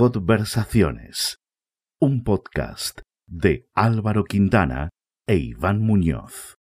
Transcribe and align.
Conversaciones, 0.00 1.42
un 2.00 2.24
podcast 2.24 3.02
de 3.26 3.68
Álvaro 3.74 4.24
Quintana 4.24 4.88
e 5.26 5.36
Iván 5.36 5.82
Muñoz. 5.82 6.56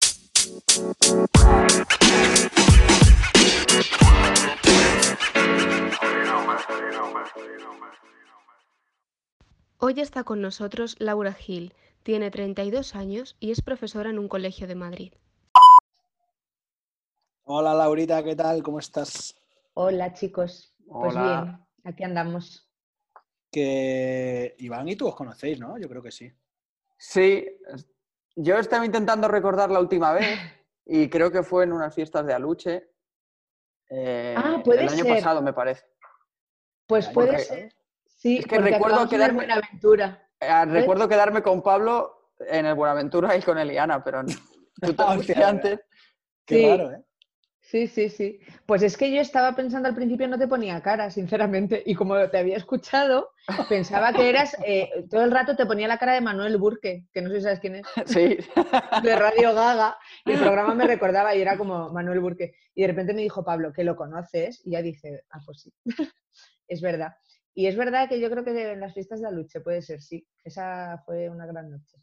Hoy 9.77 9.99
está 9.99 10.23
con 10.23 10.41
nosotros 10.41 10.95
Laura 10.97 11.33
Gil, 11.33 11.75
tiene 12.01 12.31
32 12.31 12.95
años 12.95 13.37
y 13.39 13.51
es 13.51 13.61
profesora 13.61 14.09
en 14.09 14.17
un 14.17 14.29
colegio 14.29 14.65
de 14.65 14.73
Madrid. 14.73 15.13
Hola 17.43 17.75
Laurita, 17.75 18.23
¿qué 18.23 18.35
tal? 18.35 18.63
¿Cómo 18.63 18.79
estás? 18.79 19.35
Hola 19.75 20.11
chicos, 20.15 20.73
pues 20.87 21.15
Hola. 21.15 21.43
bien, 21.43 21.67
aquí 21.83 22.03
andamos. 22.03 22.66
Que 23.61 24.53
Iván 24.59 24.87
y 24.87 24.95
tú 24.95 25.07
os 25.07 25.15
conocéis, 25.15 25.59
¿no? 25.59 25.79
Yo 25.79 25.89
creo 25.89 26.03
que 26.03 26.11
sí. 26.11 26.31
Sí, 26.95 27.43
yo 28.35 28.59
estaba 28.59 28.85
intentando 28.85 29.27
recordar 29.27 29.71
la 29.71 29.79
última 29.79 30.13
vez 30.13 30.27
y 30.85 31.09
creo 31.09 31.31
que 31.31 31.41
fue 31.41 31.63
en 31.63 31.73
unas 31.73 31.95
fiestas 31.95 32.23
de 32.27 32.35
Aluche. 32.35 32.91
eh, 33.89 34.35
Ah, 34.37 34.61
puede 34.63 34.83
el 34.83 34.89
año 34.89 35.03
ser. 35.05 35.15
pasado, 35.15 35.41
me 35.41 35.53
parece. 35.53 35.85
Pues 36.85 37.07
puede 37.09 37.39
ser. 37.39 37.73
Sí, 38.05 38.37
Es 38.37 38.45
que 38.45 38.59
recuerdo 38.59 38.85
acabamos 38.97 39.11
en 39.13 39.19
quedarme- 39.19 39.35
Buenaventura. 39.37 40.29
Eh, 40.39 40.65
recuerdo 40.65 41.09
quedarme 41.09 41.41
con 41.41 41.63
Pablo 41.63 42.33
en 42.39 42.67
el 42.67 42.75
Buenaventura 42.75 43.35
y 43.35 43.41
con 43.41 43.57
Eliana, 43.57 44.03
pero 44.03 44.21
no- 44.21 44.29
tú 44.83 44.93
te 44.93 45.33
Ah, 45.43 45.47
antes. 45.49 45.79
Qué 46.45 46.55
Sí. 46.57 46.69
raro, 46.69 46.91
¿eh? 46.91 47.03
Sí, 47.69 47.87
sí, 47.87 48.07
sí. 48.07 48.39
Pues 48.65 48.81
es 48.81 48.95
que 48.95 49.11
yo 49.11 49.19
estaba 49.19 49.53
pensando 49.53 49.89
al 49.89 49.95
principio 49.95 50.25
no 50.29 50.39
te 50.39 50.47
ponía 50.47 50.81
cara, 50.81 51.11
sinceramente, 51.11 51.83
y 51.85 51.95
como 51.95 52.29
te 52.29 52.37
había 52.37 52.55
escuchado, 52.55 53.31
pensaba 53.67 54.13
que 54.13 54.29
eras, 54.29 54.55
eh, 54.65 54.89
todo 55.09 55.25
el 55.25 55.31
rato 55.31 55.57
te 55.57 55.65
ponía 55.65 55.89
la 55.89 55.97
cara 55.97 56.13
de 56.13 56.21
Manuel 56.21 56.55
Burque, 56.57 57.07
que 57.11 57.21
no 57.21 57.29
sé 57.29 57.35
si 57.35 57.41
sabes 57.41 57.59
quién 57.59 57.75
es, 57.75 57.85
Sí. 58.05 58.37
de 59.03 59.15
Radio 59.17 59.53
Gaga, 59.53 59.97
y 60.25 60.31
el 60.31 60.39
programa 60.39 60.75
me 60.75 60.87
recordaba 60.87 61.35
y 61.35 61.41
era 61.41 61.57
como 61.57 61.89
Manuel 61.89 62.21
Burque. 62.21 62.53
Y 62.73 62.83
de 62.83 62.87
repente 62.87 63.13
me 63.13 63.21
dijo 63.21 63.43
Pablo, 63.43 63.73
que 63.73 63.83
lo 63.83 63.97
conoces, 63.97 64.61
y 64.65 64.71
ya 64.71 64.81
dije, 64.81 65.23
ah, 65.31 65.39
pues 65.45 65.63
sí, 65.63 65.73
es 66.69 66.79
verdad. 66.79 67.15
Y 67.53 67.67
es 67.67 67.75
verdad 67.75 68.07
que 68.07 68.21
yo 68.21 68.29
creo 68.29 68.45
que 68.45 68.71
en 68.71 68.79
las 68.79 68.93
fiestas 68.93 69.19
de 69.19 69.27
Aluche 69.27 69.59
puede 69.59 69.81
ser, 69.81 70.01
sí, 70.01 70.25
esa 70.45 71.03
fue 71.05 71.27
una 71.27 71.45
gran 71.45 71.69
noche. 71.69 71.97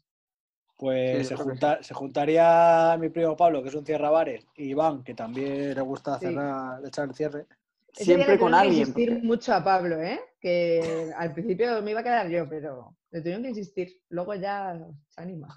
Pues 0.77 1.19
Sí, 1.29 1.35
se, 1.35 1.35
junta- 1.43 1.81
se 1.81 1.93
juntaría 1.93 2.97
mi 2.99 3.09
primo 3.09 3.35
Pablo, 3.37 3.63
que 3.63 3.69
es 3.69 3.75
un 3.75 3.85
cierrabares, 3.85 4.45
y 4.57 4.65
Iván, 4.71 5.03
que 5.03 5.13
también 5.13 5.73
le 5.73 5.81
gusta 5.81 6.19
Sí. 6.19 6.25
cerrar, 6.27 6.85
echar 6.85 7.07
el 7.07 7.15
cierre. 7.15 7.45
Ese 7.93 8.03
Siempre 8.03 8.37
con 8.37 8.51
tuvieron 8.51 8.51
que 8.51 8.57
alguien. 8.67 8.79
insistir 8.81 9.23
mucho 9.23 9.53
a 9.53 9.63
Pablo, 9.63 10.01
¿eh? 10.01 10.19
Que 10.41 11.13
al 11.15 11.33
principio 11.33 11.81
me 11.81 11.91
iba 11.91 12.01
a 12.01 12.03
quedar 12.03 12.27
yo, 12.29 12.49
pero 12.49 12.93
le 13.11 13.21
tuvieron 13.21 13.43
que 13.43 13.49
insistir. 13.49 14.01
Luego 14.09 14.35
ya 14.35 14.77
se 15.07 15.21
anima. 15.21 15.47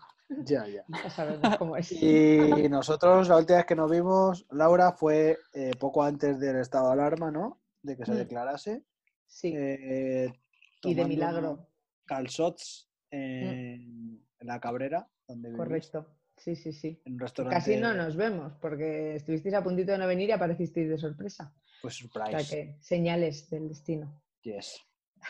Ya, 0.45 0.65
ya. 0.69 0.85
Ya 1.05 1.11
sabemos 1.11 1.57
cómo 1.59 1.77
es. 1.77 1.91
Y 1.91 2.69
nosotros, 2.71 3.29
la 3.29 3.39
última 3.39 3.57
vez 3.57 3.67
que 3.67 3.75
nos 3.75 3.91
vimos, 3.91 4.47
Laura, 4.53 4.93
fue 4.93 5.37
eh, 5.53 5.73
poco 5.81 6.05
antes 6.05 6.39
del 6.39 6.57
estado 6.61 6.87
de 6.89 6.93
alarma, 6.93 7.33
¿no? 7.33 7.59
De 7.83 7.97
que 7.97 8.05
se 8.05 8.13
Mm. 8.13 8.17
declarase. 8.17 8.83
Sí, 9.27 9.53
eh, 9.57 10.33
y 10.85 10.95
de 10.95 11.05
milagro. 11.07 11.67
Calzots 12.07 12.89
en, 13.11 14.08
en 14.41 14.47
la 14.47 14.61
Cabrera, 14.61 15.09
donde 15.27 15.49
vivís, 15.49 15.59
Correcto. 15.59 16.07
Sí, 16.37 16.55
sí, 16.55 16.73
sí. 16.73 17.03
En 17.05 17.15
un 17.15 17.19
restaurante. 17.21 17.57
Casi 17.59 17.77
no 17.77 17.95
nos 17.95 18.17
vemos, 18.17 18.53
porque 18.61 19.17
estuvisteis 19.17 19.55
a 19.55 19.63
puntito 19.63 19.93
de 19.93 19.99
no 19.99 20.07
venir 20.07 20.29
y 20.29 20.33
aparecisteis 20.33 20.89
de 20.89 20.97
sorpresa. 20.99 21.53
Pues 21.83 21.95
O 21.97 22.09
sea 22.09 22.29
surprise. 22.29 22.57
que 22.57 22.77
señales 22.81 23.51
del 23.51 23.69
destino. 23.69 24.23
Yes. 24.43 24.81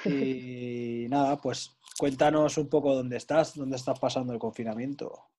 Y 0.04 1.06
nada, 1.08 1.38
pues 1.40 1.78
cuéntanos 1.98 2.58
un 2.58 2.68
poco 2.68 2.94
dónde 2.94 3.16
estás, 3.16 3.54
dónde 3.54 3.76
estás 3.76 3.98
pasando 3.98 4.32
el 4.32 4.38
confinamiento. 4.38 5.30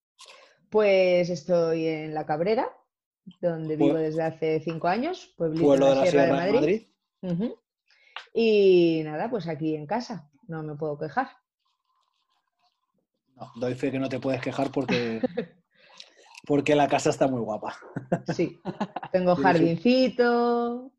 Pues 0.70 1.30
estoy 1.30 1.86
en 1.88 2.14
La 2.14 2.26
Cabrera, 2.26 2.68
donde 3.42 3.76
vivo 3.76 3.96
desde 3.96 4.24
hace 4.24 4.60
cinco 4.60 4.88
años, 4.88 5.34
pueblito 5.38 5.74
de 5.74 5.80
la 5.80 6.06
Sierra 6.06 6.44
de 6.44 6.52
Madrid. 6.52 6.88
Y 8.34 9.02
nada, 9.04 9.30
pues 9.30 9.48
aquí 9.48 9.76
en 9.76 9.86
casa, 9.88 10.30
no 10.48 10.64
me 10.64 10.76
puedo 10.76 10.98
quejar. 10.98 11.28
No, 13.40 13.52
doy 13.56 13.76
fe 13.76 13.92
que 13.92 14.00
no 14.00 14.10
te 14.10 14.20
puedes 14.20 14.42
quejar 14.42 14.72
porque, 14.72 15.22
porque 16.46 16.76
la 16.76 16.88
casa 16.88 17.10
está 17.10 17.28
muy 17.28 17.42
guapa. 17.42 17.76
Sí, 18.34 18.60
tengo 19.12 19.36
jardincito, 19.36 20.92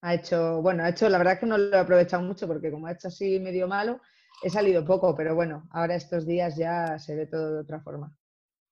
ha 0.00 0.14
hecho, 0.14 0.62
bueno, 0.62 0.82
ha 0.84 0.88
hecho, 0.88 1.08
la 1.08 1.18
verdad 1.18 1.38
que 1.38 1.46
no 1.46 1.58
lo 1.58 1.76
he 1.76 1.78
aprovechado 1.78 2.22
mucho 2.22 2.46
porque 2.46 2.70
como 2.70 2.86
ha 2.86 2.92
hecho 2.92 3.08
así 3.08 3.38
medio 3.38 3.68
malo, 3.68 4.00
he 4.42 4.50
salido 4.50 4.84
poco, 4.84 5.14
pero 5.14 5.34
bueno, 5.34 5.66
ahora 5.70 5.94
estos 5.94 6.26
días 6.26 6.56
ya 6.56 6.98
se 6.98 7.14
ve 7.14 7.26
todo 7.26 7.54
de 7.54 7.60
otra 7.60 7.80
forma. 7.80 8.16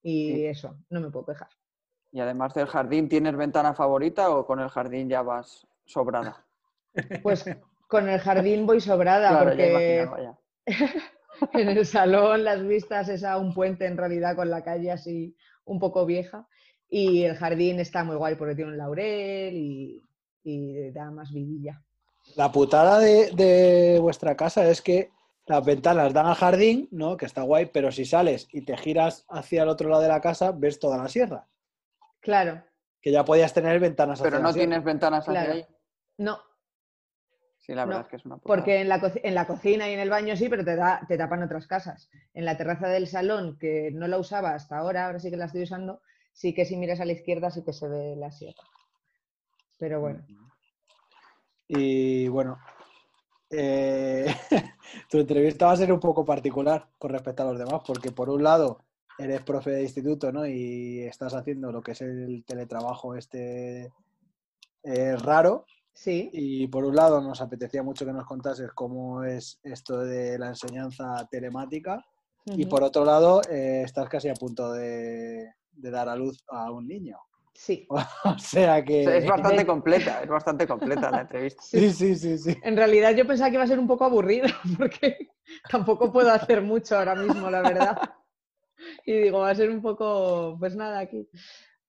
Y 0.01 0.33
Sí. 0.35 0.45
eso, 0.47 0.77
no 0.89 0.99
me 0.99 1.09
puedo 1.09 1.27
quejar. 1.27 1.49
Y 2.11 2.19
además 2.19 2.53
del 2.53 2.67
jardín, 2.67 3.09
¿tienes 3.09 3.35
ventana 3.35 3.73
favorita 3.73 4.29
o 4.29 4.45
con 4.45 4.59
el 4.59 4.69
jardín 4.69 5.09
ya 5.09 5.21
vas 5.21 5.65
sobrada? 5.85 6.45
Pues 7.23 7.45
con 7.87 8.07
el 8.07 8.19
jardín 8.19 8.65
voy 8.67 8.81
sobrada 8.81 9.29
Claro, 9.29 9.53
ya 9.55 9.71
porque 9.71 10.09
ya. 10.23 10.37
en 11.53 11.69
el 11.69 11.85
salón 11.85 12.43
las 12.43 12.65
vistas 12.65 13.09
es 13.09 13.23
a 13.23 13.37
un 13.37 13.53
puente 13.53 13.85
en 13.85 13.97
realidad 13.97 14.35
con 14.35 14.49
la 14.49 14.63
calle 14.63 14.91
así 14.91 15.35
un 15.65 15.79
poco 15.79 16.05
vieja 16.05 16.47
y 16.89 17.23
el 17.23 17.35
jardín 17.35 17.79
está 17.79 18.03
muy 18.03 18.15
guay 18.15 18.35
porque 18.35 18.55
tiene 18.55 18.71
un 18.71 18.77
laurel 18.77 19.53
y, 19.55 20.03
y 20.43 20.91
da 20.91 21.09
más 21.11 21.31
vidilla. 21.33 21.81
La 22.35 22.51
putada 22.51 22.99
de, 22.99 23.31
de 23.31 23.97
vuestra 23.99 24.35
casa 24.35 24.67
es 24.69 24.81
que 24.81 25.09
las 25.45 25.65
ventanas 25.65 26.13
dan 26.13 26.25
al 26.27 26.35
jardín, 26.35 26.87
¿no? 26.91 27.17
Que 27.17 27.25
está 27.25 27.41
guay, 27.41 27.65
pero 27.65 27.91
si 27.91 28.05
sales 28.05 28.47
y 28.51 28.63
te 28.63 28.77
giras 28.77 29.25
hacia 29.27 29.63
el 29.63 29.69
otro 29.69 29.89
lado 29.89 30.01
de 30.01 30.07
la 30.07 30.21
casa, 30.21 30.51
ves 30.53 30.79
toda 30.79 30.97
la 30.97 31.09
sierra. 31.09 31.47
Claro, 32.21 32.63
Que 33.01 33.11
ya 33.11 33.25
podías 33.25 33.53
tener 33.53 33.79
ventanas 33.81 34.19
hacia 34.19 34.29
Pero 34.29 34.37
la 34.37 34.43
no 34.43 34.53
sierra. 34.53 34.69
tienes 34.69 34.85
ventanas 34.85 35.27
hacia 35.27 35.31
Claro. 35.41 35.53
ahí. 35.53 35.65
no, 36.17 36.39
Sí, 37.65 37.73
la 37.73 37.85
verdad 37.85 38.01
No, 38.01 38.01
es 38.01 38.07
que 38.09 38.17
es 38.17 38.25
una 38.25 38.37
putada. 38.37 38.57
porque 38.57 38.81
en 38.81 38.89
la, 38.89 39.01
en 39.23 39.35
la 39.35 39.47
cocina 39.47 39.89
y 39.89 39.93
en 39.93 39.99
el 39.99 40.09
baño 40.09 40.35
sí, 40.35 40.49
pero 40.49 40.65
te, 40.65 40.75
da, 40.75 41.01
te 41.07 41.17
tapan 41.17 41.43
otras 41.43 41.67
casas. 41.67 42.09
En 42.33 42.45
la 42.45 42.57
terraza 42.57 42.87
del 42.89 43.07
salón, 43.07 43.57
que 43.59 43.91
no 43.93 44.07
la 44.07 44.17
usaba 44.19 44.53
hasta 44.53 44.77
ahora, 44.77 45.05
ahora 45.05 45.19
sí 45.19 45.31
que 45.31 45.37
la 45.37 45.45
estoy 45.45 45.63
usando, 45.63 46.01
sí 46.33 46.53
que 46.53 46.65
si 46.65 46.77
miras 46.77 46.99
a 46.99 47.05
la 47.05 47.13
izquierda 47.13 47.51
sí 47.51 47.63
que 47.63 47.73
se 47.73 47.87
ve 47.87 48.15
la 48.17 48.31
sierra. 48.31 48.63
Pero 49.79 50.01
bueno, 50.01 50.25
Y 51.67 52.27
bueno, 52.27 52.59
eh, 53.49 54.25
tu 55.09 55.19
entrevista 55.19 55.67
va 55.67 55.73
a 55.73 55.77
ser 55.77 55.91
un 55.93 55.99
poco 55.99 56.25
particular 56.25 56.89
con 56.97 57.11
respecto 57.11 57.43
a 57.43 57.47
los 57.47 57.59
demás, 57.59 57.81
porque 57.85 58.11
por 58.11 58.29
un 58.29 58.43
lado 58.43 58.79
eres 59.17 59.41
profe 59.43 59.71
de 59.71 59.83
instituto, 59.83 60.31
¿no? 60.31 60.45
Y 60.47 61.01
estás 61.03 61.33
haciendo 61.33 61.71
lo 61.71 61.81
que 61.81 61.91
es 61.93 62.01
el 62.01 62.43
teletrabajo 62.45 63.15
este 63.15 63.93
eh, 64.83 65.15
raro. 65.17 65.65
Sí, 65.93 66.29
Y 66.33 66.67
por 66.67 66.85
un 66.85 66.95
lado 66.95 67.21
nos 67.21 67.41
apetecía 67.41 67.83
mucho 67.83 68.05
que 68.05 68.13
nos 68.13 68.25
contases 68.25 68.71
cómo 68.73 69.23
es 69.23 69.59
esto 69.63 69.99
de 69.99 70.37
la 70.37 70.49
enseñanza 70.49 71.27
telemática. 71.29 72.03
Y 72.45 72.65
por 72.65 72.83
otro 72.83 73.05
lado, 73.05 73.41
eh, 73.49 73.83
estás 73.85 74.09
casi 74.09 74.27
a 74.27 74.33
punto 74.33 74.73
de, 74.73 75.47
de 75.71 75.91
dar 75.91 76.09
a 76.09 76.15
luz 76.15 76.43
a 76.49 76.71
un 76.71 76.87
niño. 76.87 77.17
sí. 77.53 77.87
O 78.25 78.37
sea 78.39 78.83
que... 78.83 79.17
Es 79.17 79.27
bastante 79.27 79.65
completa, 79.65 80.21
es 80.21 80.29
bastante 80.29 80.67
completa 80.67 81.09
la 81.09 81.21
entrevista. 81.21 81.61
Sí, 81.63 81.91
sí, 81.91 82.15
sí, 82.15 82.37
sí. 82.37 82.57
En 82.63 82.75
realidad 82.75 83.15
yo 83.15 83.25
pensaba 83.25 83.49
que 83.49 83.55
iba 83.55 83.63
a 83.63 83.67
ser 83.67 83.79
un 83.79 83.87
poco 83.87 84.05
aburrido 84.05 84.47
porque 84.77 85.29
tampoco 85.69 86.11
puedo 86.11 86.31
hacer 86.31 86.61
mucho 86.61 86.97
ahora 86.97 87.15
mismo, 87.15 87.49
la 87.49 87.61
verdad. 87.61 87.97
Y 89.05 89.13
digo, 89.13 89.39
va 89.39 89.51
a 89.51 89.55
ser 89.55 89.69
un 89.69 89.81
poco, 89.81 90.57
pues 90.59 90.75
nada, 90.75 90.99
aquí. 90.99 91.29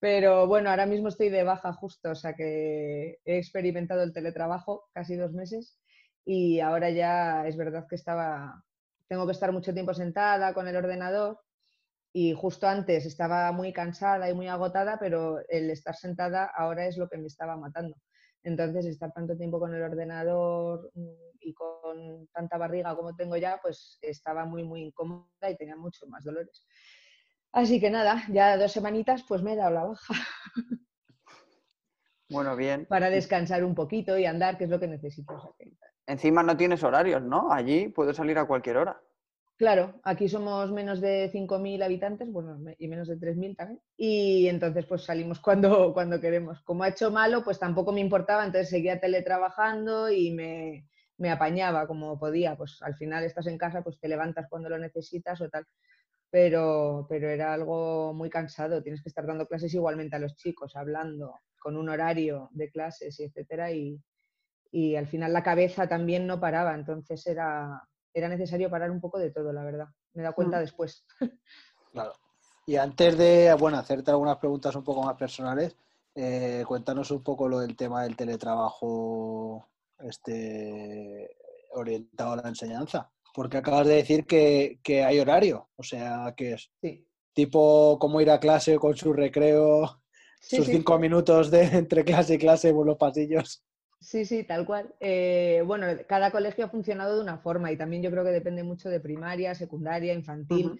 Pero 0.05 0.45
bueno, 0.45 0.69
ahora 0.69 0.85
mismo 0.85 1.07
estoy 1.07 1.29
de 1.29 1.43
baja 1.43 1.73
justo, 1.73 2.11
o 2.11 2.15
sea 2.15 2.35
que 2.35 3.17
he 3.25 3.37
experimentado 3.39 4.03
el 4.03 4.13
teletrabajo 4.13 4.87
casi 4.93 5.15
dos 5.15 5.33
meses 5.33 5.79
y 6.23 6.59
ahora 6.59 6.91
ya 6.91 7.47
es 7.47 7.57
verdad 7.57 7.87
que 7.89 7.95
estaba, 7.95 8.63
tengo 9.07 9.25
que 9.25 9.31
estar 9.31 9.51
mucho 9.51 9.73
tiempo 9.73 9.95
sentada 9.95 10.53
con 10.53 10.67
el 10.67 10.75
ordenador 10.75 11.39
y 12.13 12.33
justo 12.33 12.67
antes 12.67 13.07
estaba 13.07 13.51
muy 13.51 13.73
cansada 13.73 14.29
y 14.29 14.35
muy 14.35 14.47
agotada, 14.47 14.99
pero 14.99 15.39
el 15.49 15.71
estar 15.71 15.95
sentada 15.95 16.51
ahora 16.55 16.85
es 16.85 16.97
lo 16.97 17.09
que 17.09 17.17
me 17.17 17.25
estaba 17.25 17.57
matando. 17.57 17.95
Entonces, 18.43 18.85
estar 18.85 19.11
tanto 19.11 19.35
tiempo 19.35 19.59
con 19.59 19.73
el 19.73 19.81
ordenador 19.81 20.91
mm, 20.93 21.39
y 21.39 21.51
con 21.55 22.27
tanta 22.31 22.59
barriga 22.59 22.95
como 22.95 23.15
tengo 23.15 23.37
ya, 23.37 23.59
pues 23.59 23.97
estaba 24.03 24.45
muy, 24.45 24.63
muy 24.63 24.83
incómoda 24.83 25.49
y 25.49 25.57
tenía 25.57 25.75
muchos 25.75 26.07
más 26.09 26.23
dolores. 26.23 26.63
Así 27.55 27.79
que 27.79 27.89
nada, 27.89 28.23
ya 28.29 28.57
dos 28.57 28.73
semanitas, 28.73 29.23
pues 29.23 29.41
me 29.41 29.53
he 29.53 29.55
dado 29.55 29.71
la 29.71 29.85
baja 29.85 30.13
Bueno, 32.29 32.53
bien. 32.57 32.85
para 32.85 33.09
descansar 33.09 33.63
un 33.63 33.73
poquito 33.73 34.17
y 34.17 34.25
andar, 34.25 34.57
que 34.57 34.65
es 34.65 34.69
lo 34.69 34.77
que 34.77 34.87
necesito. 34.87 35.55
Encima 36.05 36.43
no 36.43 36.57
tienes 36.57 36.83
horarios, 36.83 37.21
¿no? 37.21 37.53
Allí 37.53 37.87
puedes 37.87 38.17
salir 38.17 38.37
a 38.37 38.45
cualquier 38.45 38.77
hora. 38.77 38.99
Claro, 39.57 40.01
aquí 40.03 40.27
somos 40.27 40.69
menos 40.73 40.99
de 40.99 41.29
5.000 41.31 41.81
habitantes, 41.81 42.29
bueno, 42.29 42.59
y 42.77 42.89
menos 42.89 43.07
de 43.07 43.15
3.000 43.15 43.55
también. 43.55 43.79
Y 43.95 44.47
entonces 44.49 44.85
pues 44.85 45.05
salimos 45.05 45.39
cuando, 45.39 45.93
cuando 45.93 46.19
queremos. 46.19 46.61
Como 46.63 46.83
ha 46.83 46.89
hecho 46.89 47.09
malo, 47.09 47.41
pues 47.45 47.57
tampoco 47.57 47.93
me 47.93 48.01
importaba, 48.01 48.43
entonces 48.45 48.69
seguía 48.69 48.99
teletrabajando 48.99 50.11
y 50.11 50.31
me, 50.31 50.89
me 51.17 51.31
apañaba 51.31 51.87
como 51.87 52.19
podía, 52.19 52.57
pues 52.57 52.81
al 52.81 52.95
final 52.95 53.23
estás 53.23 53.47
en 53.47 53.57
casa, 53.57 53.81
pues 53.81 53.97
te 53.97 54.09
levantas 54.09 54.47
cuando 54.49 54.67
lo 54.67 54.77
necesitas 54.77 55.39
o 55.39 55.49
tal. 55.49 55.65
Pero, 56.31 57.05
pero 57.07 57.29
era 57.29 57.53
algo 57.53 58.13
muy 58.13 58.29
cansado, 58.29 58.81
tienes 58.83 59.01
que 59.01 59.09
estar 59.09 59.25
dando 59.25 59.47
clases 59.47 59.73
igualmente 59.73 60.15
a 60.15 60.19
los 60.19 60.35
chicos, 60.35 60.75
hablando 60.75 61.39
con 61.59 61.77
un 61.77 61.89
horario 61.89 62.49
de 62.51 62.69
clases 62.69 63.19
y 63.19 63.23
etcétera, 63.23 63.71
y, 63.71 63.99
y 64.71 64.95
al 64.95 65.07
final 65.07 65.31
la 65.33 65.43
cabeza 65.43 65.87
también 65.87 66.27
no 66.27 66.39
paraba, 66.39 66.75
entonces 66.75 67.25
era, 67.27 67.81
era 68.13 68.27
necesario 68.27 68.69
parar 68.69 68.91
un 68.91 68.99
poco 68.99 69.17
de 69.17 69.31
todo, 69.31 69.53
la 69.53 69.63
verdad. 69.63 69.87
Me 70.13 70.21
he 70.21 70.23
dado 70.23 70.35
cuenta 70.35 70.57
Mm. 70.57 70.61
después. 70.61 71.05
Claro. 71.91 72.13
Y 72.67 72.75
antes 72.77 73.17
de, 73.17 73.55
bueno, 73.57 73.77
hacerte 73.77 74.11
algunas 74.11 74.37
preguntas 74.37 74.75
un 74.75 74.83
poco 74.83 75.03
más 75.03 75.15
personales, 75.15 75.75
eh, 76.15 76.63
cuéntanos 76.67 77.11
un 77.11 77.23
poco 77.23 77.47
lo 77.47 77.59
del 77.59 77.75
tema 77.75 78.03
del 78.03 78.15
teletrabajo 78.15 79.67
este, 79.99 81.37
orientado 81.71 82.33
a 82.33 82.35
la 82.37 82.49
enseñanza. 82.49 83.11
Porque 83.35 83.57
acabas 83.57 83.87
de 83.87 83.95
decir 83.95 84.25
que, 84.25 84.79
que 84.83 85.03
hay 85.03 85.19
horario, 85.19 85.69
o 85.75 85.83
sea, 85.83 86.33
que 86.37 86.53
es 86.53 86.71
Sí, 86.81 87.05
tipo 87.33 87.99
como 87.99 88.21
ir 88.21 88.29
a 88.31 88.39
clase 88.39 88.77
con 88.79 88.95
su 88.97 89.13
recreo, 89.13 90.01
sí, 90.39 90.61
sus 90.61 90.63
sí. 90.63 90.71
cinco 90.71 90.99
minutos 90.99 91.51
de 91.51 91.63
entre 91.65 92.05
clase 92.05 92.35
y 92.35 92.39
clase 92.39 92.73
por 92.73 92.85
los 92.87 92.97
pasillos. 92.97 93.63
Sí, 93.99 94.25
sí, 94.25 94.43
tal 94.43 94.65
cual. 94.65 94.93
Eh, 94.99 95.63
bueno, 95.65 95.87
cada 96.07 96.31
colegio 96.31 96.65
ha 96.65 96.69
funcionado 96.69 97.15
de 97.15 97.21
una 97.23 97.39
forma 97.39 97.71
y 97.71 97.77
también 97.77 98.03
yo 98.03 98.11
creo 98.11 98.23
que 98.23 98.29
depende 98.31 98.63
mucho 98.63 98.89
de 98.89 98.99
primaria, 98.99 99.55
secundaria, 99.55 100.13
infantil. 100.13 100.79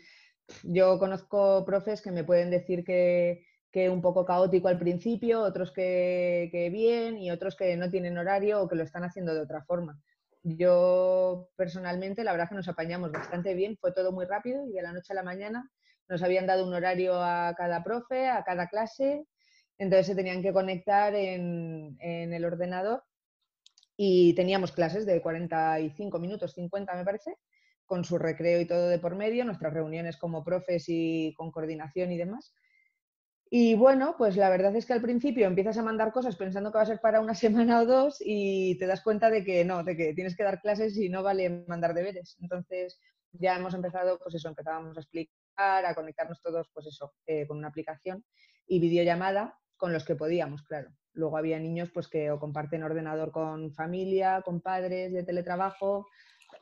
Yo 0.63 1.00
conozco 1.00 1.66
profes 1.66 2.01
que 2.01 2.12
me 2.12 2.24
pueden 2.24 2.51
decir 2.51 2.84
que, 2.84 3.46
que 3.72 3.90
un 3.90 4.01
poco 4.01 4.25
caótico 4.25 4.68
al 4.68 4.80
principio, 4.80 5.42
otros 5.42 5.72
que, 5.72 6.50
que 6.51 6.69
bien 6.69 7.18
y 7.18 7.31
otros 7.31 7.56
que 7.56 7.75
no 7.78 7.90
tienen 7.90 8.18
horario 8.18 8.62
o 8.62 8.68
que 8.68 8.75
lo 8.75 8.84
están 8.84 9.04
haciendo 9.04 9.34
de 9.34 9.42
otra 9.42 9.63
forma. 9.66 10.00
Yo 10.47 11.50
personalmente, 11.56 12.24
la 12.24 12.31
verdad 12.31 12.50
que 12.50 12.56
nos 12.56 12.68
apañamos 12.68 13.12
bastante 13.12 13.56
bien, 13.56 13.77
fue 13.77 13.92
todo 13.92 14.12
muy 14.12 14.25
rápido 14.25 14.63
y 14.68 14.74
de 14.74 14.83
la 14.83 14.94
noche 14.94 15.12
a 15.12 15.15
la 15.15 15.24
mañana 15.24 15.71
nos 16.07 16.21
habían 16.21 16.45
dado 16.45 16.68
un 16.68 16.74
horario 16.74 17.15
a 17.15 17.56
cada 17.57 17.83
profe, 17.83 18.27
a 18.27 18.44
cada 18.44 18.68
clase, 18.68 19.25
entonces 19.80 20.06
se 20.06 20.13
tenían 20.15 20.44
que 20.44 20.53
conectar 20.53 21.15
en, 21.15 21.97
en 22.00 22.31
el 22.31 22.45
ordenador 22.45 23.03
y 23.97 24.36
teníamos 24.36 24.71
clases 24.71 25.07
de 25.07 25.19
45 25.19 26.19
minutos, 26.19 26.53
50 26.53 26.94
me 26.94 27.03
parece, 27.03 27.38
con 27.88 28.06
su 28.06 28.19
recreo 28.19 28.62
y 28.62 28.68
todo 28.68 28.88
de 28.88 29.00
por 29.00 29.15
medio, 29.15 29.45
nuestras 29.45 29.74
reuniones 29.74 30.15
como 30.15 30.44
profes 30.44 30.86
y 30.89 31.33
con 31.36 31.50
coordinación 31.50 32.12
y 32.12 32.18
demás. 32.18 32.53
Y 33.50 33.75
bueno, 33.75 34.15
pues 34.18 34.38
la 34.38 34.50
verdad 34.50 34.75
es 34.75 34.86
que 34.86 34.94
al 34.94 35.01
principio 35.01 35.45
empiezas 35.45 35.77
a 35.77 35.83
mandar 35.83 36.12
cosas 36.12 36.36
pensando 36.36 36.71
que 36.71 36.77
va 36.77 36.83
a 36.83 36.88
ser 36.88 37.00
para 37.00 37.21
una 37.21 37.36
semana 37.36 37.81
o 37.81 37.86
dos 37.86 38.18
y 38.19 38.77
te 38.77 38.88
das 38.88 39.01
cuenta 39.01 39.30
de 39.30 39.44
que 39.44 39.63
no, 39.65 39.83
de 39.83 39.95
que 39.95 40.13
tienes 40.13 40.36
que 40.36 40.44
dar 40.44 40.62
clases 40.62 40.97
y 40.97 41.09
no 41.09 41.24
vale 41.24 41.65
mandar 41.68 41.94
deberes. 41.94 42.38
Entonces 42.42 43.00
ya 43.31 43.56
hemos 43.56 43.74
empezado, 43.74 44.19
pues 44.19 44.36
eso, 44.36 44.50
empezábamos 44.50 44.97
a 44.97 45.01
explicar, 45.01 45.86
a 45.86 45.95
conectarnos 45.95 46.42
todos, 46.42 46.69
pues 46.74 46.88
eso, 46.88 47.13
eh, 47.25 47.45
con 47.47 47.57
una 47.57 47.68
aplicación 47.68 48.24
y 48.68 48.80
videollamada 48.80 49.57
con 49.77 49.94
los 49.94 50.06
que 50.06 50.15
podíamos, 50.15 50.63
claro. 50.63 50.89
Luego 51.13 51.38
había 51.38 51.59
niños 51.59 51.91
pues 51.94 52.07
que 52.07 52.31
o 52.31 52.39
comparten 52.39 52.83
ordenador 52.83 53.31
con 53.31 53.71
familia, 53.74 54.41
con 54.44 54.62
padres 54.62 55.13
de 55.13 55.24
teletrabajo 55.24 56.07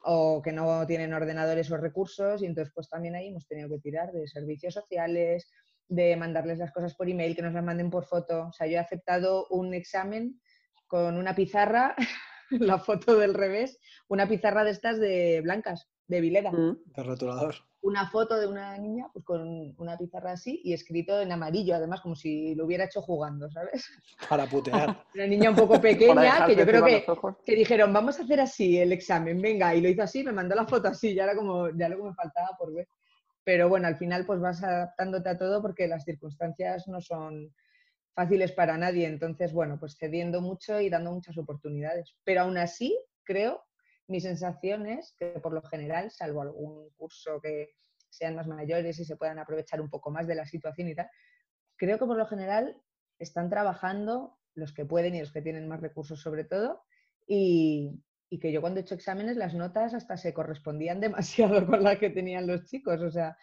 o 0.04 0.42
que 0.42 0.52
no 0.52 0.86
tienen 0.86 1.14
ordenadores 1.14 1.72
o 1.72 1.78
recursos 1.78 2.42
y 2.42 2.46
entonces 2.46 2.74
pues 2.74 2.90
también 2.90 3.16
ahí 3.16 3.30
hemos 3.30 3.48
tenido 3.48 3.70
que 3.70 3.80
tirar 3.80 4.12
de 4.12 4.28
servicios 4.28 4.74
sociales, 4.74 5.50
de 5.94 6.16
mandarles 6.16 6.58
las 6.58 6.72
cosas 6.72 6.96
por 6.96 7.10
email, 7.10 7.36
que 7.36 7.42
nos 7.42 7.54
las 7.54 7.64
manden 7.64 7.90
por 7.90 8.06
foto. 8.06 8.48
O 8.48 8.54
sea, 8.54 8.68
yo 8.68 8.74
he 8.74 8.80
aceptado 8.80 9.48
un 9.50 9.74
examen 9.74 10.42
con 10.88 11.18
una 11.18 11.36
pizarra, 11.36 11.96
la 12.50 12.80
foto 12.80 13.18
del 13.18 13.34
revés, 13.34 13.80
una 14.08 14.28
pizarra 14.28 14.64
de 14.64 14.72
estas 14.72 15.00
de 15.00 15.42
blancas, 15.42 15.88
de 16.08 16.22
Vileda. 16.22 16.52
Mm. 16.52 16.78
De 16.96 17.04
rotulador. 17.04 17.56
Una 17.82 18.10
foto 18.10 18.40
de 18.40 18.48
una 18.48 18.78
niña 18.78 19.10
pues 19.12 19.26
con 19.26 19.76
una 19.78 19.98
pizarra 19.98 20.32
así 20.32 20.62
y 20.64 20.74
escrito 20.74 21.20
en 21.20 21.32
amarillo, 21.34 21.76
además 21.76 22.00
como 22.02 22.16
si 22.16 22.56
lo 22.56 22.66
hubiera 22.66 22.86
hecho 22.86 23.02
jugando, 23.02 23.52
¿sabes? 23.52 23.86
Para 24.30 24.46
putear. 24.46 25.06
Una 25.14 25.28
niña 25.28 25.50
un 25.50 25.56
poco 25.58 25.80
pequeña 25.82 26.46
que 26.46 26.56
yo 26.56 26.66
creo 26.66 26.86
que 26.86 27.06
que 27.46 27.56
dijeron, 27.56 27.92
vamos 27.92 28.18
a 28.20 28.24
hacer 28.24 28.40
así 28.40 28.80
el 28.80 28.94
examen, 28.94 29.40
venga, 29.42 29.76
y 29.76 29.82
lo 29.82 29.90
hizo 29.90 30.02
así, 30.02 30.24
me 30.24 30.32
mandó 30.32 30.56
la 30.56 30.66
foto 30.66 30.88
así, 30.88 31.14
ya 31.14 31.26
era 31.26 31.36
como, 31.36 31.70
ya 31.72 31.90
lo 31.90 31.98
que 31.98 32.04
me 32.04 32.14
faltaba 32.14 32.56
por 32.58 32.74
ver. 32.74 32.88
Pero 33.44 33.70
bueno, 33.70 33.88
al 33.88 33.98
final 33.98 34.26
pues 34.26 34.40
vas 34.40 34.64
adaptándote 34.64 35.30
a 35.30 35.38
todo 35.38 35.62
porque 35.62 35.88
las 35.88 36.06
circunstancias 36.06 36.88
no 36.88 37.02
son 37.02 37.54
fáciles 38.16 38.52
para 38.52 38.78
nadie, 38.78 39.08
entonces 39.08 39.54
bueno, 39.54 39.80
pues 39.80 39.98
cediendo 39.98 40.42
mucho 40.42 40.80
y 40.80 40.90
dando 40.90 41.12
muchas 41.12 41.38
oportunidades. 41.38 42.16
Pero 42.24 42.42
aún 42.42 42.58
así, 42.58 42.98
creo, 43.24 43.64
mi 44.08 44.22
sensación 44.22 44.86
es 44.86 45.16
que 45.18 45.40
por 45.40 45.54
lo 45.54 45.62
general, 45.64 46.12
salvo 46.12 46.42
algún 46.42 46.90
curso 46.92 47.42
que 47.42 47.72
sean 48.10 48.36
más 48.36 48.48
mayores 48.48 49.00
y 49.00 49.06
se 49.06 49.16
puedan 49.16 49.40
aprovechar 49.40 49.82
un 49.82 49.90
poco 49.90 50.12
más 50.12 50.28
de 50.28 50.36
la 50.36 50.46
situación 50.46 50.88
y 50.88 50.96
tal, 50.96 51.10
creo 51.76 51.98
que 51.98 52.06
por 52.06 52.18
lo 52.18 52.28
general 52.28 52.80
están 53.18 53.50
trabajando 53.50 54.38
los 54.54 54.74
que 54.74 54.86
pueden 54.86 55.16
y 55.16 55.20
los 55.20 55.32
que 55.32 55.42
tienen 55.42 55.68
más 55.68 55.82
recursos 55.82 56.22
sobre 56.22 56.44
todo 56.44 56.84
y, 57.28 58.04
y 58.34 58.40
que 58.40 58.52
yo 58.52 58.62
cuando 58.62 58.80
he 58.80 58.84
hecho 58.84 58.96
exámenes 58.96 59.38
las 59.38 59.54
notas 59.54 59.94
hasta 59.94 60.18
se 60.18 60.34
correspondían 60.34 61.00
demasiado 61.08 61.66
con 61.68 61.84
las 61.84 61.98
que 62.00 62.10
tenían 62.10 62.48
los 62.48 62.66
chicos, 62.66 63.02
o 63.02 63.12
sea, 63.12 63.38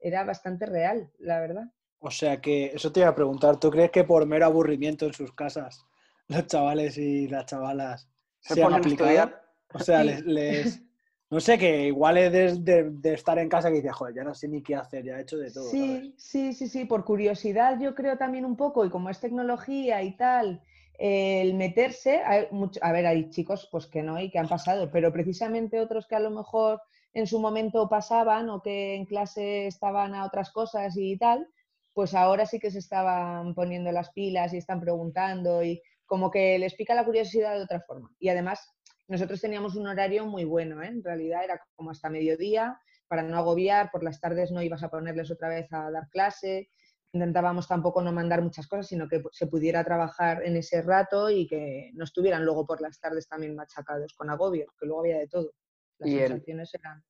era 0.00 0.24
bastante 0.24 0.66
real, 0.66 1.10
la 1.18 1.40
verdad. 1.40 1.66
O 2.00 2.10
sea 2.10 2.40
que, 2.40 2.66
eso 2.66 2.92
te 2.92 3.00
iba 3.00 3.08
a 3.08 3.14
preguntar, 3.14 3.58
¿tú 3.58 3.70
crees 3.70 3.90
que 3.90 4.04
por 4.04 4.26
mero 4.26 4.44
aburrimiento 4.46 5.06
en 5.06 5.14
sus 5.14 5.32
casas 5.32 5.86
los 6.28 6.46
chavales 6.46 6.98
y 6.98 7.28
las 7.28 7.46
chavalas 7.46 8.08
Se 8.40 8.54
se 8.54 8.62
han 8.62 8.72
ponen 8.72 8.74
a 8.74 8.78
aplicado? 8.78 9.10
estudiar. 9.10 9.42
O 9.72 9.78
sea, 9.78 10.00
Sí. 10.00 10.04
les, 10.04 10.22
les- 10.24 10.82
No 11.30 11.40
sé, 11.40 11.56
que 11.58 11.86
igual 11.86 12.18
es 12.18 12.32
de, 12.32 12.54
de- 12.58 12.90
de 12.90 13.14
estar 13.14 13.38
en 13.38 13.48
casa 13.48 13.68
que 13.70 13.76
dices, 13.76 13.92
joder, 13.94 14.14
ya 14.14 14.24
no 14.24 14.34
sé 14.34 14.48
ni 14.48 14.62
qué 14.62 14.76
hacer, 14.76 15.04
ya 15.04 15.16
he 15.18 15.22
hecho 15.22 15.38
de 15.38 15.50
todo. 15.50 15.74
¿sabes? 15.76 16.02
Sí, 16.02 16.14
sí, 16.18 16.52
sí, 16.52 16.68
sí, 16.68 16.84
por 16.84 17.04
curiosidad 17.04 17.78
yo 17.80 17.94
creo 17.94 18.16
también 18.18 18.44
un 18.44 18.56
poco, 18.56 18.84
y 18.84 18.90
como 18.90 19.10
es 19.10 19.20
tecnología 19.20 20.02
y 20.02 20.16
tal, 20.16 20.62
el 21.04 21.54
meterse, 21.54 22.22
hay 22.24 22.46
a 22.80 22.92
ver, 22.92 23.06
hay 23.06 23.28
chicos 23.28 23.68
pues 23.72 23.88
que 23.88 24.04
no 24.04 24.20
y 24.20 24.30
que 24.30 24.38
han 24.38 24.46
pasado, 24.46 24.88
pero 24.92 25.12
precisamente 25.12 25.80
otros 25.80 26.06
que 26.06 26.14
a 26.14 26.20
lo 26.20 26.30
mejor 26.30 26.80
en 27.12 27.26
su 27.26 27.40
momento 27.40 27.88
pasaban 27.88 28.48
o 28.50 28.62
que 28.62 28.94
en 28.94 29.06
clase 29.06 29.66
estaban 29.66 30.14
a 30.14 30.24
otras 30.24 30.52
cosas 30.52 30.96
y 30.96 31.18
tal, 31.18 31.48
pues 31.92 32.14
ahora 32.14 32.46
sí 32.46 32.60
que 32.60 32.70
se 32.70 32.78
estaban 32.78 33.52
poniendo 33.56 33.90
las 33.90 34.12
pilas 34.12 34.54
y 34.54 34.58
están 34.58 34.80
preguntando 34.80 35.64
y 35.64 35.82
como 36.06 36.30
que 36.30 36.56
les 36.60 36.74
pica 36.74 36.94
la 36.94 37.04
curiosidad 37.04 37.56
de 37.56 37.64
otra 37.64 37.80
forma. 37.80 38.08
Y 38.20 38.28
además 38.28 38.72
nosotros 39.08 39.40
teníamos 39.40 39.74
un 39.74 39.88
horario 39.88 40.24
muy 40.26 40.44
bueno, 40.44 40.84
¿eh? 40.84 40.86
en 40.86 41.02
realidad 41.02 41.42
era 41.42 41.60
como 41.74 41.90
hasta 41.90 42.10
mediodía, 42.10 42.78
para 43.08 43.24
no 43.24 43.36
agobiar, 43.36 43.90
por 43.90 44.04
las 44.04 44.20
tardes 44.20 44.52
no 44.52 44.62
ibas 44.62 44.84
a 44.84 44.88
ponerles 44.88 45.32
otra 45.32 45.48
vez 45.48 45.66
a 45.72 45.90
dar 45.90 46.08
clase, 46.10 46.70
intentábamos 47.12 47.68
tampoco 47.68 48.02
no 48.02 48.10
mandar 48.12 48.42
muchas 48.42 48.66
cosas, 48.66 48.86
sino 48.86 49.08
que 49.08 49.22
se 49.32 49.46
pudiera 49.46 49.84
trabajar 49.84 50.42
en 50.44 50.56
ese 50.56 50.82
rato 50.82 51.28
y 51.30 51.46
que 51.46 51.90
no 51.94 52.04
estuvieran 52.04 52.44
luego 52.44 52.66
por 52.66 52.80
las 52.80 52.98
tardes 52.98 53.28
también 53.28 53.54
machacados 53.54 54.14
con 54.14 54.30
agobio, 54.30 54.66
que 54.78 54.86
luego 54.86 55.00
había 55.00 55.18
de 55.18 55.28
todo. 55.28 55.52
Las 55.98 56.10
Y 56.10 56.18
el- 56.18 56.28
sensaciones 56.28 56.74
eran... 56.74 57.04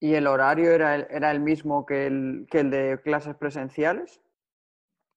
¿Y 0.00 0.14
el 0.14 0.26
horario 0.26 0.72
era 0.72 0.96
el, 0.96 1.06
era 1.10 1.30
el 1.30 1.38
mismo 1.40 1.86
que 1.86 2.06
el, 2.06 2.46
que 2.50 2.60
el 2.60 2.70
de 2.70 3.00
clases 3.02 3.36
presenciales? 3.36 4.20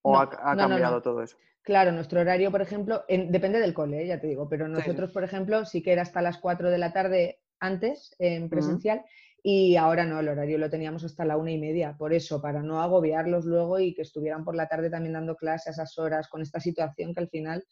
¿O 0.04 0.14
No, 0.14 0.20
ha, 0.20 0.24
ha 0.24 0.56
no, 0.56 0.64
no, 0.64 0.68
cambiado 0.70 0.96
no. 0.96 1.02
todo 1.02 1.24
eso? 1.24 1.38
Claro, 1.64 1.92
nuestro 1.92 2.22
horario, 2.22 2.52
por 2.52 2.62
ejemplo, 2.62 3.04
en- 3.08 3.32
depende 3.32 3.60
del 3.60 3.74
cole, 3.74 4.04
¿eh? 4.04 4.08
ya 4.08 4.20
te 4.20 4.28
digo, 4.28 4.48
pero 4.48 4.68
sí. 4.68 4.74
nosotros, 4.74 5.12
por 5.12 5.24
ejemplo, 5.24 5.66
sí 5.66 5.82
que 5.82 5.94
era 5.94 6.04
hasta 6.04 6.22
las 6.22 6.38
4 6.38 6.70
de 6.70 6.78
la 6.78 6.94
tarde 6.94 7.40
antes 7.60 8.16
en 8.20 8.50
presencial 8.50 9.04
y 9.48 9.76
ahora 9.78 10.08
no, 10.08 10.20
el 10.22 10.28
horario 10.28 10.58
lo 10.58 10.72
teníamos 10.72 11.04
hasta 11.04 11.24
la 11.24 11.38
una 11.38 11.52
y 11.52 11.60
media. 11.60 11.96
Por 11.96 12.14
eso, 12.14 12.42
para 12.42 12.64
no 12.64 12.82
agobiarlos 12.82 13.46
luego 13.46 13.78
y 13.78 13.94
que 13.94 14.02
estuvieran 14.02 14.44
por 14.44 14.56
la 14.56 14.68
tarde 14.68 14.90
también 14.90 15.14
dando 15.14 15.36
clases 15.36 15.68
a 15.68 15.84
esas 15.84 16.00
horas 16.00 16.28
con 16.28 16.42
esta 16.42 16.60
situación 16.60 17.14
que 17.14 17.20
al 17.20 17.30
final 17.30 17.64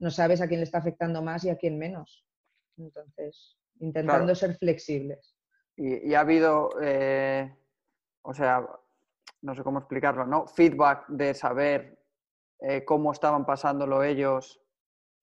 no 0.00 0.10
sabes 0.10 0.42
a 0.42 0.48
quién 0.48 0.60
le 0.60 0.64
está 0.64 0.78
afectando 0.78 1.22
más 1.22 1.42
y 1.44 1.48
a 1.48 1.56
quién 1.56 1.78
menos. 1.78 2.26
Entonces, 2.76 3.56
intentando 3.80 4.26
Claro. 4.26 4.34
ser 4.34 4.58
flexibles. 4.58 5.34
Y, 5.76 6.10
y 6.10 6.14
ha 6.14 6.20
habido, 6.20 6.68
eh, 6.82 7.56
o 8.20 8.34
sea, 8.34 8.68
no 9.40 9.54
sé 9.54 9.62
cómo 9.62 9.78
explicarlo, 9.78 10.26
¿no? 10.26 10.46
Feedback 10.46 11.06
de 11.08 11.32
saber 11.32 12.04
eh, 12.60 12.84
cómo 12.84 13.12
estaban 13.12 13.46
pasándolo 13.46 14.02
ellos. 14.02 14.60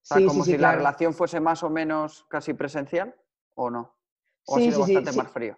O 0.01 0.05
sea, 0.05 0.17
Sí, 0.17 0.25
como 0.25 0.43
sí, 0.45 0.49
sí, 0.49 0.51
si 0.53 0.57
la 0.57 0.71
relación 0.71 1.13
fuese 1.13 1.39
más 1.39 1.61
o 1.61 1.69
menos 1.69 2.25
casi 2.27 2.55
presencial, 2.55 3.15
¿o 3.53 3.69
no? 3.69 3.95
¿O 4.47 4.57
ha 4.57 4.61
sido 4.61 4.79
bastante 4.79 5.11
más 5.11 5.31
frío? 5.31 5.55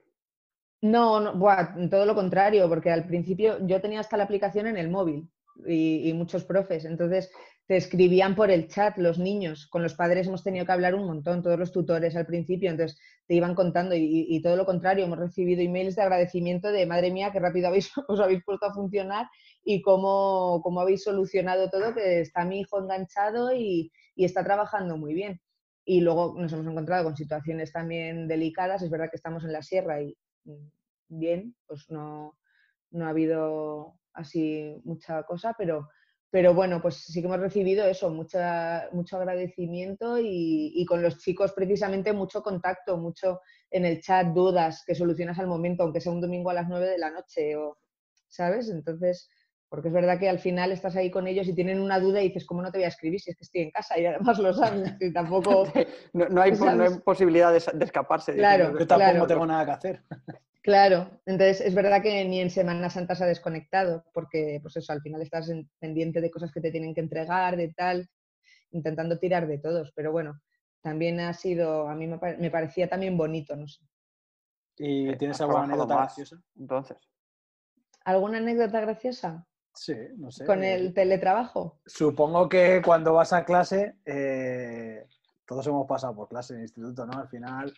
No, 0.92 1.20
no 1.22 1.34
buah, 1.42 1.90
todo 1.90 2.06
lo 2.06 2.14
contrario, 2.14 2.68
porque 2.68 2.92
al 2.92 3.06
principio 3.08 3.58
yo 3.66 3.80
tenía 3.82 4.02
hasta 4.02 4.18
la 4.18 4.26
aplicación 4.26 4.68
en 4.68 4.78
el 4.78 4.90
móvil 4.90 5.30
y, 5.66 6.10
y 6.10 6.14
muchos 6.14 6.44
profes, 6.44 6.84
entonces 6.86 7.32
te 7.68 7.78
escribían 7.78 8.36
por 8.36 8.52
el 8.52 8.68
chat 8.68 8.98
los 8.98 9.18
niños, 9.18 9.68
con 9.68 9.82
los 9.82 9.94
padres 9.94 10.28
hemos 10.28 10.44
tenido 10.44 10.66
que 10.66 10.74
hablar 10.74 10.94
un 10.96 11.06
montón, 11.06 11.42
todos 11.42 11.58
los 11.58 11.72
tutores 11.72 12.16
al 12.18 12.26
principio, 12.26 12.70
entonces 12.70 13.00
te 13.28 13.36
iban 13.36 13.56
contando 13.56 13.96
y, 13.96 14.26
y 14.30 14.42
todo 14.42 14.58
lo 14.58 14.66
contrario, 14.66 15.06
hemos 15.06 15.20
recibido 15.20 15.62
emails 15.62 15.96
de 15.96 16.02
agradecimiento 16.02 16.70
de 16.72 16.86
madre 16.86 17.12
mía, 17.12 17.32
qué 17.32 17.40
rápido 17.40 17.70
habéis, 17.70 17.90
os 18.10 18.20
habéis 18.20 18.44
puesto 18.44 18.66
a 18.66 18.74
funcionar 18.74 19.28
y 19.64 19.82
cómo, 19.82 20.60
cómo 20.64 20.82
habéis 20.82 21.04
solucionado 21.04 21.70
todo, 21.70 21.94
que 21.96 22.20
está 22.22 22.44
mi 22.44 22.60
hijo 22.60 22.80
enganchado 22.82 23.54
y, 23.56 23.92
y 24.16 24.26
está 24.26 24.44
trabajando 24.44 24.98
muy 24.98 25.14
bien. 25.14 25.40
y 25.86 26.02
luego 26.02 26.36
nos 26.38 26.52
hemos 26.54 26.68
encontrado 26.68 27.06
con 27.06 27.16
situaciones 27.16 27.72
también 27.72 28.28
delicadas. 28.28 28.82
Es 28.82 28.90
verdad 28.90 29.10
que 29.10 29.18
estamos 29.18 29.44
en 29.46 29.54
la 29.54 29.62
sierra 29.62 30.02
y 30.02 30.16
bien, 31.08 31.56
pues 31.68 31.90
no, 31.90 32.38
no 32.92 33.06
ha 33.06 33.10
habido 33.10 34.00
así 34.14 34.76
mucha 34.84 35.24
cosa, 35.24 35.56
pero, 35.58 35.90
pero 36.30 36.54
bueno, 36.54 36.82
pues 36.82 36.96
sí 36.96 37.22
que 37.22 37.28
hemos 37.28 37.40
recibido 37.40 37.86
eso, 37.86 38.10
mucha, 38.10 38.90
mucho 38.92 39.18
agradecimiento 39.18 40.20
y, 40.20 40.72
y, 40.76 40.86
con 40.86 41.02
los 41.02 41.20
chicos 41.20 41.54
precisamente 41.54 42.14
mucho 42.14 42.42
contacto, 42.42 42.98
mucho 42.98 43.42
en 43.70 43.86
el 43.86 44.02
chat, 44.02 44.28
dudas 44.28 44.84
que 44.86 44.96
solucionas 44.96 45.40
al 45.40 45.48
momento, 45.48 45.84
aunque 45.84 46.02
sea 46.02 46.12
un 46.12 46.22
domingo 46.22 46.50
a 46.50 46.56
las 46.56 46.68
9 46.68 46.88
de 46.88 46.98
la 46.98 47.12
noche, 47.12 47.56
o, 47.56 47.78
¿sabes? 48.28 48.70
Entonces, 48.70 49.30
porque 49.74 49.88
es 49.88 49.94
verdad 49.96 50.20
que 50.20 50.30
al 50.30 50.38
final 50.38 50.72
estás 50.72 50.96
ahí 50.96 51.10
con 51.10 51.26
ellos 51.26 51.48
y 51.48 51.56
tienen 51.56 51.82
una 51.82 52.00
duda 52.00 52.22
y 52.22 52.28
dices, 52.28 52.46
¿cómo 52.46 52.62
no 52.62 52.72
te 52.72 52.78
voy 52.78 52.86
a 52.86 52.90
escribir 52.90 53.20
si 53.20 53.32
es 53.32 53.38
que 53.38 53.44
estoy 53.44 53.62
en 53.62 53.72
casa? 53.72 53.98
Y 53.98 54.06
además 54.06 54.38
lo 54.38 54.54
sabes, 54.54 54.94
y 55.00 55.12
tampoco... 55.12 55.64
no, 56.14 56.30
no, 56.30 56.42
hay, 56.44 56.52
no, 56.60 56.84
hay, 56.84 57.00
posibilidad 57.00 57.52
de, 57.52 57.60
de 57.80 57.86
escaparse. 57.86 58.36
Claro, 58.36 58.78
Yo 58.78 58.86
tampoco 58.86 59.12
claro. 59.12 59.26
tengo 59.26 59.46
nada 59.48 59.66
que 59.66 59.72
hacer. 59.72 60.04
Claro, 60.62 61.10
entonces 61.26 61.60
es 61.60 61.74
verdad 61.74 62.04
que 62.04 62.24
ni 62.24 62.40
en 62.40 62.52
Semana 62.52 62.90
Santa 62.90 63.16
se 63.16 63.24
ha 63.24 63.28
desconectado, 63.28 64.06
porque 64.14 64.60
pues 64.62 64.78
eso, 64.78 64.94
al 64.94 65.02
final 65.02 65.24
estás 65.24 65.50
en, 65.50 65.68
pendiente 65.80 66.22
de 66.22 66.30
cosas 66.30 66.52
que 66.52 66.62
te 66.62 66.72
tienen 66.72 66.94
que 66.94 67.02
entregar, 67.02 67.58
de 67.58 67.74
tal, 67.74 68.08
intentando 68.72 69.18
tirar 69.18 69.48
de 69.48 69.58
todos, 69.58 69.92
pero 69.94 70.12
bueno, 70.12 70.40
también 70.82 71.20
ha 71.20 71.34
sido, 71.34 71.90
a 71.90 71.96
mí 71.96 72.06
me, 72.06 72.18
me 72.38 72.52
parecía 72.52 72.88
también 72.88 73.18
bonito, 73.18 73.56
no 73.56 73.68
sé. 73.68 73.84
¿Y 74.78 75.18
tienes 75.18 75.42
alguna 75.42 75.64
anécdota 75.64 75.96
más, 75.96 76.16
graciosa? 76.16 76.42
Entonces. 76.56 76.98
¿Alguna 78.06 78.38
anécdota 78.38 78.80
graciosa? 78.80 79.46
Sí, 79.76 79.96
no 80.18 80.32
sé. 80.32 80.46
¿Con 80.46 80.64
el 80.64 80.94
teletrabajo? 80.94 81.80
Supongo 81.86 82.48
que 82.48 82.82
cuando 82.86 83.14
vas 83.14 83.34
a 83.34 83.44
clase, 83.44 83.96
eh, 84.06 85.08
todos 85.46 85.66
hemos 85.68 85.88
pasado 85.88 86.16
por 86.16 86.30
clase 86.30 86.54
en 86.54 86.60
el 86.60 86.64
instituto, 86.66 87.06
¿no? 87.06 87.20
Al 87.20 87.28
final, 87.28 87.74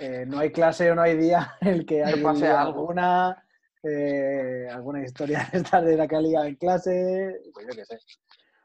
eh, 0.00 0.24
no 0.26 0.38
hay 0.38 0.50
clase 0.50 0.90
o 0.90 0.94
no 0.94 1.02
hay 1.02 1.16
día 1.16 1.54
en 1.60 1.68
el 1.68 1.86
que 1.86 2.04
hay 2.04 2.22
pase 2.22 2.48
algo. 2.48 2.80
alguna, 2.80 3.46
eh, 3.82 4.68
alguna 4.72 5.02
historia 5.04 5.48
de 5.52 5.58
esta 5.58 5.80
de 5.80 5.96
la 5.96 6.06
que 6.08 6.16
ha 6.16 6.20
liado 6.20 6.46
en 6.46 6.56
clase, 6.56 7.40
pues 7.54 7.66
yo 7.68 7.74
qué 7.74 7.84
sé. 7.84 7.98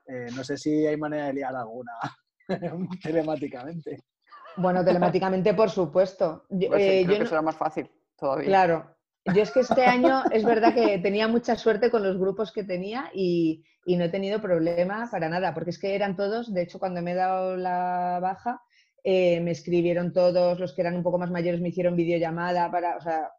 Eh, 0.08 0.28
no 0.36 0.44
sé 0.44 0.58
si 0.58 0.86
hay 0.88 0.98
manera 0.98 1.28
de 1.28 1.34
liar 1.34 1.56
alguna 1.56 1.94
telemáticamente. 3.04 4.04
Bueno, 4.58 4.84
telemáticamente, 4.84 5.54
por 5.54 5.70
supuesto. 5.70 6.46
Yo, 6.50 6.68
Pues 6.70 6.84
sí, 6.84 6.90
eh, 6.90 7.04
creo 7.04 7.14
yo 7.14 7.18
que 7.20 7.24
no- 7.24 7.30
será 7.30 7.42
más 7.42 7.56
fácil 7.56 7.90
todavía. 8.18 8.48
Claro. 8.48 8.96
Yo 9.26 9.44
es 9.44 9.52
que 9.52 9.60
este 9.60 9.86
año 9.86 10.24
es 10.32 10.44
verdad 10.44 10.74
que 10.74 10.98
tenía 10.98 11.28
mucha 11.28 11.56
suerte 11.56 11.92
con 11.92 12.02
los 12.02 12.18
grupos 12.18 12.52
que 12.52 12.64
tenía 12.64 13.12
y, 13.14 13.64
y 13.86 13.96
no 13.96 14.06
he 14.06 14.10
tenido 14.10 14.42
problema 14.42 15.08
para 15.12 15.30
nada, 15.30 15.54
porque 15.54 15.70
es 15.70 15.80
que 15.80 15.94
eran 15.94 16.16
todos, 16.16 16.54
de 16.54 16.64
hecho 16.64 16.80
cuando 16.80 17.02
me 17.02 17.12
he 17.12 17.16
dado 17.16 17.56
la 17.56 18.20
baja, 18.20 18.62
eh, 19.04 19.40
me 19.42 19.52
escribieron 19.52 20.12
todos, 20.12 20.60
los 20.60 20.74
que 20.74 20.82
eran 20.82 20.96
un 20.96 21.04
poco 21.04 21.20
más 21.20 21.32
mayores 21.32 21.62
me 21.62 21.70
hicieron 21.70 21.96
videollamada 21.96 22.72
para, 22.72 22.98
o 22.98 23.02
sea, 23.02 23.30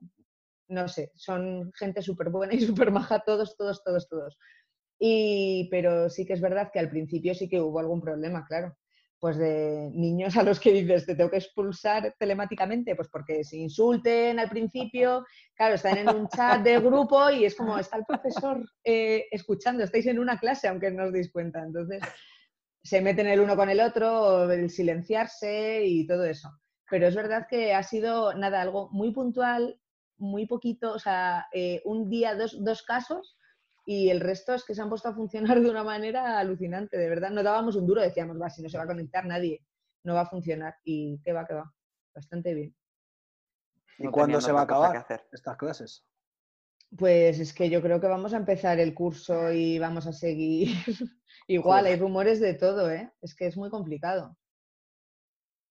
no 0.69 0.89
sé, 0.89 1.11
son 1.15 1.73
gente 1.75 2.03
súper 2.03 2.31
buena 2.31 2.55
y 2.55 2.61
súper 2.61 2.91
maja, 2.91 3.21
todos, 3.21 3.57
todos, 3.57 3.83
todos, 3.85 4.09
todos. 4.09 4.39
Y, 4.99 5.69
pero 5.71 6.09
sí 6.09 6.25
que 6.25 6.33
es 6.33 6.41
verdad 6.41 6.71
que 6.73 6.79
al 6.79 6.91
principio 6.91 7.35
sí 7.35 7.49
que 7.49 7.61
hubo 7.61 7.81
algún 7.81 8.01
problema, 8.01 8.45
claro. 8.47 8.77
Pues 9.23 9.39
de 9.39 9.89
niños 9.95 10.37
a 10.37 10.43
los 10.43 10.59
que 10.59 10.73
dices, 10.73 11.07
te 11.07 11.15
tengo 11.15 11.31
que 11.31 11.37
expulsar 11.37 12.13
telemáticamente, 12.19 12.97
pues 12.97 13.07
porque 13.07 13.45
se 13.45 13.57
insulten 13.57 14.41
al 14.41 14.49
principio, 14.49 15.25
claro, 15.55 15.77
están 15.77 15.97
en 15.99 16.09
un 16.09 16.27
chat 16.27 16.61
de 16.61 16.81
grupo 16.81 17.31
y 17.31 17.45
es 17.45 17.55
como, 17.55 17.79
está 17.79 17.99
el 17.99 18.05
profesor 18.05 18.69
eh, 18.83 19.27
escuchando, 19.31 19.85
estáis 19.85 20.07
en 20.07 20.19
una 20.19 20.41
clase, 20.41 20.67
aunque 20.67 20.91
no 20.91 21.05
os 21.05 21.13
deis 21.13 21.31
cuenta. 21.31 21.63
Entonces, 21.63 22.03
se 22.83 23.01
meten 23.01 23.29
el 23.29 23.39
uno 23.39 23.55
con 23.55 23.71
el 23.71 23.79
otro, 23.79 24.51
el 24.51 24.69
silenciarse 24.71 25.85
y 25.87 26.05
todo 26.05 26.25
eso. 26.25 26.51
Pero 26.91 27.07
es 27.07 27.15
verdad 27.15 27.47
que 27.49 27.75
ha 27.75 27.85
sido, 27.85 28.35
nada, 28.35 28.61
algo 28.61 28.91
muy 28.91 29.13
puntual, 29.13 29.79
muy 30.19 30.49
poquito, 30.49 30.95
o 30.95 30.99
sea, 30.99 31.47
eh, 31.53 31.81
un 31.85 32.11
día, 32.11 32.35
dos, 32.35 32.57
dos 32.65 32.83
casos 32.83 33.39
y 33.85 34.11
el 34.11 34.21
resto 34.21 34.55
es 34.55 34.65
que 34.65 34.75
se 34.75 34.83
han 34.83 34.89
puesto 34.89 35.09
a 35.09 35.15
funcionar 35.15 35.61
de 35.61 35.71
una 35.71 35.83
manera 35.85 36.39
alucinante, 36.39 36.97
de 36.97 37.09
verdad. 37.09 37.31
No 37.31 37.43
dábamos 37.43 37.77
un 37.77 37.87
duro, 37.87 38.01
decíamos, 38.01 38.41
va, 38.41 38.49
si 38.51 38.63
no 38.63 38.69
se 38.69 38.79
va 38.79 38.85
a 38.85 38.89
conectar 38.89 39.27
nadie, 39.27 39.65
no 40.05 40.15
va 40.15 40.23
a 40.23 40.27
funcionar. 40.31 40.75
Y 40.85 41.21
qué 41.23 41.33
va, 41.33 41.47
qué 41.47 41.55
va. 41.55 41.73
Bastante 42.15 42.55
bien. 42.55 42.75
¿Y 43.99 44.05
No 44.05 44.13
cuándo 44.13 44.41
se 44.41 44.53
va 44.53 44.61
a 44.61 44.65
acabar 44.65 44.97
hacer. 44.97 45.27
estas 45.33 45.57
clases? 45.57 46.05
Pues 46.97 47.39
es 47.41 47.55
que 47.55 47.71
yo 47.71 47.81
creo 47.81 48.01
que 48.01 48.07
vamos 48.07 48.35
a 48.35 48.37
empezar 48.37 48.79
el 48.79 48.93
curso 48.95 49.51
y 49.53 49.79
vamos 49.79 50.07
a 50.07 50.13
seguir 50.13 50.69
igual. 51.47 51.87
Hay 51.87 51.97
rumores 51.97 52.39
de 52.41 52.55
todo, 52.55 52.91
¿eh? 52.91 53.11
Es 53.23 53.35
que 53.35 53.47
es 53.47 53.57
muy 53.57 53.71
complicado. 53.71 54.37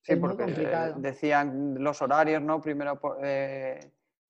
Sí, 0.03 0.13
Es 0.13 0.19
muy 0.19 0.29
porque 0.29 0.43
eh, 0.43 0.45
complicado. 0.47 0.95
decían 0.99 1.75
los 1.83 2.01
horarios, 2.01 2.41
¿no? 2.41 2.59
Primero 2.59 2.99
por- 2.99 3.19
eh, 3.23 3.79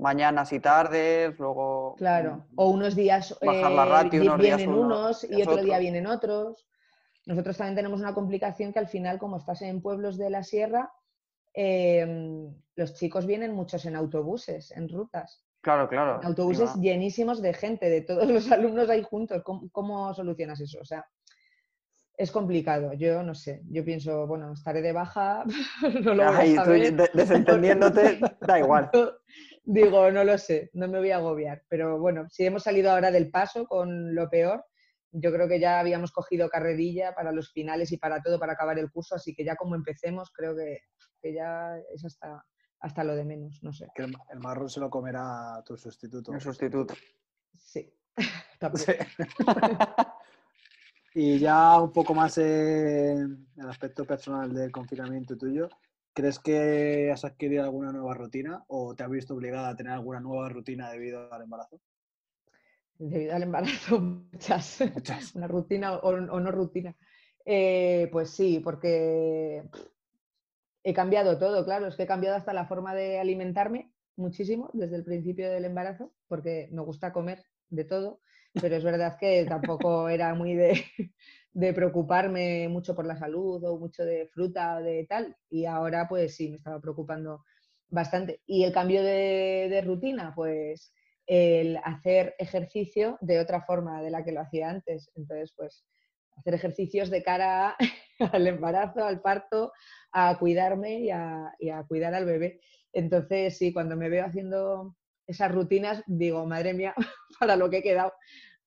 mañanas 0.02 0.52
y 0.52 0.60
tardes, 0.60 1.38
luego 1.40 1.96
Claro. 1.98 2.38
mm, 2.50 2.54
O 2.56 2.70
unos 2.70 2.96
días 2.96 3.38
bajar 3.42 3.72
la 3.72 3.86
eh, 3.86 3.90
ratio, 3.90 4.22
vi- 4.22 4.28
unos 4.28 4.42
días 4.42 4.58
vienen 4.58 4.76
uno, 4.76 4.86
unos 4.88 5.24
y 5.24 5.28
días 5.36 5.48
otro 5.48 5.64
día 5.64 5.78
vienen 5.80 6.08
otros. 6.08 6.68
Nosotros 7.28 7.56
también 7.56 7.76
tenemos 7.76 8.00
una 8.02 8.14
complicación 8.14 8.74
que 8.74 8.80
al 8.80 8.88
final, 8.88 9.20
como 9.20 9.38
estás 9.38 9.62
en 9.62 9.82
pueblos 9.82 10.18
de 10.18 10.30
la 10.32 10.44
sierra, 10.44 10.92
em, 11.54 12.54
los 12.76 12.94
chicos 12.96 13.26
vienen 13.26 13.54
muchos 13.54 13.86
en 13.86 13.96
autobuses, 13.96 14.72
en 14.72 14.90
rutas. 14.90 15.46
Claro, 15.62 15.88
claro. 15.88 16.20
Autobuses 16.24 16.62
encima. 16.70 16.84
llenísimos 16.84 17.42
de 17.42 17.54
gente, 17.54 17.90
de 17.90 18.02
todos 18.02 18.28
los 18.28 18.52
alumnos 18.52 18.90
ahí 18.90 19.04
juntos. 19.04 19.44
¿Cómo, 19.44 19.70
cómo 19.72 20.12
solucionas 20.16 20.60
eso? 20.60 20.80
O 20.82 20.86
sea, 20.86 21.06
es 22.18 22.32
complicado. 22.32 22.94
Yo 22.94 23.22
no 23.22 23.36
sé. 23.36 23.62
Yo 23.70 23.86
pienso, 23.86 24.26
bueno, 24.26 24.54
estaré 24.54 24.82
de 24.82 24.92
baja, 24.94 25.44
no 26.04 26.16
lo 26.16 26.24
voy 26.26 26.36
a 26.36 26.40
tú 26.46 26.56
saber. 26.56 26.96
de- 26.96 27.10
desentendiéndote, 27.14 28.20
da 28.42 28.58
igual. 28.60 28.90
Digo, 29.64 30.10
no 30.12 30.24
lo 30.24 30.38
sé, 30.38 30.70
no 30.74 30.88
me 30.88 31.00
voy 31.00 31.12
a 31.12 31.18
agobiar. 31.18 31.64
Pero 31.68 32.00
bueno, 32.00 32.28
si 32.30 32.46
hemos 32.46 32.64
salido 32.64 32.92
ahora 32.92 33.12
del 33.12 33.30
paso 33.30 33.66
con 33.66 34.16
lo 34.16 34.30
peor, 34.30 34.66
yo 35.12 35.32
creo 35.32 35.48
que 35.48 35.60
ya 35.60 35.80
habíamos 35.80 36.12
cogido 36.12 36.50
carrerilla 36.50 37.14
para 37.14 37.32
los 37.32 37.52
finales 37.52 37.92
y 37.92 37.98
para 37.98 38.22
todo, 38.22 38.40
para 38.40 38.54
acabar 38.54 38.80
el 38.80 38.92
curso, 38.92 39.16
así 39.16 39.36
que 39.36 39.44
ya 39.44 39.56
como 39.56 39.76
empecemos, 39.76 40.32
creo 40.32 40.56
que, 40.56 40.80
que 41.22 41.34
ya 41.34 41.78
es 41.94 42.06
hasta, 42.06 42.44
hasta 42.80 43.04
lo 43.04 43.16
de 43.16 43.26
menos, 43.26 43.60
no 43.62 43.74
sé. 43.74 43.88
Que 43.94 44.04
el, 44.04 44.16
el 44.32 44.40
marrón 44.40 44.70
se 44.70 44.80
lo 44.80 44.90
comerá 44.90 45.62
tu 45.66 45.78
sustituto. 45.78 46.34
El 46.34 46.42
sustituto. 46.42 46.94
Sí. 47.56 47.94
También. 48.60 48.98
Sí. 49.18 49.24
y 51.14 51.40
ya 51.40 51.80
un 51.82 51.92
poco 51.92 52.14
más 52.14 52.38
en 52.38 53.48
el 53.58 53.70
aspecto 53.70 54.06
personal 54.06 54.54
del 54.54 54.72
confinamiento 54.72 55.38
tuyo, 55.38 55.70
¿crees 56.14 56.40
que 56.40 57.12
has 57.12 57.26
adquirido 57.26 57.64
alguna 57.64 57.92
nueva 57.92 58.14
rutina 58.14 58.64
o 58.68 58.96
te 58.96 59.04
has 59.04 59.10
visto 59.10 59.34
obligada 59.34 59.70
a 59.70 59.76
tener 59.76 59.94
alguna 59.94 60.20
nueva 60.20 60.50
rutina 60.50 60.92
debido 60.92 61.32
al 61.34 61.44
embarazo? 61.44 61.80
Debido 62.98 63.36
al 63.36 63.44
embarazo, 63.44 64.00
muchas. 64.32 64.82
Muchas. 64.94 65.36
Una 65.36 65.48
rutina 65.48 65.94
o, 65.96 66.10
o 66.10 66.40
no 66.40 66.52
rutina. 66.52 66.96
Eh, 67.46 68.10
pues 68.12 68.30
sí, 68.30 68.60
porque 68.64 69.64
he 70.84 70.94
cambiado 70.94 71.38
todo, 71.38 71.66
claro, 71.66 71.88
es 71.88 71.96
que 71.96 72.04
he 72.04 72.08
cambiado 72.08 72.38
hasta 72.38 72.54
la 72.54 72.66
forma 72.66 72.94
de 72.94 73.20
alimentarme 73.20 73.92
muchísimo 74.16 74.70
desde 74.74 74.98
el 74.98 75.04
principio 75.04 75.50
del 75.50 75.66
embarazo, 75.66 76.14
porque 76.28 76.70
me 76.72 76.82
gusta 76.82 77.14
comer 77.14 77.44
de 77.70 77.86
todo, 77.86 78.22
pero 78.60 78.76
es 78.76 78.84
verdad 78.84 79.18
que 79.20 79.46
tampoco 79.46 80.10
era 80.10 80.34
muy 80.34 80.54
de, 80.54 80.84
de 81.54 81.74
preocuparme 81.74 82.68
mucho 82.70 82.96
por 82.96 83.06
la 83.06 83.18
salud 83.18 83.64
o 83.64 83.78
mucho 83.78 84.06
de 84.06 84.28
fruta 84.28 84.78
o 84.78 84.84
de 84.84 85.06
tal, 85.08 85.36
y 85.50 85.66
ahora 85.66 86.08
pues 86.08 86.36
sí, 86.36 86.50
me 86.50 86.58
estaba 86.58 86.80
preocupando 86.80 87.44
bastante. 87.90 88.42
Y 88.46 88.64
el 88.64 88.72
cambio 88.72 89.04
de, 89.04 89.68
de 89.70 89.82
rutina, 89.82 90.34
pues 90.36 90.94
el 91.28 91.78
hacer 91.84 92.36
ejercicio 92.40 93.18
de 93.22 93.40
otra 93.40 93.62
forma 93.62 94.02
de 94.02 94.12
la 94.12 94.24
que 94.24 94.32
lo 94.32 94.42
hacía 94.42 94.70
antes. 94.70 95.12
Entonces, 95.16 95.54
pues 95.56 95.86
hacer 96.38 96.54
ejercicios 96.54 97.10
de 97.10 97.24
cara 97.24 97.76
al 98.34 98.48
embarazo, 98.48 99.06
al 99.06 99.22
parto, 99.22 99.72
a 100.12 100.38
cuidarme 100.40 101.12
a, 101.12 101.54
y 101.60 101.70
a 101.70 101.84
cuidar 101.84 102.14
al 102.14 102.26
bebé. 102.26 102.62
Entonces, 102.94 103.58
sí, 103.58 103.72
cuando 103.72 103.96
me 103.96 104.10
veo 104.10 104.26
haciendo 104.26 104.98
esas 105.28 105.52
rutinas, 105.52 106.04
digo, 106.08 106.46
madre 106.46 106.74
mía, 106.74 106.94
para 107.40 107.56
lo 107.56 107.70
que 107.70 107.78
he 107.78 107.84
quedado. 107.84 108.14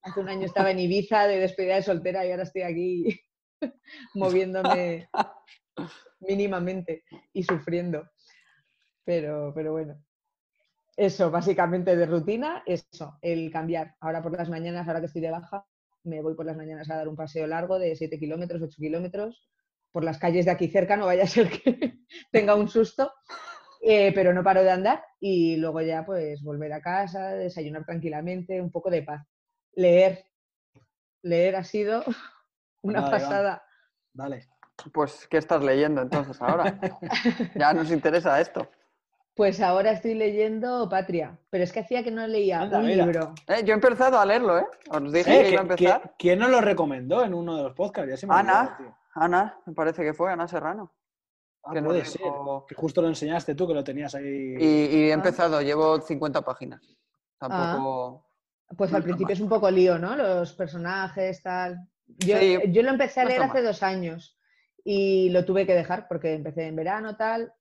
Hace 0.05 0.21
un 0.21 0.29
año 0.29 0.45
estaba 0.45 0.71
en 0.71 0.79
Ibiza 0.79 1.27
de 1.27 1.39
despedida 1.39 1.77
de 1.77 1.83
soltera 1.83 2.27
y 2.27 2.31
ahora 2.31 2.43
estoy 2.43 2.61
aquí 2.61 3.21
moviéndome 4.15 5.09
mínimamente 6.21 7.05
y 7.33 7.43
sufriendo. 7.43 8.11
Pero, 9.03 9.53
pero 9.55 9.73
bueno. 9.73 9.99
Eso, 10.95 11.31
básicamente 11.31 11.97
de 11.97 12.05
rutina, 12.05 12.63
eso, 12.67 13.19
el 13.23 13.51
cambiar. 13.51 13.97
Ahora 14.01 14.23
por 14.23 14.37
las 14.37 14.51
mañanas, 14.51 14.87
ahora 14.87 15.01
que 15.01 15.07
estoy 15.07 15.23
de 15.23 15.31
baja, 15.31 15.67
me 16.05 16.21
voy 16.21 16.35
por 16.35 16.45
las 16.45 16.57
mañanas 16.57 16.91
a 16.91 16.97
dar 16.97 17.09
un 17.09 17.17
paseo 17.17 17.47
largo 17.47 17.79
de 17.79 17.97
7 17.97 18.19
kilómetros, 18.19 18.61
8 18.61 18.77
kilómetros, 18.77 19.49
por 19.91 20.05
las 20.05 20.19
calles 20.19 20.45
de 20.45 20.51
aquí 20.51 20.69
cerca, 20.69 20.99
no 20.99 21.07
vaya 21.07 21.25
a 21.25 21.29
ser 21.29 21.49
que 21.49 21.99
tenga 22.31 22.55
un 22.55 22.69
susto, 22.69 23.11
eh, 23.81 24.13
pero 24.15 24.35
no 24.35 24.45
paro 24.45 24.63
de 24.63 24.71
andar 24.71 25.03
y 25.19 25.57
luego 25.57 25.81
ya 25.81 26.05
pues 26.05 26.43
volver 26.43 26.75
a 26.75 26.83
casa, 26.83 27.31
desayunar 27.31 27.87
tranquilamente, 27.87 28.61
un 28.61 28.71
poco 28.71 28.91
de 28.91 29.03
paz. 29.03 29.34
Leer, 29.77 30.25
leer 31.23 31.57
ha 31.57 31.65
sido 31.65 32.03
una 32.83 33.11
pasada. 33.11 33.63
Dale. 34.13 34.49
Pues, 34.93 35.27
¿qué 35.29 35.39
estás 35.39 35.63
leyendo 35.63 36.03
entonces 36.03 36.41
ahora? 36.43 36.79
ya 37.55 37.73
nos 37.73 37.91
interesa 37.91 38.41
esto. 38.41 38.69
Pues 39.37 39.61
ahora 39.61 39.91
estoy 39.93 40.15
leyendo 40.15 40.89
Patria, 40.89 41.37
pero 41.51 41.65
es 41.65 41.73
que 41.73 41.81
hacía 41.81 42.05
que 42.05 42.11
no 42.13 42.25
leía 42.27 42.61
Anda, 42.61 42.79
un 42.79 42.87
mira. 42.87 43.05
libro. 43.05 43.35
Eh, 43.49 43.63
yo 43.65 43.73
he 43.73 43.75
empezado 43.75 44.19
a 44.19 44.25
leerlo, 44.27 44.59
¿eh? 44.59 44.67
Os 44.91 45.13
dije 45.13 45.41
Eh, 45.41 45.43
que 45.45 45.51
iba 45.51 45.61
a 45.61 45.65
¿qui- 45.65 45.71
empezar. 45.71 46.03
qui- 46.03 46.13
¿Quién 46.19 46.39
nos 46.39 46.51
lo 46.51 46.61
recomendó 46.61 47.25
en 47.25 47.35
uno 47.35 47.57
de 47.57 47.63
los 47.65 47.73
podcasts? 47.73 48.11
Ya 48.11 48.17
se 48.17 48.27
me 48.29 48.35
Ana. 48.35 48.61
olvidó, 48.61 48.77
tío. 48.77 48.97
Ana, 49.15 49.59
me 49.67 49.73
parece 49.75 50.03
que 50.05 50.15
fue 50.15 50.31
Ana 50.33 50.47
Serrano. 50.47 50.93
Ah, 51.65 51.73
que 51.73 51.83
puede 51.83 52.03
dijo- 52.03 52.11
ser. 52.13 52.67
Que 52.69 52.75
justo 52.77 53.03
lo 53.03 53.09
enseñaste 53.09 53.55
tú, 53.57 53.67
que 53.67 53.75
lo 53.75 53.83
tenías 53.83 54.15
ahí. 54.15 54.25
Y, 54.59 54.65
y 54.97 55.09
he 55.09 55.13
Ah. 55.13 55.15
empezado, 55.15 55.61
llevo 55.63 56.01
50 56.01 56.43
páginas. 56.43 56.81
Tampoco. 57.39 58.25
Pues 58.77 58.93
al 58.93 59.03
principio 59.03 59.33
es 59.35 59.41
un 59.41 59.49
poco 59.49 59.71
lío, 59.71 59.99
¿no? 59.99 60.17
Los 60.17 60.53
personajes, 60.55 61.43
tal. 61.43 61.79
Yo, 62.07 62.39
Sí, 62.39 62.59
yo 62.73 62.83
lo 62.83 62.91
empecé 62.91 63.21
a 63.21 63.25
leer 63.25 63.43
hace 63.43 63.63
dos 63.63 63.83
años 63.83 64.39
y 64.85 65.31
lo 65.31 65.45
tuve 65.45 65.67
que 65.67 65.75
dejar 65.75 66.07
porque 66.09 66.35
empecé 66.35 66.67
en 66.67 66.77
verano, 66.77 67.17
tal. 67.17 67.53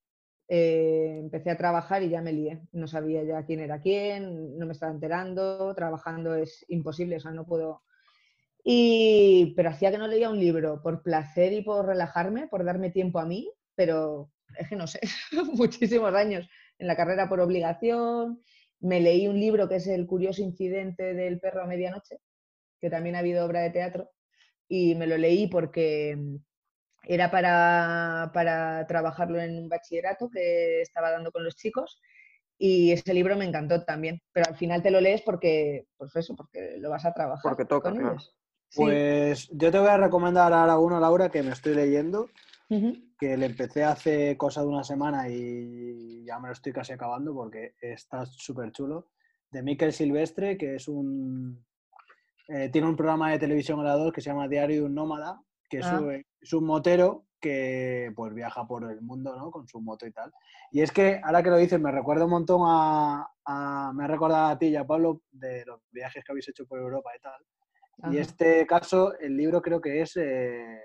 eh, 0.48 1.18
empecé 1.20 1.50
a 1.52 1.58
trabajar 1.58 2.04
y 2.04 2.10
ya 2.10 2.22
me 2.22 2.34
lié. 2.34 2.62
No 2.74 2.88
sabía 2.88 3.24
ya 3.24 3.44
quién 3.46 3.60
era 3.62 3.80
quién, 3.80 4.58
no 4.58 4.66
me 4.66 4.74
estaba 4.74 4.92
enterando. 4.92 5.74
Trabajando 5.76 6.36
es 6.36 6.66
imposible, 6.70 7.18
o 7.18 7.20
sea, 7.20 7.32
no 7.32 7.46
puedo. 7.46 7.84
Y, 8.64 9.54
pero 9.56 9.70
hacía 9.70 9.92
que 9.92 9.98
no 9.98 10.08
leía 10.08 10.30
un 10.30 10.40
libro 10.40 10.82
por 10.82 11.04
placer 11.04 11.54
y 11.54 11.62
por 11.64 11.86
relajarme, 11.86 12.48
por 12.48 12.64
darme 12.64 12.92
tiempo 12.92 13.20
a 13.20 13.26
mí, 13.26 13.52
pero 13.76 14.32
es 14.58 14.70
que 14.70 14.76
no 14.76 14.88
sé, 14.88 15.00
muchísimos 15.54 16.14
años 16.14 16.48
en 16.80 16.88
la 16.88 16.96
carrera 16.96 17.28
por 17.30 17.40
obligación. 17.42 18.42
Me 18.84 19.00
leí 19.00 19.28
un 19.28 19.40
libro 19.40 19.70
que 19.70 19.78
es 19.78 19.88
El 19.88 20.06
curioso 20.06 20.42
incidente 20.42 21.14
del 21.14 21.40
perro 21.40 21.64
a 21.64 21.68
medianoche, 21.68 22.18
que 22.82 22.90
también 22.90 23.16
ha 23.16 23.20
habido 23.20 23.46
obra 23.46 23.62
de 23.62 23.70
teatro, 23.70 24.12
y 24.68 24.94
me 24.96 25.08
lo 25.08 25.18
leí 25.18 25.48
porque 25.48 26.16
mm, 26.18 26.36
era 27.06 27.32
para, 27.32 28.32
para 28.34 28.86
trabajarlo 28.86 29.40
en 29.40 29.58
un 29.58 29.70
bachillerato 29.70 30.30
que 30.30 30.82
estaba 30.82 31.12
dando 31.12 31.32
con 31.32 31.46
los 31.46 31.56
chicos 31.56 32.02
y 32.58 32.92
ese 32.92 33.14
libro 33.14 33.38
me 33.38 33.46
encantó 33.46 33.84
también, 33.86 34.22
pero 34.34 34.48
al 34.50 34.58
final 34.58 34.84
te 34.84 34.92
lo 34.92 35.00
lees 35.00 35.22
porque, 35.22 35.86
pues 35.98 36.14
eso, 36.18 36.36
porque 36.36 36.76
lo 36.78 36.90
vas 36.90 37.06
a 37.06 37.14
trabajar 37.14 37.42
Porque 37.42 37.66
toca, 37.66 37.90
con 37.90 38.00
claro. 38.00 38.16
ellos. 38.16 38.36
Sí. 38.70 38.82
Pues 38.82 39.50
yo 39.50 39.72
te 39.72 39.80
voy 39.80 39.88
a 39.90 39.98
recomendar 39.98 40.52
ahora 40.52 40.78
uno, 40.78 41.00
Laura, 41.00 41.30
que 41.30 41.42
me 41.42 41.52
estoy 41.52 41.74
leyendo, 41.74 42.30
Ujú. 42.70 42.98
Que 43.24 43.38
le 43.38 43.46
empecé 43.46 43.86
hace 43.86 44.36
cosa 44.38 44.62
de 44.62 44.68
una 44.68 44.84
semana 44.84 45.30
y 45.30 46.26
ya 46.26 46.40
me 46.40 46.48
lo 46.50 46.54
estoy 46.54 46.74
casi 46.74 46.92
acabando 46.92 47.34
porque 47.34 47.74
está 47.80 48.26
súper 48.26 48.72
chulo. 48.74 49.08
De 49.50 49.64
Miquel 49.64 49.94
Silvestre, 49.94 50.58
que 50.58 50.76
es 50.76 50.90
un. 50.90 51.64
eh, 52.50 52.68
tiene 52.70 52.88
un 52.90 52.98
programa 52.98 53.32
de 53.32 53.40
televisión 53.40 53.80
grabador 53.80 54.12
que 54.12 54.20
se 54.20 54.30
llama 54.30 54.50
Diario 54.50 54.82
de 54.82 54.86
un 54.88 54.94
Nómada, 54.96 55.40
que 55.70 55.78
es, 55.80 55.86
Ah. 55.86 56.02
un, 56.02 56.26
es 56.42 56.52
un 56.54 56.66
motero 56.66 57.28
que 57.40 58.12
pues 58.14 58.34
viaja 58.34 58.68
por 58.68 58.90
el 58.92 59.02
mundo 59.02 59.34
¿no? 59.38 59.52
con 59.52 59.66
su 59.70 59.80
moto 59.80 60.06
y 60.06 60.12
tal. 60.12 60.34
Y 60.72 60.82
es 60.82 60.92
que 60.92 61.22
ahora 61.24 61.42
que 61.44 61.50
lo 61.50 61.56
dices, 61.58 61.80
me 61.80 61.92
recuerda 61.94 62.26
un 62.26 62.32
montón 62.32 62.62
a, 62.66 63.26
a- 63.46 63.94
Me 63.96 64.04
ha 64.04 64.08
recordado 64.08 64.48
a 64.48 64.58
ti 64.60 64.68
y 64.68 64.76
a 64.76 64.86
Pablo 64.86 65.22
de 65.32 65.64
los 65.66 65.80
viajes 65.92 66.26
que 66.26 66.32
habéis 66.34 66.50
hecho 66.50 66.66
por 66.66 66.80
Europa 66.80 67.10
y 67.18 67.22
tal. 67.22 67.42
Y 68.12 68.18
Ajá. 68.18 68.22
este 68.22 68.66
caso, 68.68 69.18
el 69.20 69.38
libro 69.38 69.62
creo 69.62 69.80
que 69.80 70.02
es 70.02 70.18
eh, 70.18 70.80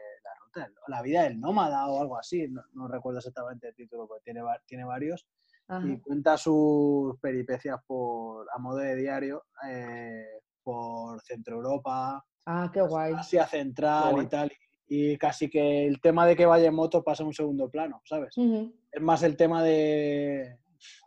La 0.87 1.03
vida 1.03 1.23
del 1.25 1.41
nómada 1.41 1.87
o 1.89 2.01
algo 2.01 2.17
así. 2.19 2.49
No, 2.49 2.63
no 2.75 2.89
recuerdo 2.89 3.19
exactamente 3.19 3.69
el 3.69 3.75
título, 3.75 4.07
porque 4.07 4.25
tiene, 4.25 4.41
tiene 4.67 4.85
varios. 4.85 5.27
Ajá. 5.69 5.87
Y 5.87 6.01
cuenta 6.01 6.37
sus 6.39 7.19
peripecias 7.21 7.79
por, 7.87 8.47
a 8.55 8.59
modo 8.59 8.79
de 8.79 8.97
diario 8.97 9.45
eh, 9.69 10.25
por 10.63 11.21
Centro 11.23 11.57
Europa, 11.57 12.25
Ah, 12.47 12.71
qué 12.73 12.81
guay. 12.81 13.13
Asia 13.15 13.47
Central 13.47 14.05
Qué 14.05 14.11
y 14.11 14.15
guay. 14.15 14.29
tal. 14.29 14.53
Y 14.87 15.19
casi 15.19 15.51
que 15.51 15.87
el 15.87 16.01
tema 16.01 16.25
de 16.27 16.35
que 16.35 16.47
vaya 16.47 16.69
en 16.69 16.75
moto 16.75 17.05
pasa 17.05 17.23
a 17.23 17.27
un 17.27 17.35
segundo 17.35 17.71
plano, 17.71 18.01
¿sabes? 18.07 18.35
Ujú. 18.39 18.75
Es 18.91 19.03
más 19.03 19.23
el 19.23 19.37
tema 19.37 19.63
de, 19.63 20.57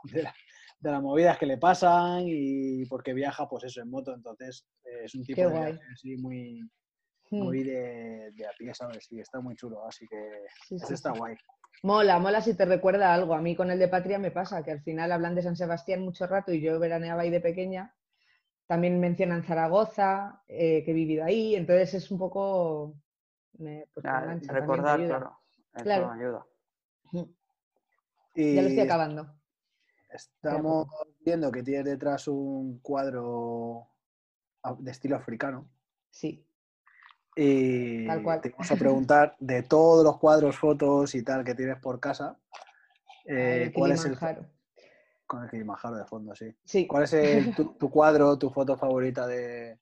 de, 0.03 0.21
la- 0.21 0.35
de 0.79 0.91
las 0.91 1.01
movidas 1.01 1.39
que 1.39 1.47
le 1.47 1.57
pasan 1.57 2.25
y 2.27 2.85
porque 2.85 3.13
viaja, 3.15 3.49
pues 3.49 3.63
eso, 3.63 3.81
en 3.81 3.89
moto. 3.89 4.13
Entonces 4.13 4.67
es 4.83 5.15
un 5.15 5.23
tipo 5.23 5.35
Qué 5.41 5.47
de 5.47 5.51
guay. 5.51 5.79
así 5.91 6.15
muy. 6.17 6.61
Muy 7.31 7.63
de, 7.63 8.31
de 8.33 8.45
a 8.47 8.51
pie, 8.57 8.73
¿sabes? 8.73 9.11
Y 9.11 9.19
está 9.19 9.39
muy 9.39 9.55
chulo, 9.55 9.85
así 9.87 10.07
que 10.07 10.45
Sí, 10.67 10.75
está 10.75 11.11
sí. 11.13 11.17
guay. 11.17 11.35
Mola, 11.83 12.19
mola 12.19 12.41
si 12.41 12.53
te 12.55 12.65
recuerda 12.65 13.13
algo. 13.13 13.33
A 13.33 13.41
mí 13.41 13.55
con 13.55 13.71
el 13.71 13.79
de 13.79 13.87
Patria 13.87 14.19
me 14.19 14.31
pasa 14.31 14.63
que 14.63 14.71
al 14.71 14.81
final 14.83 15.11
hablan 15.11 15.33
de 15.35 15.41
San 15.41 15.55
Sebastián 15.55 16.01
mucho 16.01 16.27
rato 16.27 16.51
y 16.53 16.61
yo 16.61 16.79
veraneaba 16.79 17.21
ahí 17.23 17.29
de 17.31 17.41
pequeña. 17.41 17.95
También 18.67 18.99
mencionan 18.99 19.43
Zaragoza, 19.43 20.43
eh, 20.47 20.83
que 20.83 20.91
he 20.91 20.93
vivido 20.93 21.23
ahí, 21.25 21.55
entonces 21.55 21.93
es 21.95 22.11
un 22.11 22.19
poco... 22.19 22.95
me- 23.53 23.87
pues 23.93 24.03
Ya, 24.03 24.19
recordar, 24.47 24.99
ayuda. 24.99 25.07
claro. 25.17 25.37
Eso 25.73 25.83
Claro. 25.83 26.11
ayuda. 26.11 26.45
Ujú. 27.05 27.35
Y 28.35 28.55
Ya 28.55 28.61
lo 28.61 28.67
estoy 28.67 28.83
acabando. 28.83 29.35
estamos 30.09 30.87
viendo 31.19 31.51
que 31.51 31.63
tienes 31.63 31.85
detrás 31.85 32.27
un 32.27 32.79
cuadro 32.79 33.87
de 34.79 34.91
estilo 34.91 35.15
africano. 35.15 35.69
Sí. 36.09 36.45
Y 37.35 38.05
Tal 38.07 38.23
cual. 38.23 38.41
te 38.41 38.49
vamos 38.49 38.71
a 38.71 38.75
preguntar 38.77 39.35
de 39.39 39.63
todos 39.63 40.03
los 40.03 40.17
cuadros, 40.17 40.57
fotos 40.57 41.15
y 41.15 41.23
tal 41.23 41.43
que 41.43 41.55
tienes 41.55 41.79
por 41.79 41.99
casa, 41.99 42.37
eh, 43.25 43.63
el 43.65 43.73
¿cuál 43.73 43.91
es 43.93 44.05
el 44.05 44.17
con 45.25 45.43
el 45.43 45.49
Kilimanjaro 45.49 45.95
de 45.95 46.05
fondo, 46.05 46.35
sí? 46.35 46.53
Sí. 46.65 46.87
¿Cuál 46.87 47.03
es 47.03 47.13
el- 47.13 47.55
tu, 47.55 47.73
tu 47.75 47.89
cuadro, 47.89 48.37
tu 48.37 48.49
foto 48.49 48.75
favorita 48.75 49.25
de, 49.27 49.79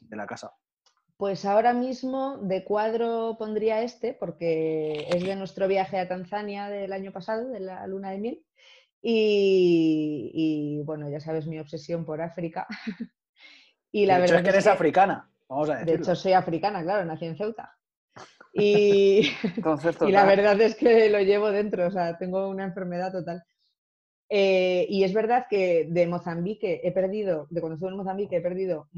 de 0.00 0.16
la 0.16 0.26
casa? 0.26 0.52
Pues 1.16 1.44
ahora 1.44 1.72
mismo 1.72 2.38
de 2.38 2.64
cuadro 2.64 3.36
pondría 3.38 3.82
este, 3.82 4.12
porque 4.12 5.06
es 5.08 5.24
de 5.24 5.36
nuestro 5.36 5.66
viaje 5.68 5.98
a 5.98 6.08
Tanzania 6.08 6.68
del 6.68 6.92
año 6.92 7.12
pasado, 7.12 7.48
de 7.48 7.60
la 7.60 7.86
luna 7.86 8.10
de 8.10 8.18
miel. 8.18 8.46
Y, 9.00 10.30
y, 10.34 10.82
bueno, 10.84 11.08
ya 11.08 11.20
sabes 11.20 11.46
mi 11.46 11.58
obsesión 11.60 12.04
por 12.04 12.20
África. 12.20 12.66
y 13.92 14.04
la 14.06 14.18
de 14.18 14.24
hecho, 14.24 14.34
verdad 14.34 14.36
es 14.38 14.42
que 14.42 14.50
eres 14.50 14.64
que, 14.64 14.70
africana, 14.70 15.30
vamos 15.48 15.70
a 15.70 15.84
de 15.84 15.94
hecho 15.94 16.14
soy 16.14 16.32
africana, 16.32 16.82
claro, 16.82 17.04
nací 17.04 17.26
en 17.26 17.36
Ceuta. 17.36 17.72
Y, 18.52 19.28
Entonces, 19.56 19.96
y 20.06 20.12
la 20.12 20.24
verdad 20.24 20.60
es 20.60 20.74
que 20.74 21.10
lo 21.10 21.20
llevo 21.20 21.50
dentro, 21.50 21.86
o 21.86 21.90
sea, 21.90 22.16
tengo 22.16 22.48
una 22.48 22.64
enfermedad 22.64 23.12
total. 23.12 23.42
Eh, 24.28 24.86
y 24.88 25.04
es 25.04 25.12
verdad 25.12 25.46
que 25.48 25.86
de 25.88 26.06
Mozambique 26.06 26.80
he 26.82 26.90
perdido, 26.92 27.46
de 27.50 27.60
cuando 27.60 27.74
estuve 27.74 27.90
en 27.90 27.96
Mozambique 27.96 28.36
he 28.36 28.40
perdido 28.40 28.88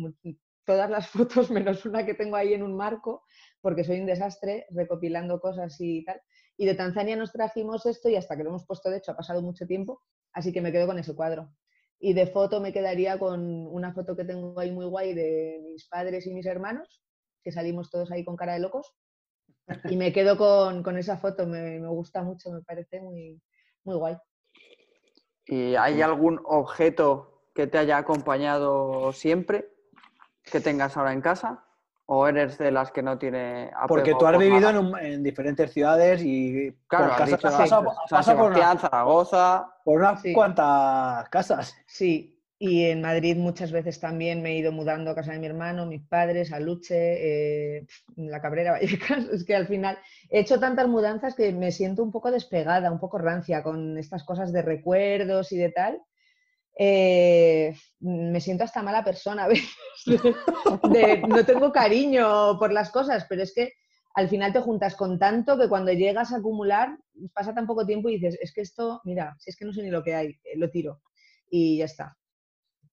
todas 0.65 0.89
las 0.89 1.09
fotos 1.09 1.51
menos 1.51 1.85
una 1.85 2.07
que 2.07 2.15
tengo 2.15 2.37
ahí 2.37 2.55
en 2.55 2.63
un 2.63 2.77
marco, 2.77 3.25
porque 3.61 3.85
soy 3.85 4.01
un 4.01 4.07
desastre 4.07 4.67
recopilando 4.71 5.41
cosas 5.41 5.77
y 5.81 6.05
tal. 6.05 6.21
Y 6.57 6.67
de 6.67 6.75
Tanzania 6.75 7.17
nos 7.17 7.33
trajimos 7.33 7.87
esto 7.87 8.09
y 8.09 8.17
hasta 8.17 8.37
que 8.37 8.43
lo 8.43 8.51
hemos 8.51 8.67
puesto, 8.67 8.91
de 8.91 8.99
hecho, 8.99 9.13
ha 9.13 9.17
pasado 9.17 9.43
mucho 9.43 9.67
tiempo, 9.67 10.03
así 10.33 10.53
que 10.53 10.61
me 10.61 10.73
quedo 10.73 10.87
con 10.87 10.99
ese 10.99 11.15
cuadro. 11.15 11.51
Y 12.01 12.13
de 12.13 12.27
foto 12.27 12.61
me 12.61 12.73
quedaría 12.73 13.19
con 13.19 13.67
una 13.67 13.93
foto 13.93 14.17
que 14.17 14.25
tengo 14.25 14.59
ahí 14.59 14.71
muy 14.71 14.87
guay 14.87 15.15
de 15.15 15.61
mis 15.63 15.89
padres 15.89 16.27
y 16.27 16.33
mis 16.33 16.47
hermanos, 16.47 17.03
que 17.43 17.53
salimos 17.53 17.91
todos 17.91 18.11
ahí 18.13 18.25
con 18.25 18.37
cara 18.37 18.55
de 18.55 18.61
locos. 18.61 18.95
Y 19.91 19.97
me 19.97 20.13
quedo 20.13 20.37
con, 20.37 20.97
esa 20.97 21.19
foto, 21.19 21.47
me, 21.47 21.79
me 21.81 21.89
gusta 21.89 22.23
mucho, 22.23 22.51
me 22.51 22.63
parece 22.63 23.01
muy, 23.01 23.41
muy 23.85 23.97
guay. 23.97 24.17
¿Y 25.47 25.75
hay 25.77 26.03
algún 26.03 26.41
objeto 26.45 27.43
que 27.55 27.67
te 27.67 27.79
haya 27.79 27.99
acompañado 27.99 29.13
siempre 29.13 29.69
que 30.45 30.61
tengas 30.61 30.97
ahora 30.97 31.13
en 31.13 31.21
casa? 31.21 31.68
¿O 32.11 32.27
eres 32.27 32.57
de 32.57 32.71
las 32.71 32.91
que 32.91 33.03
no 33.03 33.19
tiene 33.19 33.65
apego 33.75 33.87
Porque 33.89 34.15
tú 34.19 34.27
has 34.27 34.33
por 34.33 34.43
vivido 34.43 34.71
en, 34.71 34.79
un- 34.79 34.99
en 34.99 35.23
diferentes 35.23 35.71
ciudades 35.73 36.23
y 36.25 36.73
Claro, 36.87 37.05
por 37.05 37.13
has 37.13 37.19
casa 37.19 37.37
dicho 37.37 37.43
pasa, 37.49 37.67
San 37.67 37.85
pasa 38.09 38.35
por, 38.37 38.51
una- 38.53 38.79
Zaragoza. 38.79 39.71
por 39.85 39.99
unas 40.01 40.23
Sí. 40.23 40.33
cuantas 40.33 41.29
casas. 41.29 41.77
Sí, 41.87 42.41
y 42.59 42.87
en 42.87 43.03
Madrid 43.03 43.37
muchas 43.37 43.73
veces 43.73 44.01
también 44.01 44.41
me 44.41 44.53
he 44.53 44.57
ido 44.57 44.73
mudando 44.73 45.11
a 45.11 45.15
casa 45.15 45.33
de 45.33 45.39
mi 45.39 45.47
hermano, 45.49 45.85
mis 45.85 46.01
padres, 46.03 46.51
a 46.51 46.61
Luche, 46.61 47.77
eh, 47.77 47.87
la 48.17 48.41
Cabrera, 48.41 48.73
Vallecas. 48.81 49.27
Es 49.31 49.45
que 49.45 49.55
al 49.55 49.67
final 49.67 49.99
he 50.31 50.41
hecho 50.41 50.59
tantas 50.59 50.89
mudanzas 50.89 51.35
que 51.35 51.53
me 51.53 51.73
siento 51.73 52.03
un 52.03 52.11
poco 52.11 52.31
despegada, 52.31 52.91
un 52.91 53.01
poco 53.01 53.19
rancia 53.19 53.63
con 53.63 53.99
estas 53.99 54.25
cosas 54.25 54.51
de 54.51 54.63
recuerdos 54.63 55.53
y 55.53 55.59
de 55.59 55.73
tal. 55.73 56.01
Eh, 56.81 57.75
me 58.01 58.41
siento 58.41 58.63
hasta 58.63 58.83
mala 58.83 59.03
persona 59.03 59.49
de- 60.93 61.23
no 61.27 61.45
tengo 61.45 61.73
cariño 61.73 62.57
por 62.59 62.73
las 62.73 62.91
cosas, 62.91 63.27
pero 63.29 63.43
es 63.43 63.53
que 63.53 63.73
al 64.15 64.29
final 64.29 64.53
te 64.53 64.61
juntas 64.61 64.95
con 64.95 65.19
tanto 65.19 65.59
que 65.59 65.69
cuando 65.69 65.93
llegas 65.93 66.33
a 66.33 66.37
acumular 66.37 66.97
pasa 67.35 67.53
tan 67.53 67.67
poco 67.67 67.85
tiempo 67.85 68.09
y 68.09 68.15
dices, 68.15 68.39
es 68.41 68.53
que 68.53 68.61
esto, 68.61 69.01
mira, 69.05 69.35
si 69.39 69.51
es 69.51 69.57
que 69.57 69.65
no 69.65 69.73
sé 69.73 69.83
ni 69.83 69.91
lo 69.91 70.03
que 70.05 70.15
hay, 70.15 70.29
eh, 70.45 70.57
lo 70.57 70.71
tiro 70.71 71.03
y 71.51 71.79
ya 71.79 71.85
está. 71.87 72.17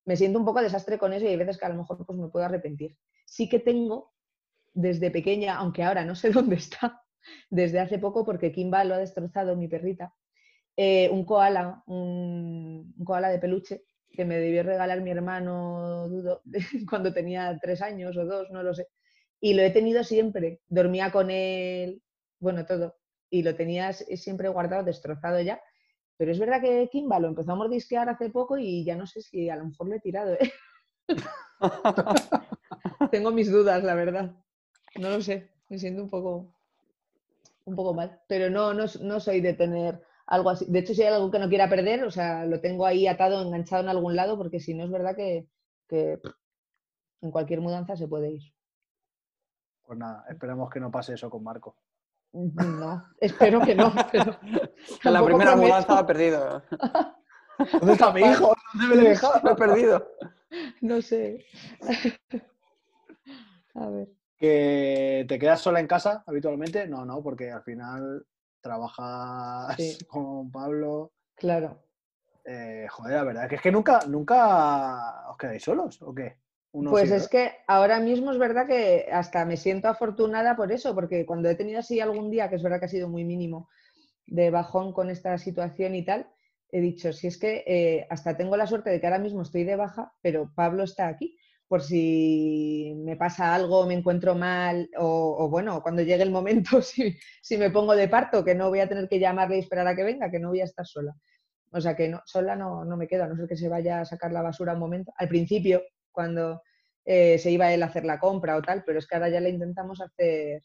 Me 0.05 0.15
siento 0.15 0.39
un 0.39 0.45
poco 0.45 0.61
desastre 0.61 0.97
con 0.97 1.13
eso 1.13 1.25
y 1.25 1.29
hay 1.29 1.37
veces 1.37 1.57
que 1.57 1.65
a 1.65 1.69
lo 1.69 1.75
mejor 1.75 2.05
pues, 2.05 2.17
me 2.17 2.29
puedo 2.29 2.45
arrepentir. 2.45 2.97
Sí 3.25 3.49
que 3.49 3.59
tengo 3.59 4.13
desde 4.73 5.11
pequeña, 5.11 5.57
aunque 5.57 5.83
ahora 5.83 6.05
no 6.05 6.15
sé 6.15 6.29
dónde 6.31 6.55
está, 6.55 7.03
desde 7.49 7.79
hace 7.79 7.99
poco 7.99 8.25
porque 8.25 8.51
Kimba 8.51 8.83
lo 8.83 8.95
ha 8.95 8.99
destrozado, 8.99 9.55
mi 9.55 9.67
perrita, 9.67 10.13
eh, 10.77 11.09
un 11.09 11.25
koala, 11.25 11.83
un, 11.87 12.93
koala 13.05 13.29
de 13.29 13.39
peluche 13.39 13.85
que 14.11 14.25
me 14.25 14.37
debió 14.37 14.63
regalar 14.63 15.01
mi 15.01 15.11
hermano 15.11 16.09
cuando 16.89 17.13
tenía 17.13 17.57
tres 17.61 17.81
años 17.81 18.15
o 18.17 18.25
dos, 18.25 18.49
no 18.51 18.63
lo 18.63 18.73
sé. 18.73 18.87
Y 19.39 19.53
lo 19.53 19.61
he 19.61 19.71
tenido 19.71 20.03
siempre. 20.03 20.61
Dormía 20.67 21.11
con 21.11 21.29
él, 21.29 22.01
bueno, 22.39 22.65
todo. 22.65 22.95
Y 23.29 23.43
lo 23.43 23.55
tenías 23.55 24.05
siempre 24.15 24.49
guardado, 24.49 24.83
destrozado 24.83 25.41
ya. 25.41 25.61
Pero 26.17 26.31
es 26.31 26.39
verdad 26.39 26.61
que 26.61 26.87
Kimba 26.89 27.19
lo 27.19 27.27
empezó 27.27 27.51
a 27.51 27.55
mordisquear 27.55 28.07
hace 28.07 28.29
poco 28.29 28.57
y 28.57 28.85
ya 28.85 28.95
no 28.95 29.05
sé 29.05 29.21
si 29.21 29.49
a 29.49 29.57
lo 29.57 29.65
mejor 29.65 29.89
lo 29.89 29.95
he 29.95 29.99
tirado. 29.99 30.33
¿eh? 30.33 30.51
Tengo 33.11 33.31
mis 33.31 33.51
dudas, 33.51 33.83
la 33.83 33.95
verdad. 33.95 34.33
No 34.95 35.09
lo 35.09 35.21
sé. 35.21 35.49
Me 35.67 35.77
siento 35.77 36.03
un 36.03 36.09
poco, 36.09 36.53
un 37.65 37.75
poco 37.75 37.93
mal. 37.93 38.21
Pero 38.27 38.49
no, 38.49 38.73
no, 38.73 38.85
no 39.01 39.19
soy 39.19 39.41
de 39.41 39.53
tener 39.53 40.01
algo 40.27 40.49
así. 40.49 40.65
De 40.67 40.79
hecho, 40.79 40.93
si 40.93 41.01
hay 41.03 41.13
algo 41.13 41.31
que 41.31 41.39
no 41.39 41.49
quiera 41.49 41.69
perder, 41.69 42.03
o 42.03 42.11
sea, 42.11 42.45
lo 42.45 42.59
tengo 42.61 42.85
ahí 42.85 43.07
atado, 43.07 43.41
enganchado 43.41 43.83
en 43.83 43.89
algún 43.89 44.15
lado, 44.15 44.37
porque 44.37 44.59
si 44.59 44.73
no 44.73 44.83
es 44.83 44.91
verdad 44.91 45.15
que, 45.15 45.47
que 45.87 46.19
en 47.21 47.31
cualquier 47.31 47.61
mudanza 47.61 47.95
se 47.95 48.07
puede 48.07 48.31
ir. 48.31 48.41
Pues 49.83 49.99
nada, 49.99 50.25
esperemos 50.29 50.69
que 50.69 50.79
no 50.79 50.91
pase 50.91 51.13
eso 51.13 51.29
con 51.29 51.43
Marco. 51.43 51.77
No, 52.33 53.05
espero 53.19 53.61
que 53.61 53.75
no. 53.75 53.93
Pero 54.11 54.37
la 55.03 55.23
primera 55.23 55.51
prometo. 55.51 55.57
mudanza 55.57 55.93
la 55.93 56.01
he 56.01 56.05
perdido. 56.05 56.63
¿Dónde 57.79 57.93
está 57.93 58.11
mi 58.11 58.21
hijo? 58.21 58.53
¿Dónde 58.73 58.87
me 58.89 58.95
lo 58.95 59.07
he 59.07 59.09
dejado? 59.09 59.39
Lo 59.43 59.51
he 59.51 59.55
perdido. 59.55 60.11
No 60.81 61.01
sé. 61.01 61.45
A 63.75 63.89
ver. 63.89 64.09
¿Que 64.37 65.25
te 65.29 65.39
quedas 65.39 65.61
sola 65.61 65.79
en 65.79 65.87
casa 65.87 66.23
habitualmente? 66.27 66.87
No, 66.87 67.05
no, 67.05 67.23
porque 67.23 67.51
al 67.51 67.63
final 67.63 68.25
trabajas 68.65 69.75
Sí. 69.77 69.97
con 70.07 70.51
Pablo. 70.51 71.13
Claro. 71.35 71.83
Eh, 72.43 72.87
joder, 72.89 73.15
la 73.15 73.23
verdad 73.23 73.49
que 73.49 73.55
es 73.55 73.61
que 73.61 73.71
nunca, 73.71 73.99
nunca 74.07 75.29
os 75.29 75.37
quedáis 75.37 75.63
solos, 75.63 76.01
¿o 76.01 76.13
qué? 76.13 76.37
Uno 76.71 76.91
Pues 76.91 77.09
es 77.09 77.29
que 77.29 77.51
ahora 77.67 77.99
mismo 77.99 78.31
es 78.31 78.37
verdad 78.37 78.67
que 78.67 79.07
hasta 79.11 79.45
me 79.45 79.55
siento 79.55 79.87
afortunada 79.87 80.55
por 80.55 80.71
eso, 80.71 80.93
porque 80.93 81.25
cuando 81.25 81.49
he 81.49 81.55
tenido 81.55 81.79
así 81.79 81.99
algún 82.01 82.29
día, 82.29 82.49
que 82.49 82.55
es 82.55 82.63
verdad 82.63 82.79
que 82.79 82.85
ha 82.85 82.89
sido 82.89 83.07
muy 83.07 83.23
mínimo, 83.23 83.69
de 84.27 84.49
bajón 84.49 84.91
con 84.93 85.09
esta 85.09 85.37
situación 85.37 85.95
y 85.95 86.03
tal, 86.03 86.27
he 86.71 86.81
dicho, 86.81 87.13
si 87.13 87.27
es 87.27 87.37
que 87.37 87.63
eh, 87.65 88.07
hasta 88.09 88.35
tengo 88.35 88.57
la 88.57 88.67
suerte 88.67 88.89
de 88.89 88.99
que 88.99 89.07
ahora 89.07 89.19
mismo 89.19 89.43
estoy 89.43 89.63
de 89.63 89.75
baja, 89.77 90.13
pero 90.21 90.51
Pablo 90.53 90.83
está 90.83 91.07
aquí, 91.07 91.37
por 91.67 91.81
si 91.81 92.93
me 93.03 93.15
pasa 93.15 93.55
algo, 93.55 93.85
me 93.85 93.95
encuentro 93.95 94.35
mal, 94.35 94.89
o, 94.97 95.35
o 95.39 95.49
bueno, 95.49 95.81
cuando 95.81 96.01
llegue 96.03 96.23
el 96.23 96.31
momento, 96.31 96.81
si, 96.81 97.17
si 97.41 97.57
me 97.57 97.71
pongo 97.71 97.95
de 97.95 98.07
parto, 98.07 98.43
que 98.43 98.55
no 98.55 98.69
voy 98.69 98.79
a 98.79 98.89
tener 98.89 99.07
que 99.07 99.19
llamarle 99.19 99.57
y 99.57 99.59
esperar 99.59 99.87
a 99.87 99.95
que 99.95 100.03
venga, 100.03 100.29
que 100.29 100.39
no 100.39 100.49
voy 100.49 100.61
a 100.61 100.65
estar 100.65 100.85
sola. 100.85 101.13
O 101.71 101.81
sea 101.81 101.95
que 101.95 102.07
no, 102.07 102.21
sola 102.25 102.55
no, 102.55 102.85
no 102.85 102.95
me 102.95 103.07
quedo, 103.07 103.23
a 103.23 103.27
no 103.27 103.35
ser 103.35 103.47
que 103.47 103.57
se 103.57 103.67
vaya 103.67 104.01
a 104.01 104.05
sacar 104.05 104.31
la 104.31 104.41
basura 104.41 104.73
un 104.73 104.79
momento. 104.79 105.13
Al 105.17 105.27
principio, 105.27 105.83
cuando 106.11 106.61
eh, 107.03 107.37
se 107.37 107.51
iba 107.51 107.73
él 107.73 107.83
a 107.83 107.87
hacer 107.87 108.05
la 108.05 108.19
compra 108.19 108.55
o 108.55 108.61
tal, 108.61 108.83
pero 108.85 108.99
es 108.99 109.07
que 109.07 109.15
ahora 109.15 109.29
ya 109.29 109.41
la 109.41 109.49
intentamos 109.49 109.99
hacer 110.01 110.61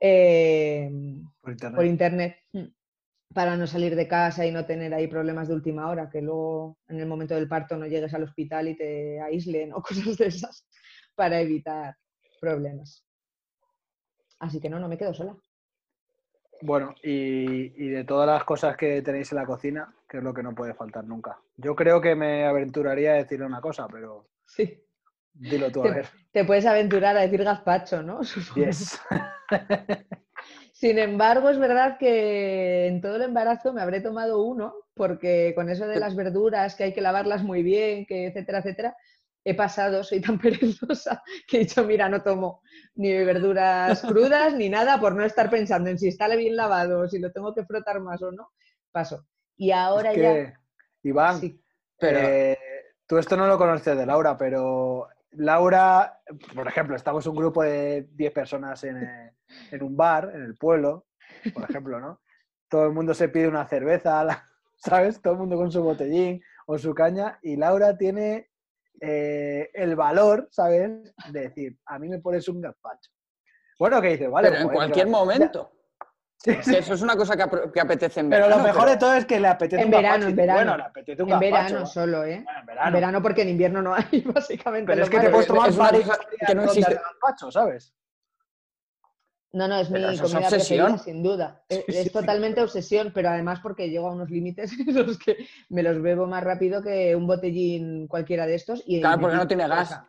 eh, 0.00 0.90
por 1.40 1.52
internet. 1.52 1.76
por 1.76 1.86
internet 1.86 2.36
mm, 2.52 2.64
para 3.34 3.56
no 3.56 3.66
salir 3.66 3.96
de 3.96 4.08
casa 4.08 4.44
y 4.46 4.50
no 4.52 4.64
tener 4.66 4.92
ahí 4.94 5.06
problemas 5.06 5.48
de 5.48 5.54
última 5.54 5.88
hora, 5.88 6.08
que 6.10 6.20
luego 6.22 6.78
en 6.88 7.00
el 7.00 7.06
momento 7.06 7.34
del 7.34 7.48
parto 7.48 7.76
no 7.76 7.86
llegues 7.86 8.12
al 8.14 8.24
hospital 8.24 8.68
y 8.68 8.76
te 8.76 9.20
aíslen 9.20 9.72
o 9.72 9.82
cosas 9.82 10.16
de 10.16 10.26
esas 10.26 10.66
para 11.14 11.40
evitar 11.40 11.96
problemas. 12.40 13.04
Así 14.38 14.60
que 14.60 14.68
no, 14.68 14.78
no 14.78 14.88
me 14.88 14.98
quedo 14.98 15.14
sola. 15.14 15.36
Bueno, 16.64 16.94
y, 17.02 17.84
y 17.84 17.88
de 17.88 18.04
todas 18.04 18.26
las 18.26 18.44
cosas 18.44 18.76
que 18.76 19.02
tenéis 19.02 19.32
en 19.32 19.38
la 19.38 19.46
cocina, 19.46 19.92
¿qué 20.08 20.18
es 20.18 20.22
lo 20.22 20.32
que 20.32 20.42
no 20.44 20.54
puede 20.54 20.74
faltar 20.74 21.04
nunca? 21.04 21.40
Yo 21.56 21.74
creo 21.74 22.00
que 22.00 22.14
me 22.14 22.44
aventuraría 22.44 23.12
a 23.12 23.16
decirle 23.16 23.46
una 23.46 23.60
cosa, 23.60 23.88
pero 23.88 24.28
Sí. 24.46 24.80
dilo 25.32 25.70
tú 25.72 25.80
a 25.80 25.84
Te, 25.88 25.90
ver. 25.90 26.08
te 26.32 26.44
puedes 26.44 26.66
aventurar 26.66 27.16
a 27.16 27.22
decir 27.22 27.42
gazpacho, 27.42 28.02
¿no? 28.02 28.20
Yes. 28.54 29.00
Sin 30.82 30.98
embargo, 30.98 31.48
es 31.48 31.60
verdad 31.60 31.96
que 31.96 32.88
en 32.88 33.00
todo 33.00 33.14
el 33.14 33.22
embarazo 33.22 33.72
me 33.72 33.80
habré 33.80 34.00
tomado 34.00 34.42
uno, 34.42 34.74
porque 34.94 35.52
con 35.54 35.70
eso 35.70 35.86
de 35.86 36.00
las 36.00 36.16
verduras, 36.16 36.74
que 36.74 36.82
hay 36.82 36.92
que 36.92 37.00
lavarlas 37.00 37.44
muy 37.44 37.62
bien, 37.62 38.04
que 38.04 38.26
etcétera, 38.26 38.58
etcétera, 38.58 38.96
he 39.44 39.54
pasado, 39.54 40.02
soy 40.02 40.20
tan 40.20 40.40
perezosa 40.40 41.22
que 41.46 41.58
he 41.58 41.60
dicho, 41.60 41.84
mira, 41.84 42.08
no 42.08 42.20
tomo 42.24 42.62
ni 42.96 43.12
verduras 43.12 44.02
crudas 44.02 44.54
ni 44.54 44.68
nada 44.68 44.98
por 44.98 45.14
no 45.14 45.24
estar 45.24 45.48
pensando 45.50 45.88
en 45.88 46.00
si 46.00 46.08
está 46.08 46.26
bien 46.34 46.56
lavado, 46.56 47.08
si 47.08 47.20
lo 47.20 47.30
tengo 47.30 47.54
que 47.54 47.64
frotar 47.64 48.00
más 48.00 48.20
o 48.20 48.32
no. 48.32 48.48
Paso. 48.90 49.24
Y 49.56 49.70
ahora 49.70 50.10
Es 50.10 50.18
ya. 50.18 50.60
Iván, 51.04 51.38
Sí, 51.38 51.62
Pero 51.96 52.18
eh, 52.18 52.58
tú 53.06 53.18
esto 53.18 53.36
no 53.36 53.46
lo 53.46 53.56
conoces 53.56 53.96
de 53.96 54.04
Laura, 54.04 54.36
pero 54.36 55.06
Laura, 55.32 56.20
por 56.54 56.66
ejemplo, 56.68 56.96
estamos 56.96 57.26
un 57.26 57.36
grupo 57.36 57.62
de 57.62 58.08
10 58.12 58.32
personas 58.32 58.84
en, 58.84 59.32
en 59.70 59.82
un 59.82 59.96
bar, 59.96 60.30
en 60.34 60.42
el 60.42 60.56
pueblo, 60.56 61.06
por 61.54 61.68
ejemplo, 61.68 62.00
¿no? 62.00 62.20
Todo 62.68 62.86
el 62.86 62.92
mundo 62.92 63.14
se 63.14 63.28
pide 63.28 63.48
una 63.48 63.66
cerveza, 63.66 64.46
¿sabes? 64.76 65.20
Todo 65.20 65.34
el 65.34 65.38
mundo 65.40 65.56
con 65.56 65.72
su 65.72 65.82
botellín 65.82 66.42
o 66.66 66.78
su 66.78 66.94
caña, 66.94 67.38
y 67.42 67.56
Laura 67.56 67.96
tiene 67.96 68.50
eh, 69.00 69.70
el 69.74 69.96
valor, 69.96 70.48
¿sabes? 70.50 71.14
De 71.30 71.40
decir, 71.40 71.78
a 71.86 71.98
mí 71.98 72.08
me 72.08 72.20
pones 72.20 72.48
un 72.48 72.60
gazpacho. 72.60 73.10
Bueno, 73.78 74.00
que 74.00 74.08
dices, 74.08 74.30
vale. 74.30 74.48
pero 74.48 74.60
en 74.60 74.66
joder, 74.68 74.76
cualquier 74.76 75.08
momento. 75.08 75.72
Sí, 76.44 76.56
Que 76.56 76.62
sí, 76.64 76.74
Eso 76.76 76.94
es 76.94 77.02
una 77.02 77.14
cosa 77.16 77.36
que, 77.36 77.80
apetece 77.80 78.18
en 78.20 78.28
Pero 78.30 78.48
lo 78.48 78.56
verano, 78.56 78.64
mejor 78.64 78.80
pero- 78.82 78.90
de 78.92 78.96
todo 78.98 79.14
es 79.14 79.24
que 79.26 79.38
le 79.38 79.46
apetece 79.48 79.80
En 79.82 79.86
un 79.86 79.90
verano, 79.92 80.08
gazpacho. 80.14 80.28
en 80.30 80.36
verano. 80.36 80.58
Bueno, 80.58 80.76
le 80.76 80.82
apetece 80.82 81.22
un 81.22 81.28
en 81.28 81.38
gazpacho. 81.40 81.54
verano 81.74 81.86
solo, 81.86 82.24
¿eh? 82.24 82.42
Bueno, 82.44 82.50
en 82.50 82.58
En 82.60 82.66
verano. 82.66 82.92
verano 82.96 83.22
porque 83.22 83.42
en 83.42 83.48
invierno 83.50 83.82
no 83.82 83.94
hay, 83.94 84.04
básicamente. 84.34 84.92
Pero 84.92 85.04
es 85.04 85.10
que 85.10 85.20
te 85.20 85.30
puedes 85.30 85.46
tomar 85.46 85.68
es 85.70 85.76
varios 85.76 86.10
que 86.46 86.54
no 86.54 86.64
existe. 86.64 86.90
de 86.94 86.96
gazpacho, 87.00 87.50
¿sabes? 87.52 87.94
No, 89.52 89.68
no, 89.68 89.78
es 89.80 89.88
Pero 89.88 90.08
mi 90.08 90.14
es 90.14 90.20
comida 90.22 90.38
obsesión. 90.38 90.86
preferida, 90.86 91.04
sin 91.04 91.22
duda. 91.22 91.62
Es, 91.68 91.76
Sí, 91.78 91.84
sí, 91.92 91.98
es 91.98 92.02
sí, 92.04 92.10
totalmente 92.10 92.62
obsesión, 92.62 93.12
pero 93.14 93.28
además 93.28 93.60
porque 93.62 93.90
llego 93.90 94.08
a 94.08 94.12
unos 94.12 94.30
límites 94.30 94.72
en 94.80 94.94
los 95.06 95.18
que 95.18 95.36
me 95.68 95.82
los 95.82 96.00
bebo 96.00 96.26
más 96.26 96.42
rápido 96.42 96.82
que 96.82 97.14
un 97.14 97.26
botellín 97.26 98.08
cualquiera 98.08 98.46
de 98.46 98.54
estos. 98.54 98.82
Y 98.86 99.00
Claro, 99.00 99.20
porque 99.20 99.36
no 99.36 99.46
tiene 99.46 99.68
gas. 99.68 100.00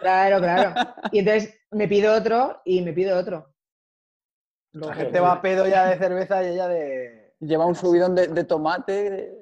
Claro, 0.00 0.38
claro. 0.38 0.74
Y 1.12 1.20
entonces 1.20 1.58
me 1.70 1.88
pido 1.88 2.14
otro 2.14 2.60
y 2.64 2.82
me 2.82 2.92
pido 2.92 3.18
otro. 3.18 3.54
La 4.72 4.94
gente 4.94 5.20
va 5.20 5.32
a 5.32 5.42
pedo 5.42 5.66
ya 5.66 5.86
de 5.86 5.98
cerveza 5.98 6.42
y 6.42 6.48
ella 6.48 6.68
de... 6.68 7.34
Lleva 7.40 7.66
un 7.66 7.74
subidón 7.74 8.14
de, 8.14 8.28
de 8.28 8.44
tomate. 8.44 9.34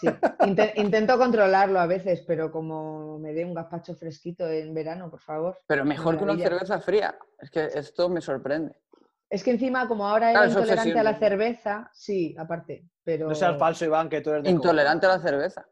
Sí, 0.00 0.08
inte- 0.42 0.74
intento 0.76 1.16
controlarlo 1.16 1.80
a 1.80 1.86
veces, 1.86 2.22
pero 2.26 2.50
como 2.50 3.18
me 3.18 3.32
dé 3.32 3.44
un 3.44 3.54
gazpacho 3.54 3.94
fresquito 3.94 4.46
en 4.46 4.74
verano, 4.74 5.10
por 5.10 5.20
favor. 5.20 5.58
Pero 5.66 5.84
mejor 5.84 6.18
que 6.18 6.24
una 6.24 6.36
cerveza 6.36 6.80
fría. 6.80 7.16
Es 7.38 7.50
que 7.50 7.64
esto 7.64 8.08
me 8.08 8.20
sorprende. 8.20 8.74
Es 9.30 9.42
que 9.42 9.50
encima, 9.52 9.88
como 9.88 10.06
ahora 10.06 10.30
era 10.30 10.40
Claro, 10.44 10.60
intolerante 10.60 10.98
a 10.98 11.02
la 11.02 11.14
cerveza, 11.18 11.90
sí, 11.94 12.34
aparte, 12.38 12.86
pero 13.02 13.28
No 13.28 13.34
seas 13.34 13.58
falso, 13.58 13.84
Iván, 13.84 14.08
que 14.08 14.20
tú 14.20 14.30
eres 14.30 14.44
de 14.44 14.50
Intolerante 14.50 15.06
a 15.06 15.10
la 15.10 15.18
cerveza. 15.20 15.66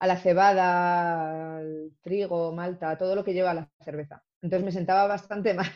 a 0.00 0.06
la 0.06 0.16
cebada, 0.16 1.56
al 1.58 1.90
trigo, 2.02 2.52
malta, 2.52 2.96
todo 2.96 3.16
lo 3.16 3.24
que 3.24 3.32
lleva 3.34 3.54
la 3.54 3.68
cerveza. 3.80 4.22
Entonces 4.42 4.64
me 4.64 4.72
sentaba 4.72 5.06
bastante 5.08 5.54
mal. 5.54 5.66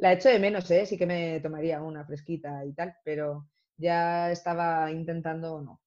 La 0.00 0.12
echo 0.12 0.28
de 0.30 0.38
menos, 0.38 0.70
¿eh? 0.70 0.86
Sí 0.86 0.96
que 0.96 1.06
me 1.06 1.40
tomaría 1.40 1.82
una 1.82 2.04
fresquita 2.04 2.64
y 2.64 2.72
tal, 2.72 2.94
pero 3.04 3.46
ya 3.76 4.30
estaba 4.30 4.90
intentando 4.90 5.60
no, 5.60 5.80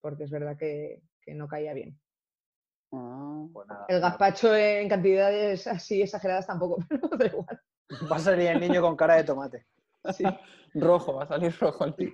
porque 0.00 0.24
es 0.24 0.30
verdad 0.30 0.56
que, 0.58 1.02
que 1.22 1.34
no 1.34 1.48
caía 1.48 1.72
bien. 1.74 1.98
Ah. 2.92 3.46
Pues 3.52 3.66
nada, 3.68 3.84
El 3.88 4.00
nada. 4.00 4.10
gazpacho 4.10 4.54
en 4.54 4.88
cantidades 4.88 5.66
así 5.66 6.02
exageradas 6.02 6.46
tampoco, 6.46 6.76
pero 6.90 7.16
da 7.16 7.26
igual. 7.26 7.60
Va 8.12 8.16
a 8.16 8.20
salir 8.20 8.48
el 8.48 8.60
niño 8.60 8.82
con 8.82 8.96
cara 8.96 9.16
de 9.16 9.24
tomate. 9.24 9.66
Sí. 10.12 10.24
Rojo, 10.74 11.14
va 11.14 11.24
a 11.24 11.26
salir 11.26 11.54
rojo 11.58 11.86
el 11.86 11.94
tío. 11.94 12.10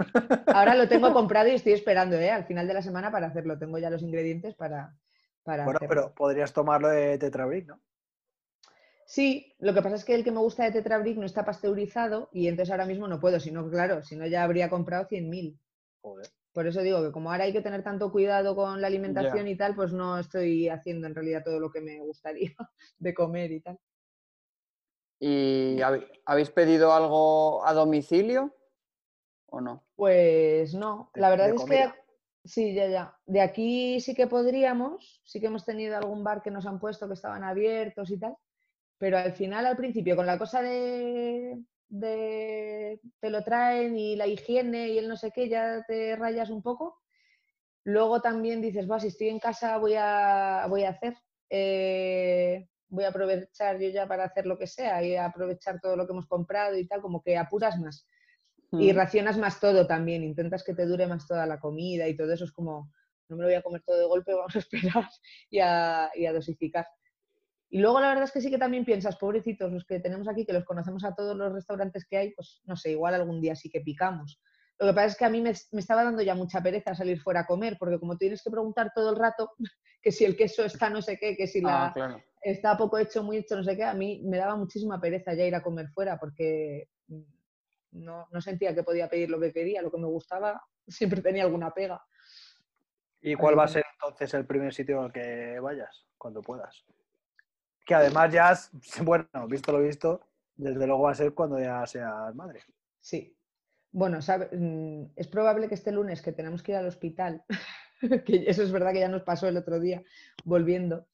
Ahora 0.47 0.77
lo 0.77 0.89
tengo 0.89 1.13
comprado 1.13 1.49
y 1.49 1.55
estoy 1.55 1.73
esperando, 1.73 2.17
¿eh? 2.17 2.31
Al 2.31 2.45
final 2.47 2.69
de 2.69 2.75
la 2.75 2.83
semana 2.83 3.11
para 3.11 3.27
hacerlo. 3.27 3.59
Tengo 3.59 3.79
ya 3.79 3.91
los 3.91 4.03
ingredientes 4.03 4.55
para, 4.55 4.97
para 5.43 5.65
Bueno, 5.65 5.79
hacerlo. 5.79 5.89
pero 5.89 6.15
podrías 6.15 6.53
tomarlo 6.53 6.89
de 6.89 7.19
Tetrabric, 7.19 7.67
¿no? 7.67 7.81
Sí, 9.07 9.55
lo 9.59 9.75
que 9.75 9.83
pasa 9.83 9.97
es 9.97 10.05
que 10.05 10.15
el 10.15 10.25
que 10.25 10.33
me 10.33 10.41
gusta 10.41 10.65
de 10.65 10.73
Tetrabric 10.73 11.19
no 11.19 11.27
está 11.27 11.45
pasteurizado 11.45 12.29
y 12.33 12.49
entonces 12.49 12.71
ahora 12.73 12.87
mismo 12.87 13.07
no 13.07 13.21
puedo, 13.21 13.39
si 13.39 13.51
no, 13.51 13.69
claro, 13.69 14.03
si 14.03 14.17
no 14.17 14.27
ya 14.27 14.43
habría 14.45 14.71
comprado 14.71 15.07
100.000. 15.07 15.59
Joder. 16.01 16.27
Por 16.53 16.67
eso 16.67 16.83
digo 16.83 17.03
que 17.03 17.13
como 17.13 17.31
ahora 17.31 17.45
hay 17.45 17.53
que 17.53 17.61
tener 17.63 17.83
tanto 17.83 18.13
cuidado 18.13 18.55
con 18.55 18.81
la 18.81 18.87
alimentación 18.87 19.47
Ya. 19.47 19.51
y 19.53 19.57
tal, 19.57 19.75
pues 19.75 19.93
no 19.93 20.19
estoy 20.19 20.69
haciendo 20.69 21.07
en 21.07 21.15
realidad 21.15 21.43
todo 21.45 21.59
lo 21.61 21.71
que 21.71 21.81
me 21.81 21.99
gustaría 22.01 22.53
de 22.99 23.15
comer 23.15 23.53
y 23.53 23.61
tal. 23.61 23.79
¿Y 25.21 25.81
habe- 25.83 26.07
habéis 26.27 26.51
pedido 26.51 26.93
algo 26.93 27.67
a 27.67 27.73
domicilio 27.73 28.55
o 29.47 29.61
no? 29.61 29.83
Pues 29.97 30.75
no, 30.75 31.11
la 31.15 31.31
verdad 31.31 31.51
es 31.51 31.61
comida. 31.63 31.93
que 31.95 32.49
sí, 32.49 32.75
ya, 32.75 32.89
ya. 32.89 33.19
De 33.27 33.41
aquí 33.41 34.01
sí 34.01 34.15
que 34.15 34.27
podríamos, 34.27 35.21
sí 35.25 35.41
que 35.41 35.47
hemos 35.47 35.65
tenido 35.65 35.97
algún 35.97 36.25
bar 36.25 36.43
que 36.43 36.51
nos 36.51 36.67
han 36.67 36.79
puesto 36.81 37.07
que 37.09 37.15
estaban 37.15 37.43
abiertos 37.45 38.11
y 38.11 38.19
tal, 38.19 38.37
pero 38.99 39.19
al 39.19 39.33
final, 39.35 39.67
al 39.67 39.77
principio, 39.77 40.17
con 40.17 40.27
la 40.27 40.39
cosa 40.39 40.63
de, 40.63 41.63
de 41.89 43.01
te 43.21 43.31
lo 43.31 43.43
traen 43.45 43.97
y 43.99 44.17
la 44.17 44.27
higiene 44.27 44.89
y 44.89 44.99
el 44.99 45.09
no 45.09 45.17
sé 45.17 45.31
qué, 45.31 45.49
ya 45.49 45.85
te 45.87 46.17
rayas 46.17 46.51
un 46.51 46.63
poco. 46.63 47.01
Luego 47.85 48.21
también 48.23 48.63
dices, 48.63 48.91
va, 48.91 48.99
si 48.99 49.09
estoy 49.09 49.29
en 49.29 49.39
casa 49.39 49.79
voy 49.79 49.95
a, 49.97 50.67
voy 50.69 50.85
a 50.85 50.91
hacer. 50.91 51.15
Eh, 51.51 52.67
voy 52.89 53.05
a 53.05 53.09
aprovechar 53.09 53.79
yo 53.79 53.89
ya 53.89 54.07
para 54.07 54.25
hacer 54.25 54.47
lo 54.47 54.57
que 54.57 54.67
sea 54.67 55.03
y 55.03 55.17
aprovechar 55.17 55.81
todo 55.81 55.97
lo 55.97 56.07
que 56.07 56.13
hemos 56.13 56.27
comprado 56.27 56.77
y 56.77 56.87
tal, 56.87 57.01
como 57.03 57.23
que 57.23 57.37
apuras 57.37 57.79
más. 57.79 58.09
Y 58.73 58.93
Mm. 58.93 58.97
racionas 58.97 59.39
más 59.39 59.61
todo 59.61 59.87
también, 59.87 60.25
intentas 60.25 60.65
que 60.65 60.75
te 60.75 60.87
dure 60.87 61.07
más 61.07 61.27
toda 61.29 61.47
la 61.47 61.61
comida 61.61 62.09
y 62.09 62.17
todo 62.17 62.33
eso 62.33 62.45
es 62.45 62.53
como, 62.53 62.91
no 63.29 63.37
me 63.37 63.43
lo 63.43 63.49
voy 63.49 63.55
a 63.57 63.63
comer 63.63 63.83
todo 63.85 63.99
de 63.99 64.07
golpe, 64.07 64.35
vamos 64.35 64.57
a 64.57 64.59
esperar 64.59 65.09
y 65.51 65.61
a, 65.61 66.11
y 66.15 66.27
a 66.27 66.33
dosificar. 66.33 66.87
Y 67.71 67.81
luego 67.81 68.01
la 68.01 68.09
verdad 68.09 68.25
es 68.25 68.33
que 68.33 68.41
sí 68.41 68.51
que 68.51 68.59
también 68.59 68.85
piensas, 68.85 69.17
pobrecitos, 69.17 69.73
los 69.73 69.85
que 69.85 70.01
tenemos 70.01 70.29
aquí, 70.29 70.47
que 70.47 70.53
los 70.53 70.65
conocemos 70.65 71.05
a 71.05 71.15
todos 71.15 71.37
los 71.37 71.53
restaurantes 71.53 72.07
que 72.07 72.17
hay, 72.17 72.33
pues 72.35 72.63
no 72.65 72.77
sé, 72.77 72.93
igual 72.93 73.15
algún 73.15 73.41
día 73.41 73.57
sí 73.57 73.69
que 73.69 73.81
picamos. 73.81 74.41
Lo 74.79 74.89
que 74.89 74.93
pasa 74.93 75.07
es 75.07 75.17
que 75.17 75.25
a 75.25 75.31
mí 75.31 75.41
me, 75.41 75.53
me 75.73 75.81
estaba 75.81 76.05
dando 76.05 76.23
ya 76.23 76.35
mucha 76.35 76.61
pereza 76.63 76.95
salir 76.95 77.21
fuera 77.21 77.41
a 77.41 77.47
comer, 77.47 77.77
porque 77.79 77.99
como 77.99 78.17
tienes 78.17 78.43
que 78.43 78.51
preguntar 78.51 78.93
todo 78.95 79.11
el 79.11 79.17
rato 79.17 79.53
que 80.03 80.13
si 80.13 80.25
el 80.25 80.37
queso 80.37 80.65
está 80.65 80.91
no 80.91 81.01
sé 81.01 81.19
qué, 81.19 81.37
que 81.37 81.47
si 81.47 81.61
la, 81.61 81.87
Ah, 81.87 81.93
claro. 81.93 82.23
está 82.43 82.77
poco 82.77 82.99
hecho, 82.99 83.23
muy 83.23 83.39
hecho, 83.39 83.57
no 83.57 83.65
sé 83.65 83.77
qué, 83.77 83.85
a 83.85 83.95
mí 83.95 84.23
me 84.25 84.37
daba 84.37 84.57
muchísima 84.57 85.01
pereza 85.01 85.33
ya 85.35 85.45
ir 85.45 85.55
a 85.55 85.63
comer 85.63 85.89
fuera 85.89 86.19
porque 86.19 86.89
mm, 87.09 87.23
no, 87.93 88.27
no 88.31 88.41
sentía 88.41 88.75
que 88.75 88.83
podía 88.83 89.09
pedir 89.09 89.31
lo 89.31 89.41
que 89.41 89.53
quería, 89.53 89.81
lo 89.81 89.91
que 89.91 89.99
me 89.99 90.07
gustaba, 90.07 90.63
siempre 90.89 91.23
tenía 91.23 91.45
alguna 91.45 91.73
pega. 91.73 92.03
¿Y 93.21 93.37
cuál 93.37 93.59
va 93.59 93.65
a 93.65 93.69
ser 93.69 93.85
entonces 93.95 94.35
el 94.35 94.45
primer 94.45 94.75
sitio 94.75 95.01
al 95.01 95.11
que 95.11 95.59
vayas 95.59 96.07
cuando 96.19 96.43
puedas? 96.43 96.85
Que 97.85 97.95
además 97.95 98.33
ya, 98.33 98.53
bueno, 99.05 99.27
visto 99.49 99.73
lo 99.73 99.81
visto, 99.81 100.21
desde 100.57 100.87
luego 100.87 101.03
va 101.03 101.13
a 101.13 101.15
ser 101.15 101.35
cuando 101.35 101.59
ya 101.59 101.87
seas 101.87 102.35
madre. 102.35 102.61
Sí. 103.01 103.37
Bueno, 103.93 104.19
mm, 104.19 105.05
es 105.15 105.29
probable 105.29 105.69
que 105.69 105.75
este 105.75 105.93
lunes 105.93 106.21
que 106.21 106.33
tenemos 106.33 106.63
que 106.63 106.73
ir 106.73 106.79
al 106.79 106.87
hospital, 106.87 107.45
que 108.27 108.45
eso 108.49 108.63
es 108.63 108.73
verdad 108.73 108.93
que 108.93 109.01
ya 109.01 109.09
nos 109.09 109.23
pasó 109.23 109.47
el 109.47 109.57
otro 109.57 109.79
día 109.79 110.03
volviendo, 110.45 111.07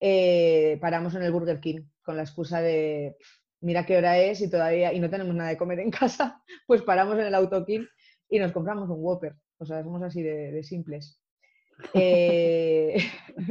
eh, 0.00 0.78
paramos 0.80 1.14
en 1.16 1.22
el 1.22 1.32
Burger 1.32 1.58
King 1.58 1.82
con 2.02 2.16
la 2.16 2.22
excusa 2.22 2.60
de 2.60 3.16
"Pf, 3.18 3.30
mira 3.60 3.84
qué 3.84 3.96
hora 3.96 4.18
es 4.18 4.40
y 4.40 4.48
todavía 4.48 4.92
y 4.92 5.00
no 5.00 5.10
tenemos 5.10 5.34
nada 5.34 5.50
de 5.50 5.56
comer 5.56 5.80
en 5.80 5.90
casa, 5.90 6.42
pues 6.66 6.82
paramos 6.82 7.18
en 7.18 7.26
el 7.26 7.34
Auto 7.34 7.64
King 7.64 7.86
y 8.28 8.38
nos 8.38 8.52
compramos 8.52 8.88
un 8.88 9.02
Whopper. 9.02 9.34
O 9.58 9.66
sea, 9.66 9.82
somos 9.82 10.02
así 10.02 10.22
de, 10.22 10.52
de 10.52 10.62
simples. 10.62 11.20
Eh, 11.94 12.98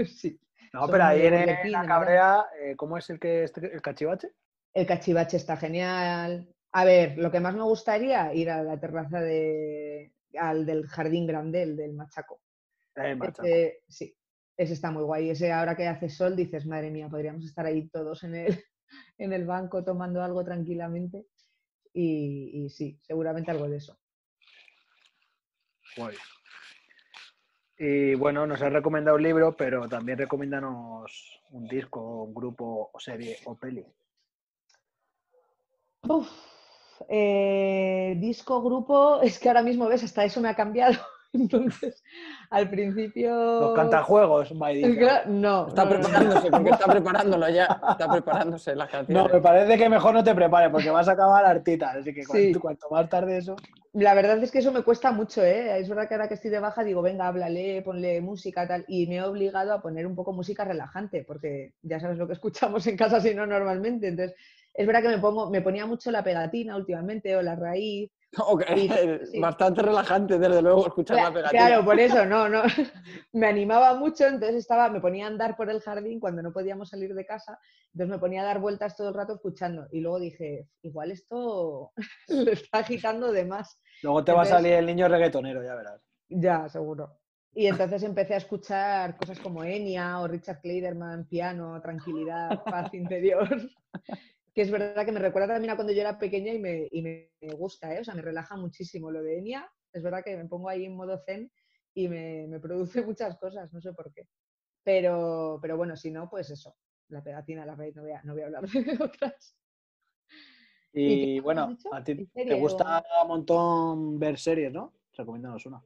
sí. 0.05 0.39
No, 0.77 0.87
pero 0.87 1.05
ahí 1.05 1.25
en, 1.25 1.33
la 1.33 1.39
de 1.39 1.45
verdad. 1.45 1.87
cabrea, 1.87 2.45
eh, 2.61 2.75
¿cómo 2.75 2.97
es 2.99 3.09
el 3.09 3.19
que 3.19 3.43
este- 3.45 3.73
el 3.73 3.81
cachivache? 3.81 4.29
El 4.75 4.85
cachivache 4.85 5.37
está 5.37 5.57
genial. 5.57 6.47
A 6.73 6.85
ver, 6.85 7.17
lo 7.17 7.31
que 7.31 7.39
más 7.39 7.55
me 7.55 7.63
gustaría 7.63 8.31
ir 8.35 8.51
a 8.51 8.61
la 8.61 8.79
terraza 8.79 9.19
de, 9.19 10.13
al 10.37 10.67
del 10.67 10.85
Jardín 10.87 11.25
Grandel, 11.25 11.75
del 11.75 11.93
Machaco. 11.93 12.41
Macho. 13.15 13.41
Ese, 13.41 13.79
sí, 13.87 14.15
ese 14.55 14.73
está 14.73 14.91
muy 14.91 15.03
guay. 15.03 15.31
Ese 15.31 15.51
ahora 15.51 15.75
que 15.75 15.87
hace 15.87 16.09
sol 16.09 16.35
dices, 16.35 16.67
madre 16.67 16.91
mía, 16.91 17.09
podríamos 17.09 17.43
estar 17.43 17.65
ahí 17.65 17.89
todos 17.89 18.23
en 18.23 18.35
el, 18.35 18.45
en 19.17 19.33
el 19.33 19.45
banco 19.45 19.83
tomando 19.83 20.21
algo 20.21 20.43
tranquilamente. 20.43 21.25
Y, 21.91 22.51
y 22.53 22.69
sí, 22.69 22.99
seguramente 23.01 23.49
algo 23.49 23.67
de 23.67 23.77
eso. 23.77 23.97
Guay. 25.95 26.15
Y 27.79 28.15
bueno, 28.15 28.47
nos 28.47 28.61
has 28.61 28.73
recomendado 28.73 29.17
un 29.17 29.23
libro, 29.23 29.55
pero 29.55 29.87
también 29.87 30.17
recomiéndanos 30.17 31.41
un 31.51 31.67
disco, 31.67 32.23
un 32.23 32.33
grupo, 32.33 32.89
serie 32.97 33.37
o 33.45 33.55
peli. 33.55 33.85
Uf, 36.07 36.27
eh, 37.07 38.15
disco, 38.17 38.63
grupo, 38.63 39.21
es 39.21 39.37
que 39.37 39.49
ahora 39.49 39.61
mismo 39.61 39.87
ves, 39.87 40.03
hasta 40.03 40.25
eso 40.25 40.41
me 40.41 40.49
ha 40.49 40.55
cambiado. 40.55 40.97
Entonces, 41.33 42.03
al 42.49 42.69
principio. 42.69 43.59
Los 43.59 43.73
cantajuegos, 43.73 44.53
Maidita. 44.53 44.99
Claro, 44.99 45.29
No, 45.29 45.67
Está 45.67 45.85
no, 45.85 45.89
no, 45.91 45.97
no. 45.97 46.03
preparándose, 46.03 46.51
porque 46.51 46.69
está 46.69 46.85
preparándolo 46.91 47.49
ya. 47.49 47.81
Está 47.91 48.11
preparándose 48.11 48.75
las 48.75 48.87
No, 48.91 48.91
canciones. 48.91 49.33
me 49.33 49.41
parece 49.41 49.77
que 49.77 49.89
mejor 49.89 50.13
no 50.13 50.23
te 50.23 50.33
prepares 50.35 50.69
porque 50.71 50.89
vas 50.89 51.07
a 51.07 51.11
acabar 51.13 51.45
hartita. 51.45 51.91
Así 51.91 52.13
que 52.13 52.23
Sí. 52.23 52.27
cuanto, 52.29 52.59
cuanto 52.61 52.87
más 52.89 53.09
tarde 53.09 53.37
eso. 53.37 53.55
La 53.93 54.13
verdad 54.13 54.37
es 54.43 54.51
que 54.51 54.59
eso 54.59 54.71
me 54.71 54.83
cuesta 54.83 55.11
mucho, 55.11 55.43
¿eh? 55.43 55.79
Es 55.79 55.89
verdad 55.89 56.07
que 56.07 56.13
ahora 56.13 56.27
que 56.27 56.35
estoy 56.35 56.51
de 56.51 56.59
baja 56.59 56.83
digo, 56.83 57.01
venga, 57.01 57.27
háblale, 57.27 57.81
ponle 57.81 58.21
música, 58.21 58.67
tal. 58.67 58.85
Y 58.87 59.07
me 59.07 59.15
he 59.15 59.23
obligado 59.23 59.73
a 59.73 59.81
poner 59.81 60.05
un 60.05 60.15
poco 60.15 60.33
música 60.33 60.63
relajante, 60.65 61.23
porque 61.23 61.73
ya 61.81 61.99
sabes 61.99 62.17
lo 62.17 62.27
que 62.27 62.33
escuchamos 62.33 62.85
en 62.87 62.95
casa, 62.97 63.19
si 63.19 63.33
no 63.33 63.47
normalmente. 63.47 64.07
Entonces, 64.09 64.35
es 64.73 64.85
verdad 64.85 65.01
que 65.01 65.07
me, 65.09 65.17
pongo, 65.17 65.49
me 65.49 65.61
ponía 65.61 65.87
mucho 65.87 66.11
la 66.11 66.23
pegatina 66.23 66.75
últimamente 66.75 67.35
o 67.35 67.41
la 67.41 67.55
raíz. 67.55 68.11
Ok, 68.47 68.63
Sí, 68.75 68.89
sí. 69.31 69.39
Bastante 69.39 69.81
relajante, 69.81 70.37
desde 70.37 70.61
luego, 70.61 70.87
escuchar 70.87 71.17
la 71.17 71.33
pegatina. 71.33 71.67
Claro, 71.67 71.85
por 71.85 71.99
eso, 71.99 72.25
no, 72.25 72.49
no. 72.49 72.61
Me 73.33 73.47
animaba 73.47 73.95
mucho, 73.95 74.25
entonces 74.25 74.55
estaba, 74.57 74.89
me 74.89 74.99
ponía 74.99 75.25
a 75.25 75.29
andar 75.29 75.55
por 75.55 75.69
el 75.69 75.81
jardín 75.81 76.19
cuando 76.19 76.41
no 76.41 76.51
podíamos 76.51 76.89
salir 76.89 77.13
de 77.13 77.25
casa, 77.25 77.59
entonces 77.93 78.09
me 78.09 78.19
ponía 78.19 78.41
a 78.41 78.45
dar 78.45 78.59
vueltas 78.59 78.95
todo 78.95 79.09
el 79.09 79.15
rato 79.15 79.35
escuchando. 79.35 79.87
Y 79.91 80.01
luego 80.01 80.19
dije, 80.19 80.67
igual 80.81 81.11
esto 81.11 81.91
lo 82.27 82.51
está 82.51 82.79
agitando 82.79 83.31
de 83.31 83.45
más. 83.45 83.79
Luego 84.03 84.23
te 84.23 84.33
va 84.33 84.43
a 84.43 84.45
salir 84.45 84.73
el 84.73 84.85
niño 84.85 85.07
reggaetonero, 85.07 85.63
ya 85.63 85.75
verás. 85.75 86.01
Ya, 86.29 86.67
seguro. 86.69 87.19
Y 87.53 87.65
entonces 87.65 88.03
empecé 88.03 88.35
a 88.35 88.37
escuchar 88.37 89.17
cosas 89.17 89.39
como 89.39 89.63
Enya 89.63 90.19
o 90.19 90.27
Richard 90.27 90.61
Clayderman, 90.61 91.27
piano, 91.27 91.81
tranquilidad, 91.81 92.63
paz 92.63 92.93
interior. 92.93 93.49
Que 94.57 94.63
es 94.63 94.71
verdad 94.71 95.05
que 95.05 95.11
me 95.11 95.19
recuerda 95.19 95.53
también 95.53 95.69
a 95.69 95.75
cuando 95.75 95.93
yo 95.93 96.01
era 96.01 96.17
pequeña 96.17 96.51
y 96.51 96.57
me, 96.57 96.87
y 96.89 97.03
me 97.03 97.29
gusta, 97.53 97.93
¿eh? 97.93 97.99
O 97.99 98.03
sea, 98.03 98.15
me 98.15 98.23
relaja 98.23 98.57
muchísimo 98.57 99.11
lo 99.11 99.21
de 99.21 99.37
Enya. 99.37 99.71
Es 99.93 100.01
verdad 100.01 100.23
que 100.25 100.35
me 100.35 100.45
pongo 100.45 100.67
ahí 100.67 100.85
en 100.85 100.95
modo 100.95 101.15
zen 101.27 101.51
y 101.93 102.07
me, 102.07 102.47
me 102.47 102.59
produce 102.59 103.01
muchas 103.05 103.37
cosas, 103.37 103.71
no 103.71 103.79
sé 103.79 103.93
por 103.93 104.11
qué. 104.11 104.27
Pero, 104.83 105.59
pero 105.61 105.77
bueno, 105.77 105.95
si 105.95 106.09
no, 106.09 106.27
pues 106.27 106.49
eso. 106.49 106.75
La 107.09 107.23
pegatina, 107.23 107.67
la 107.67 107.75
raíz, 107.75 107.95
no 107.95 108.01
voy 108.01 108.13
a, 108.13 108.23
no 108.23 108.33
voy 108.33 108.41
a 108.41 108.45
hablar 108.47 108.63
de 108.67 108.97
otras. 108.99 109.55
¿Y 110.91 111.35
Y 111.35 111.39
bueno, 111.39 111.77
a 111.91 112.03
ti 112.03 112.27
¿Y 112.33 112.45
te 112.47 112.59
gusta 112.59 113.05
un 113.21 113.27
montón 113.27 114.17
ver 114.17 114.39
series, 114.39 114.73
¿no? 114.73 114.91
Recomiéndanos 115.15 115.67
una. 115.67 115.83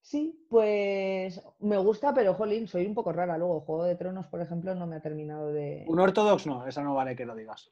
Sí, 0.00 0.46
pues 0.48 1.42
me 1.58 1.76
gusta, 1.76 2.14
pero 2.14 2.32
jolín, 2.32 2.68
soy 2.68 2.86
un 2.86 2.94
poco 2.94 3.12
rara 3.12 3.36
luego. 3.36 3.60
Juego 3.60 3.84
de 3.84 3.96
Tronos, 3.96 4.28
por 4.28 4.40
ejemplo, 4.40 4.74
no 4.74 4.86
me 4.86 4.96
ha 4.96 5.02
terminado 5.02 5.52
de. 5.52 5.84
Un 5.86 6.00
ortodox 6.00 6.46
no, 6.46 6.66
esa 6.66 6.82
no 6.82 6.94
vale 6.94 7.14
que 7.14 7.26
lo 7.26 7.34
digas. 7.34 7.70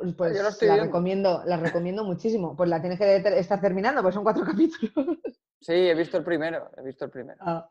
Pues, 0.00 0.14
pues 0.14 0.38
yo 0.40 0.48
estoy 0.48 0.68
la 0.68 0.74
viendo. 0.74 0.86
recomiendo, 0.86 1.42
la 1.44 1.56
recomiendo 1.58 2.02
muchísimo. 2.04 2.56
Pues 2.56 2.70
la 2.70 2.80
tienes 2.80 2.98
que 2.98 3.16
estar 3.38 3.60
terminando, 3.60 4.00
pues 4.02 4.14
son 4.14 4.24
cuatro 4.24 4.42
capítulos. 4.46 5.18
Sí, 5.60 5.72
he 5.74 5.94
visto 5.94 6.16
el 6.16 6.24
primero, 6.24 6.70
he 6.78 6.82
visto 6.82 7.04
el 7.04 7.10
primero. 7.10 7.38
Ah, 7.42 7.68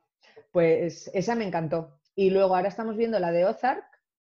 pues 0.51 1.09
esa 1.13 1.33
me 1.35 1.45
encantó. 1.45 1.97
Y 2.15 2.29
luego 2.29 2.55
ahora 2.55 2.67
estamos 2.67 2.95
viendo 2.95 3.17
la 3.19 3.31
de 3.31 3.45
Ozark. 3.45 3.83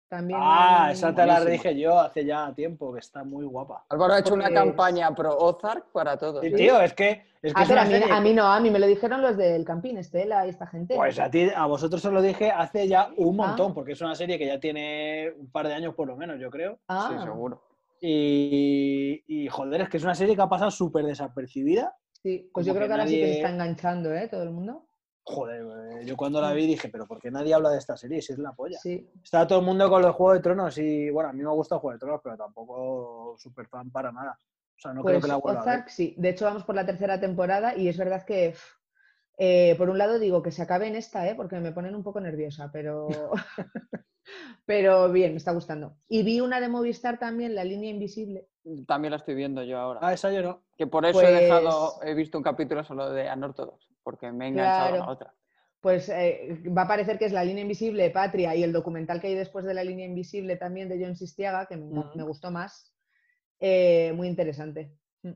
También. 0.08 0.38
Ah, 0.44 0.84
muy- 0.88 0.94
esa 0.94 1.16
te 1.16 1.26
la 1.26 1.44
dije 1.46 1.80
yo 1.80 1.98
hace 1.98 2.26
ya 2.26 2.54
tiempo, 2.54 2.92
que 2.94 3.00
está 3.00 3.24
muy 3.24 3.46
guapa. 3.46 3.86
Álvaro 3.88 4.14
ha 4.14 4.20
hecho 4.20 4.34
una 4.34 4.48
Pues- 4.50 4.60
campaña 4.60 5.16
pro 5.16 5.38
Ozark 5.38 5.86
para 5.94 6.18
todos. 6.18 6.42
Sí, 6.44 6.54
tío, 6.54 6.82
es 6.82 6.94
que 6.94 7.24
es, 7.42 7.54
que 7.54 7.60
Ah, 7.60 7.64
es 7.64 7.70
pero 7.70 7.72
una 7.72 7.82
a 7.82 7.86
mí, 7.86 7.92
serie 7.94 8.12
a 8.12 8.16
que- 8.18 8.22
mí 8.22 8.34
no, 8.34 8.46
a 8.46 8.60
mí 8.60 8.70
me 8.70 8.80
lo 8.80 8.88
dijeron 8.88 9.22
los 9.22 9.38
del 9.38 9.64
Campín, 9.64 9.98
Estela 9.98 10.46
y 10.46 10.50
esta 10.50 10.68
gente. 10.68 10.96
Pues 10.96 11.18
a 11.18 11.32
ti, 11.32 11.50
a 11.56 11.66
vosotros 11.66 12.04
os 12.04 12.12
lo 12.12 12.22
dije 12.22 12.52
hace 12.52 12.90
ya 12.90 13.10
un 13.16 13.40
Ah. 13.40 13.48
montón, 13.48 13.74
porque 13.74 13.94
es 13.94 14.02
una 14.02 14.14
serie 14.16 14.38
que 14.38 14.48
ya 14.48 14.60
tiene 14.60 15.32
un 15.40 15.50
par 15.50 15.68
de 15.70 15.76
años 15.76 15.96
por 15.96 16.08
lo 16.08 16.18
menos, 16.18 16.38
yo 16.42 16.52
creo. 16.52 16.78
Ah, 16.90 17.10
Sí, 17.18 17.24
seguro. 17.24 17.64
Y, 18.02 19.24
y, 19.28 19.48
joder, 19.48 19.82
es 19.82 19.90
que 19.90 19.98
es 19.98 20.04
una 20.04 20.16
serie 20.16 20.36
que 20.36 20.42
ha 20.42 20.50
pasado 20.50 20.72
súper 20.72 21.06
desapercibida. 21.06 21.96
sí, 22.24 22.50
pues 22.54 22.66
yo 22.66 22.74
creo 22.74 22.84
que 22.84 22.88
que 22.88 22.94
ahora 22.94 23.08
sí 23.08 23.14
que 23.14 23.20
se 23.20 23.26
nadie- 23.28 23.36
está 23.38 23.50
enganchando, 23.52 24.14
¿eh? 24.14 24.28
Todo 24.28 24.44
el 24.44 24.52
mundo. 24.52 24.88
Joder, 25.24 25.62
eh, 26.02 26.06
yo 26.06 26.18
cuando 26.18 26.42
la 26.42 26.52
vi 26.52 26.66
dije, 26.66 26.90
pero 26.90 27.06
¿por 27.08 27.20
qué 27.22 27.30
nadie 27.30 27.54
habla 27.54 27.70
de 27.70 27.78
esta 27.78 27.96
serie? 27.96 28.24
Si 28.24 28.34
es 28.34 28.40
la 28.40 28.54
polla. 28.54 28.80
Sí, 28.80 29.08
Está 29.24 29.46
todo 29.46 29.60
el 29.60 29.66
mundo 29.66 29.88
con 29.88 30.02
los 30.02 30.16
Juegos 30.16 30.38
de 30.38 30.42
Tronos 30.42 30.78
y, 30.80 31.12
bueno, 31.12 31.30
a 31.30 31.34
mí 31.34 31.44
me 31.44 31.52
gusta 31.52 31.78
Juego 31.78 31.94
de 31.94 32.00
Tronos, 32.00 32.22
pero 32.24 32.36
tampoco 32.36 33.36
súper 33.38 33.68
fan 33.68 33.92
para 33.92 34.12
nada. 34.12 34.36
O 34.42 34.80
sea, 34.82 34.94
no 34.94 35.04
creo 35.04 35.16
Pues 35.18 35.26
que 35.26 35.28
la 35.32 35.36
vuelva 35.38 35.62
a 35.62 35.64
ver. 35.66 35.74
Ozark, 35.76 35.90
sí. 35.90 36.16
De 36.18 36.30
hecho, 36.30 36.46
vamos 36.46 36.64
por 36.64 36.74
la 36.74 36.88
tercera 36.88 37.20
temporada 37.20 37.78
y 37.78 37.88
es 37.88 37.98
verdad 37.98 38.26
que, 38.26 38.56
eh, 39.38 39.76
por 39.78 39.92
un 39.92 40.00
lado, 40.00 40.18
digo 40.18 40.42
que 40.42 40.52
se 40.52 40.64
acabe 40.64 40.88
en 40.88 40.96
esta, 40.96 41.30
¿eh? 41.30 41.36
porque 41.36 41.60
me 41.60 41.72
ponen 41.72 41.94
un 41.94 42.04
poco 42.04 42.20
nerviosa, 42.20 42.72
pero, 42.74 43.08
pero 44.66 45.12
bien, 45.12 45.32
me 45.32 45.38
está 45.38 45.52
gustando. 45.52 45.98
Y 46.08 46.24
vi 46.24 46.42
una 46.42 46.60
de 46.60 46.70
Movistar 46.70 47.20
también, 47.20 47.56
La 47.56 47.64
Línea 47.64 47.90
Invisible. 47.90 48.48
También 48.88 49.12
la 49.12 49.18
estoy 49.18 49.36
viendo 49.36 49.64
yo 49.64 49.80
ahora. 49.80 50.00
Ah, 50.04 50.14
esa 50.14 50.32
yo 50.32 50.42
no. 50.42 50.64
Que 50.78 50.88
por 50.88 51.06
eso 51.06 51.22
he 51.22 51.32
dejado, 51.32 51.96
Pues- 51.98 52.10
he 52.10 52.14
visto 52.14 52.38
un 52.38 52.44
capítulo 52.44 52.84
solo 52.84 53.10
de 53.12 53.28
Anortodox, 53.28 53.88
porque 54.04 54.32
me 54.32 54.46
he 54.46 54.48
enganchado 54.50 54.96
a 54.96 54.98
la 54.98 55.10
otra. 55.10 55.34
Pues 55.80 56.10
eh, 56.10 56.62
va 56.78 56.84
a 56.84 56.88
parecer 56.88 57.18
que 57.18 57.26
es 57.26 57.32
La 57.32 57.44
Línea 57.44 57.64
Invisible, 57.64 58.12
Patria 58.12 58.56
y 58.56 58.62
el 58.62 58.72
documental 58.72 59.20
que 59.20 59.28
hay 59.28 59.36
después 59.36 59.66
de 59.66 59.74
La 59.74 59.84
Línea 59.84 60.06
Invisible 60.06 60.56
también 60.56 60.88
de 60.90 61.04
John 61.04 61.16
Sistiaga, 61.16 61.66
que 61.66 61.76
me, 61.76 62.24
gustó 62.24 62.52
más. 62.52 62.94
Eh, 63.60 64.14
muy 64.16 64.28
interesante. 64.28 64.96
Mm. 65.24 65.32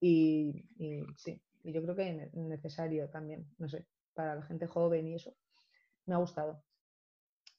Y, 0.00 0.64
y 0.78 1.02
sí, 1.16 1.42
y 1.64 1.72
yo 1.72 1.82
creo 1.82 1.96
que 1.96 2.12
ne- 2.12 2.30
necesario 2.34 3.10
también, 3.10 3.48
no 3.58 3.68
sé, 3.68 3.84
para 4.14 4.36
la 4.36 4.42
gente 4.42 4.68
joven 4.68 5.08
y 5.08 5.14
eso. 5.16 5.34
Me 6.06 6.14
ha 6.14 6.18
gustado. 6.18 6.62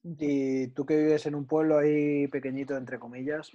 Y 0.03 0.67
tú 0.69 0.85
que 0.85 0.97
vives 0.97 1.25
en 1.25 1.35
un 1.35 1.45
pueblo 1.45 1.77
ahí 1.77 2.27
pequeñito, 2.27 2.77
entre 2.77 2.99
comillas, 2.99 3.51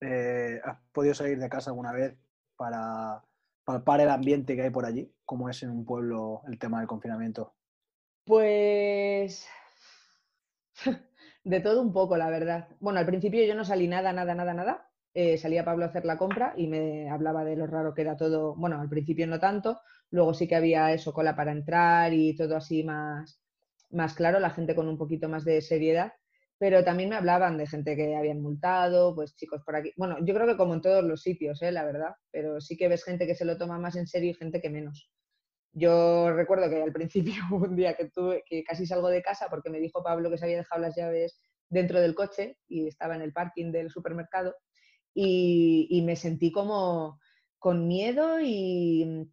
eh, 0.00 0.60
¿has 0.64 0.78
podido 0.92 1.14
salir 1.14 1.38
de 1.38 1.48
casa 1.48 1.70
alguna 1.70 1.92
vez 1.92 2.16
para 2.56 3.24
palpar 3.64 4.00
el 4.00 4.10
ambiente 4.10 4.54
que 4.54 4.62
hay 4.62 4.70
por 4.70 4.84
allí? 4.84 5.12
¿Cómo 5.24 5.48
es 5.48 5.62
en 5.62 5.70
un 5.70 5.84
pueblo 5.84 6.42
el 6.46 6.58
tema 6.58 6.78
del 6.78 6.88
confinamiento? 6.88 7.54
Pues 8.24 9.48
De 11.44 11.60
todo 11.60 11.82
un 11.82 11.92
poco, 11.92 12.16
la 12.16 12.30
verdad. 12.30 12.68
Bueno, 12.80 12.98
al 12.98 13.06
principio 13.06 13.44
yo 13.44 13.54
no 13.54 13.64
salí 13.64 13.88
nada, 13.88 14.12
nada, 14.12 14.34
nada, 14.34 14.54
nada. 14.54 14.90
Eh, 15.14 15.38
salía 15.38 15.64
Pablo 15.64 15.84
a 15.84 15.88
hacer 15.88 16.04
la 16.04 16.18
compra 16.18 16.52
y 16.56 16.66
me 16.68 17.08
hablaba 17.10 17.44
de 17.44 17.56
lo 17.56 17.66
raro 17.66 17.94
que 17.94 18.02
era 18.02 18.16
todo. 18.16 18.54
Bueno, 18.54 18.80
al 18.80 18.88
principio 18.88 19.26
no 19.26 19.40
tanto, 19.40 19.80
luego 20.10 20.34
sí 20.34 20.46
que 20.46 20.56
había 20.56 20.92
eso, 20.92 21.12
cola 21.12 21.34
para 21.34 21.52
entrar 21.52 22.12
y 22.12 22.36
todo 22.36 22.56
así 22.56 22.84
más, 22.84 23.40
más 23.90 24.14
claro, 24.14 24.40
la 24.40 24.50
gente 24.50 24.74
con 24.74 24.88
un 24.88 24.98
poquito 24.98 25.28
más 25.28 25.44
de 25.44 25.60
seriedad. 25.60 26.12
Pero 26.58 26.82
también 26.82 27.10
me 27.10 27.16
hablaban 27.16 27.56
de 27.56 27.68
gente 27.68 27.94
que 27.94 28.16
habían 28.16 28.42
multado, 28.42 29.14
pues 29.14 29.36
chicos 29.36 29.62
por 29.64 29.76
aquí. 29.76 29.92
Bueno, 29.96 30.16
yo 30.24 30.34
creo 30.34 30.46
que 30.46 30.56
como 30.56 30.74
en 30.74 30.80
todos 30.80 31.04
los 31.04 31.22
sitios, 31.22 31.62
¿eh? 31.62 31.70
la 31.70 31.84
verdad, 31.84 32.10
pero 32.32 32.60
sí 32.60 32.76
que 32.76 32.88
ves 32.88 33.04
gente 33.04 33.26
que 33.26 33.36
se 33.36 33.44
lo 33.44 33.56
toma 33.56 33.78
más 33.78 33.94
en 33.94 34.08
serio 34.08 34.30
y 34.30 34.34
gente 34.34 34.60
que 34.60 34.68
menos. 34.70 35.08
Yo 35.72 36.32
recuerdo 36.32 36.68
que 36.68 36.82
al 36.82 36.92
principio 36.92 37.42
un 37.52 37.76
día 37.76 37.94
que 37.94 38.10
tuve 38.10 38.42
que 38.46 38.64
casi 38.64 38.86
salgo 38.86 39.08
de 39.08 39.22
casa 39.22 39.46
porque 39.48 39.70
me 39.70 39.78
dijo 39.80 40.02
Pablo 40.02 40.30
que 40.30 40.38
se 40.38 40.46
había 40.46 40.58
dejado 40.58 40.80
las 40.80 40.96
llaves 40.96 41.40
dentro 41.68 42.00
del 42.00 42.14
coche 42.14 42.56
y 42.66 42.88
estaba 42.88 43.14
en 43.14 43.22
el 43.22 43.32
parking 43.32 43.70
del 43.72 43.90
supermercado 43.90 44.54
y, 45.14 46.02
me 46.04 46.16
sentí 46.16 46.52
como 46.52 47.18
con 47.58 47.88
miedo 47.88 48.40
y 48.40 49.28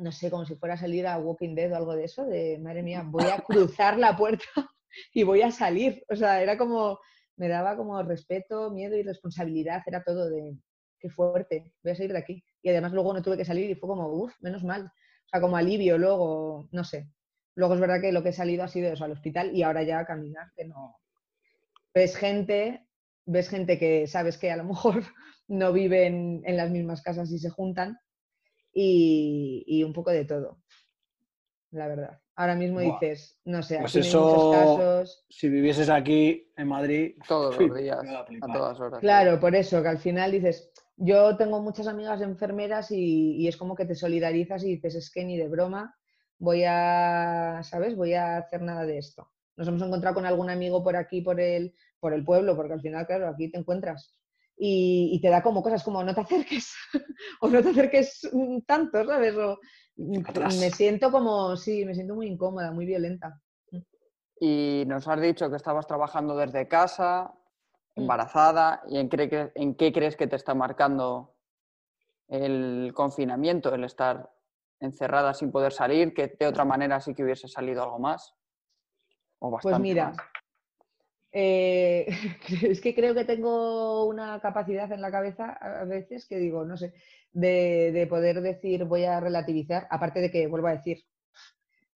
no 0.00 0.12
sé, 0.12 0.30
como 0.30 0.44
si 0.44 0.54
fuera 0.56 0.74
a 0.74 0.78
salir 0.78 1.06
a 1.06 1.18
Walking 1.18 1.54
Dead 1.54 1.72
o 1.72 1.76
algo 1.76 1.94
de 1.94 2.04
eso, 2.04 2.24
de 2.24 2.58
madre 2.58 2.82
mía, 2.82 3.02
voy 3.06 3.24
a 3.24 3.38
cruzar 3.46 3.98
la 3.98 4.16
puerta 4.16 4.44
y 5.14 5.22
voy 5.22 5.42
a 5.42 5.50
salir. 5.50 6.04
O 6.08 6.16
sea, 6.16 6.42
era 6.42 6.56
como, 6.58 6.98
me 7.36 7.48
daba 7.48 7.76
como 7.76 8.02
respeto, 8.02 8.70
miedo 8.70 8.96
y 8.96 9.02
responsabilidad, 9.02 9.82
era 9.86 10.02
todo 10.02 10.28
de, 10.28 10.56
qué 10.98 11.10
fuerte, 11.10 11.72
voy 11.82 11.92
a 11.92 11.96
salir 11.96 12.12
de 12.12 12.18
aquí. 12.18 12.44
Y 12.62 12.70
además 12.70 12.92
luego 12.92 13.12
no 13.12 13.22
tuve 13.22 13.36
que 13.36 13.44
salir 13.44 13.70
y 13.70 13.74
fue 13.74 13.88
como, 13.88 14.08
uff, 14.08 14.34
menos 14.40 14.64
mal. 14.64 14.86
O 14.86 15.28
sea, 15.30 15.40
como 15.40 15.56
alivio 15.56 15.98
luego, 15.98 16.68
no 16.72 16.84
sé. 16.84 17.08
Luego 17.54 17.74
es 17.74 17.80
verdad 17.80 18.00
que 18.00 18.12
lo 18.12 18.22
que 18.22 18.30
he 18.30 18.32
salido 18.32 18.64
ha 18.64 18.68
sido 18.68 18.92
eso, 18.92 19.04
al 19.04 19.12
hospital 19.12 19.54
y 19.54 19.62
ahora 19.62 19.82
ya 19.82 20.00
a 20.00 20.06
caminar, 20.06 20.50
que 20.56 20.66
no... 20.66 20.96
Ves 21.92 22.16
gente 22.16 22.86
ves 23.30 23.48
gente 23.48 23.78
que 23.78 24.06
sabes 24.06 24.38
que 24.38 24.50
a 24.50 24.56
lo 24.56 24.64
mejor 24.64 25.04
no 25.48 25.72
viven 25.72 26.42
en 26.44 26.56
las 26.56 26.70
mismas 26.70 27.02
casas 27.02 27.30
y 27.30 27.38
se 27.38 27.50
juntan 27.50 27.98
y, 28.72 29.82
un 29.84 29.92
poco 29.92 30.10
de 30.10 30.24
todo, 30.24 30.62
la 31.70 31.88
verdad. 31.88 32.20
Ahora 32.36 32.54
mismo 32.54 32.80
dices, 32.80 33.38
no 33.44 33.62
sé, 33.62 33.78
pues 33.78 33.96
aquí 33.96 34.06
muchos 34.06 34.54
casos. 34.54 35.26
Si 35.28 35.48
vivieses 35.48 35.90
aquí 35.90 36.50
en 36.56 36.68
Madrid. 36.68 37.16
Todos 37.28 37.58
los 37.58 37.76
días, 37.76 37.98
a 38.40 38.52
todas 38.52 38.80
horas. 38.80 39.00
Claro, 39.00 39.38
por 39.38 39.54
eso, 39.54 39.82
que 39.82 39.88
al 39.88 39.98
final 39.98 40.32
dices, 40.32 40.72
yo 40.96 41.36
tengo 41.36 41.60
muchas 41.60 41.86
amigas 41.86 42.22
enfermeras 42.22 42.90
y, 42.90 43.36
y, 43.36 43.48
es 43.48 43.56
como 43.56 43.74
que 43.74 43.84
te 43.84 43.94
solidarizas 43.94 44.64
y 44.64 44.76
dices, 44.76 44.94
es 44.94 45.10
que 45.10 45.24
ni 45.24 45.36
de 45.36 45.48
broma 45.48 45.94
voy 46.38 46.64
a, 46.66 47.60
¿sabes? 47.62 47.94
Voy 47.94 48.14
a 48.14 48.38
hacer 48.38 48.62
nada 48.62 48.84
de 48.86 48.98
esto. 48.98 49.30
Nos 49.56 49.68
hemos 49.68 49.82
encontrado 49.82 50.14
con 50.14 50.26
algún 50.26 50.48
amigo 50.48 50.82
por 50.82 50.96
aquí, 50.96 51.20
por 51.20 51.38
el, 51.38 51.74
por 52.00 52.14
el 52.14 52.24
pueblo, 52.24 52.56
porque 52.56 52.72
al 52.72 52.80
final, 52.80 53.06
claro, 53.06 53.28
aquí 53.28 53.50
te 53.50 53.58
encuentras. 53.58 54.18
Y, 54.62 55.18
te 55.22 55.30
da 55.30 55.42
como 55.42 55.62
cosas 55.62 55.82
como 55.82 56.04
no 56.04 56.14
te 56.14 56.20
acerques 56.20 56.74
o 57.40 57.48
no 57.48 57.62
te 57.62 57.70
acerques 57.70 58.28
tanto, 58.66 59.04
¿sabes? 59.06 59.34
O, 59.36 59.58
me 59.96 60.70
siento 60.70 61.10
como, 61.10 61.56
sí, 61.56 61.84
me 61.86 61.94
siento 61.94 62.14
muy 62.14 62.26
incómoda, 62.26 62.70
muy 62.70 62.84
violenta. 62.84 63.40
Y 64.38 64.84
nos 64.86 65.08
has 65.08 65.20
dicho 65.20 65.48
que 65.48 65.56
estabas 65.56 65.86
trabajando 65.86 66.36
desde 66.36 66.68
casa, 66.68 67.32
mm. 67.96 68.02
embarazada, 68.02 68.82
¿y 68.88 68.98
en 68.98 69.08
qué, 69.08 69.52
en 69.54 69.74
qué 69.74 69.92
crees 69.92 70.16
que 70.16 70.26
te 70.26 70.36
está 70.36 70.54
marcando 70.54 71.34
el 72.28 72.92
confinamiento, 72.94 73.74
el 73.74 73.84
estar 73.84 74.30
encerrada 74.78 75.32
sin 75.32 75.50
poder 75.50 75.72
salir, 75.72 76.12
que 76.12 76.36
de 76.38 76.46
otra 76.46 76.64
manera 76.64 77.00
sí 77.00 77.14
que 77.14 77.24
hubiese 77.24 77.48
salido 77.48 77.82
algo 77.82 77.98
más? 77.98 78.34
O 79.38 79.58
pues 79.58 79.78
mira, 79.78 80.12
eh, 81.32 82.06
es 82.62 82.80
que 82.80 82.94
creo 82.94 83.14
que 83.14 83.24
tengo 83.24 84.06
una 84.06 84.40
capacidad 84.40 84.90
en 84.92 85.00
la 85.00 85.10
cabeza 85.10 85.52
a 85.52 85.84
veces 85.84 86.26
que 86.26 86.38
digo, 86.38 86.64
no 86.64 86.76
sé, 86.76 86.92
de, 87.32 88.06
poder 88.08 88.40
decir 88.40 88.84
voy 88.84 89.04
a 89.04 89.20
relativizar, 89.20 89.86
aparte 89.90 90.20
de 90.20 90.30
que 90.30 90.46
vuelvo 90.46 90.68
a 90.68 90.76
decir, 90.76 91.04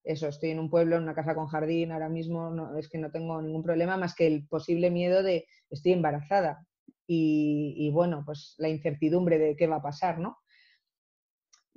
eso, 0.04 0.28
estoy 0.28 0.50
en 0.50 0.58
un 0.58 0.68
pueblo, 0.68 0.96
en 0.96 1.04
una 1.04 1.14
casa 1.14 1.34
con 1.34 1.46
jardín, 1.46 1.90
ahora 1.90 2.10
mismo 2.10 2.50
no, 2.50 2.76
es 2.76 2.88
que 2.88 2.98
no 2.98 3.10
tengo 3.10 3.40
ningún 3.40 3.62
problema 3.62 3.96
más 3.96 4.14
que 4.14 4.26
el 4.26 4.46
posible 4.46 4.90
miedo 4.90 5.22
de 5.22 5.46
estoy 5.70 5.92
embarazada 5.92 6.66
y, 7.06 7.74
y 7.78 7.90
bueno, 7.90 8.22
pues 8.24 8.54
la 8.58 8.68
incertidumbre 8.68 9.38
de 9.38 9.56
qué 9.56 9.66
va 9.66 9.76
a 9.76 9.82
pasar, 9.82 10.18
¿no? 10.18 10.38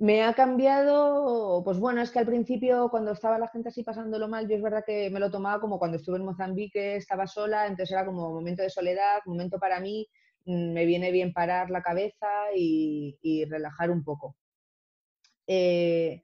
Me 0.00 0.22
ha 0.22 0.32
cambiado, 0.32 1.62
pues 1.64 1.78
bueno, 1.80 2.00
es 2.00 2.12
que 2.12 2.20
al 2.20 2.26
principio 2.26 2.88
cuando 2.88 3.10
estaba 3.12 3.36
la 3.36 3.48
gente 3.48 3.70
así 3.70 3.82
pasándolo 3.82 4.28
mal, 4.28 4.48
yo 4.48 4.54
es 4.54 4.62
verdad 4.62 4.84
que 4.86 5.10
me 5.10 5.18
lo 5.18 5.28
tomaba 5.28 5.60
como 5.60 5.78
cuando 5.80 5.96
estuve 5.96 6.18
en 6.18 6.24
Mozambique, 6.24 6.94
estaba 6.96 7.26
sola, 7.26 7.66
entonces 7.66 7.90
era 7.92 8.06
como 8.06 8.30
momento 8.30 8.62
de 8.62 8.70
soledad, 8.70 9.18
momento 9.26 9.58
para 9.58 9.80
mí, 9.80 10.06
mm, 10.44 10.72
me 10.72 10.86
viene 10.86 11.10
bien 11.10 11.32
parar 11.32 11.70
la 11.70 11.82
cabeza 11.82 12.28
y, 12.54 13.44
relajar 13.50 13.90
un 13.90 14.04
poco. 14.04 14.36
Eh, 15.48 16.22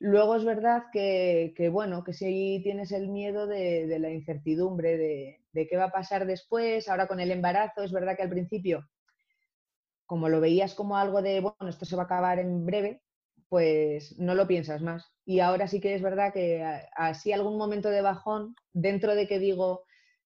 luego 0.00 0.36
es 0.36 0.44
verdad 0.44 0.84
que, 0.92 1.54
bueno, 1.72 2.04
que 2.04 2.12
si 2.12 2.60
tienes 2.62 2.92
el 2.92 3.08
miedo 3.08 3.46
de, 3.46 3.98
la 3.98 4.10
incertidumbre, 4.10 4.98
de, 4.98 5.40
de, 5.52 5.66
qué 5.66 5.76
va 5.78 5.84
a 5.86 5.92
pasar 5.92 6.26
después, 6.26 6.88
ahora 6.88 7.06
con 7.06 7.20
el 7.20 7.30
embarazo, 7.30 7.82
es 7.82 7.92
verdad 7.92 8.16
que 8.16 8.22
al 8.22 8.30
principio, 8.30 8.88
como 10.06 10.28
lo 10.28 10.40
veías 10.40 10.74
como 10.74 10.96
algo 10.98 11.22
de, 11.22 11.40
bueno, 11.40 11.68
esto 11.68 11.86
se 11.86 11.96
va 11.96 12.02
a 12.02 12.06
acabar 12.06 12.38
en 12.38 12.66
breve, 12.66 13.03
pues 13.48 14.18
no 14.18 14.34
lo 14.34 14.46
piensas 14.46 14.82
más. 14.82 15.12
Y 15.24 15.40
ahora 15.40 15.68
sí 15.68 15.80
que 15.80 15.94
es 15.94 16.02
verdad 16.02 16.32
que 16.32 16.64
así 16.96 17.32
algún 17.32 17.56
momento 17.56 17.90
de 17.90 18.02
bajón, 18.02 18.54
dentro 18.72 19.14
de 19.14 19.26
que 19.26 19.38
digo, 19.38 19.84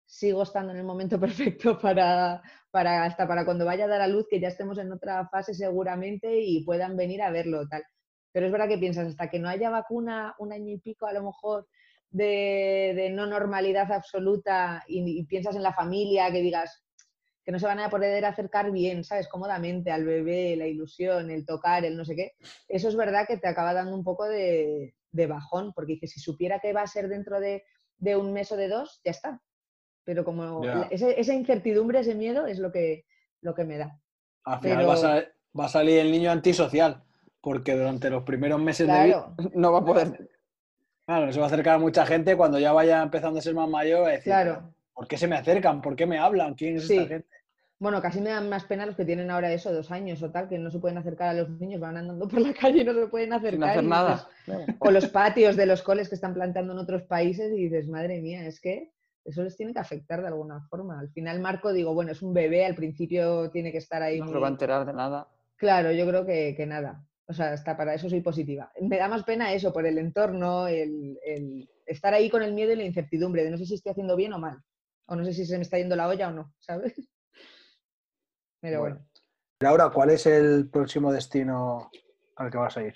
sigo 0.06 0.42
estando 0.42 0.72
en 0.72 0.78
el 0.78 0.84
momento 0.84 1.18
perfecto 1.20 1.78
para, 1.78 2.42
para 2.70 3.04
hasta 3.04 3.26
para 3.26 3.44
cuando 3.44 3.64
vaya 3.64 3.84
a 3.84 3.88
dar 3.88 4.00
a 4.00 4.08
luz, 4.08 4.26
que 4.28 4.40
ya 4.40 4.48
estemos 4.48 4.78
en 4.78 4.92
otra 4.92 5.28
fase 5.28 5.54
seguramente 5.54 6.40
y 6.40 6.64
puedan 6.64 6.96
venir 6.96 7.22
a 7.22 7.30
verlo 7.30 7.66
tal. 7.68 7.82
Pero 8.32 8.46
es 8.46 8.52
verdad 8.52 8.68
que 8.68 8.78
piensas, 8.78 9.08
hasta 9.08 9.30
que 9.30 9.38
no 9.38 9.48
haya 9.48 9.70
vacuna, 9.70 10.34
un 10.38 10.52
año 10.52 10.72
y 10.72 10.78
pico 10.78 11.06
a 11.06 11.12
lo 11.12 11.22
mejor 11.22 11.68
de, 12.10 13.10
no 13.12 13.26
normalidad 13.26 13.90
absoluta 13.92 14.84
y, 14.86 15.24
piensas 15.26 15.56
en 15.56 15.62
la 15.62 15.72
familia, 15.72 16.30
que 16.30 16.42
digas, 16.42 16.84
que 17.44 17.52
no 17.52 17.58
se 17.58 17.66
van 17.66 17.80
a 17.80 17.90
poder 17.90 18.24
acercar 18.24 18.72
bien, 18.72 19.04
¿sabes? 19.04 19.28
Cómodamente 19.28 19.90
al 19.90 20.04
bebé, 20.04 20.56
la 20.56 20.66
ilusión, 20.66 21.30
el 21.30 21.44
tocar, 21.44 21.84
el 21.84 21.96
no 21.96 22.04
sé 22.04 22.16
qué. 22.16 22.32
Eso 22.68 22.88
es 22.88 22.96
verdad 22.96 23.26
que 23.28 23.36
te 23.36 23.48
acaba 23.48 23.74
dando 23.74 23.94
un 23.94 24.02
poco 24.02 24.24
de, 24.24 24.94
bajón, 25.12 25.72
porque 25.74 25.92
dices, 25.92 26.12
si 26.12 26.20
supiera 26.20 26.58
que 26.58 26.72
va 26.72 26.82
a 26.82 26.86
ser 26.86 27.08
dentro 27.08 27.38
de, 27.40 27.62
un 28.16 28.32
mes 28.32 28.50
o 28.50 28.56
de 28.56 28.68
dos, 28.68 29.00
ya 29.04 29.10
está. 29.10 29.42
Pero 30.04 30.24
como 30.24 30.62
esa 30.90 31.34
incertidumbre, 31.34 32.00
ese 32.00 32.14
miedo 32.14 32.46
es 32.46 32.58
lo 32.58 32.72
que, 32.72 33.04
lo 33.42 33.54
que 33.54 33.64
me 33.64 33.78
da. 33.78 34.00
Al 34.44 34.60
final 34.60 34.88
va, 34.88 35.64
a, 35.64 35.68
salir 35.68 35.98
el 35.98 36.10
niño 36.10 36.30
antisocial, 36.30 37.04
porque 37.42 37.74
durante 37.74 38.08
los 38.08 38.22
primeros 38.22 38.60
meses 38.60 38.86
de 38.86 39.04
vida 39.04 39.34
no 39.54 39.72
va 39.72 39.80
a 39.80 39.84
poder... 39.84 40.30
Claro, 41.06 41.30
se 41.30 41.38
va 41.38 41.44
a 41.44 41.48
acercar 41.48 41.74
a 41.74 41.78
mucha 41.78 42.06
gente 42.06 42.34
cuando 42.34 42.58
ya 42.58 42.72
vaya 42.72 43.02
empezando 43.02 43.38
a 43.38 43.42
ser 43.42 43.54
más 43.54 43.68
mayor. 43.68 44.08
A 44.08 44.12
decir, 44.12 44.32
claro. 44.32 44.74
¿Por 44.94 45.08
qué 45.08 45.16
se 45.16 45.26
me 45.26 45.36
acercan? 45.36 45.82
¿Por 45.82 45.96
qué 45.96 46.06
me 46.06 46.18
hablan? 46.18 46.54
¿Quién 46.54 46.76
es 46.76 46.88
esta 46.88 47.06
gente? 47.06 47.28
Bueno, 47.80 48.00
casi 48.00 48.20
me 48.20 48.30
dan 48.30 48.48
más 48.48 48.64
pena 48.64 48.86
los 48.86 48.96
que 48.96 49.04
tienen 49.04 49.30
ahora 49.30 49.52
eso, 49.52 49.72
dos 49.72 49.90
años 49.90 50.22
o 50.22 50.30
tal, 50.30 50.48
que 50.48 50.58
no 50.58 50.70
se 50.70 50.78
pueden 50.78 50.96
acercar 50.96 51.28
a 51.28 51.34
los 51.34 51.50
niños, 51.50 51.80
van 51.80 51.96
andando 51.96 52.28
por 52.28 52.40
la 52.40 52.54
calle 52.60 52.82
y 52.82 52.84
no 52.84 52.94
se 52.94 53.08
pueden 53.08 53.32
acercar. 53.32 53.52
Sin 53.52 53.62
hacer 53.62 53.84
nada. 53.84 54.28
o 54.78 54.90
los 54.90 55.08
patios 55.08 55.56
de 55.56 55.66
los 55.66 55.82
coles 55.82 56.08
que 56.08 56.14
están 56.14 56.34
plantando 56.34 56.72
en 56.72 56.78
otros 56.78 57.02
países 57.02 57.52
y 57.52 57.64
dices, 57.64 57.88
madre 57.88 58.20
mía, 58.20 58.46
es 58.46 58.60
que 58.60 58.92
eso 59.24 59.42
les 59.42 59.56
tiene 59.56 59.72
que 59.72 59.80
afectar 59.80 60.20
de 60.20 60.28
alguna 60.28 60.60
forma. 60.68 61.00
Al 61.00 61.10
final, 61.10 61.40
Marco, 61.40 61.72
digo, 61.72 61.94
bueno, 61.94 62.12
es 62.12 62.22
un 62.22 62.32
bebé, 62.32 62.64
al 62.64 62.74
principio 62.74 63.50
tiene 63.50 63.72
que 63.72 63.78
estar 63.78 64.02
ahí. 64.02 64.20
No 64.20 64.28
se 64.28 64.38
va 64.38 64.46
a 64.46 64.50
enterar 64.50 64.86
de 64.86 64.92
nada. 64.92 65.28
Claro, 65.56 65.92
yo 65.92 66.06
creo 66.06 66.24
que, 66.24 66.64
nada. 66.66 67.04
O 67.26 67.32
sea, 67.32 67.52
hasta 67.52 67.76
para 67.76 67.94
eso 67.94 68.08
soy 68.08 68.20
positiva. 68.20 68.70
Me 68.80 68.98
da 68.98 69.08
más 69.08 69.24
pena 69.24 69.52
eso, 69.52 69.72
por 69.72 69.86
el 69.86 69.98
entorno, 69.98 70.68
el, 70.68 71.18
el 71.24 71.68
estar 71.86 72.14
ahí 72.14 72.30
con 72.30 72.42
el 72.42 72.52
miedo 72.52 72.72
y 72.72 72.76
la 72.76 72.84
incertidumbre 72.84 73.44
de 73.44 73.50
no 73.50 73.58
sé 73.58 73.66
si 73.66 73.74
estoy 73.74 73.92
haciendo 73.92 74.14
bien 74.14 74.32
o 74.34 74.38
mal. 74.38 74.58
O 75.06 75.16
no 75.16 75.24
sé 75.24 75.32
si 75.34 75.44
se 75.44 75.56
me 75.56 75.62
está 75.62 75.78
yendo 75.78 75.96
la 75.96 76.08
olla 76.08 76.28
o 76.28 76.32
no, 76.32 76.54
¿sabes? 76.58 76.94
Pero 78.60 78.80
bueno. 78.80 79.06
Laura, 79.60 79.90
¿cuál 79.90 80.10
es 80.10 80.26
el 80.26 80.68
próximo 80.70 81.12
destino 81.12 81.90
al 82.36 82.50
que 82.50 82.58
vas 82.58 82.76
a 82.76 82.82
ir? 82.82 82.94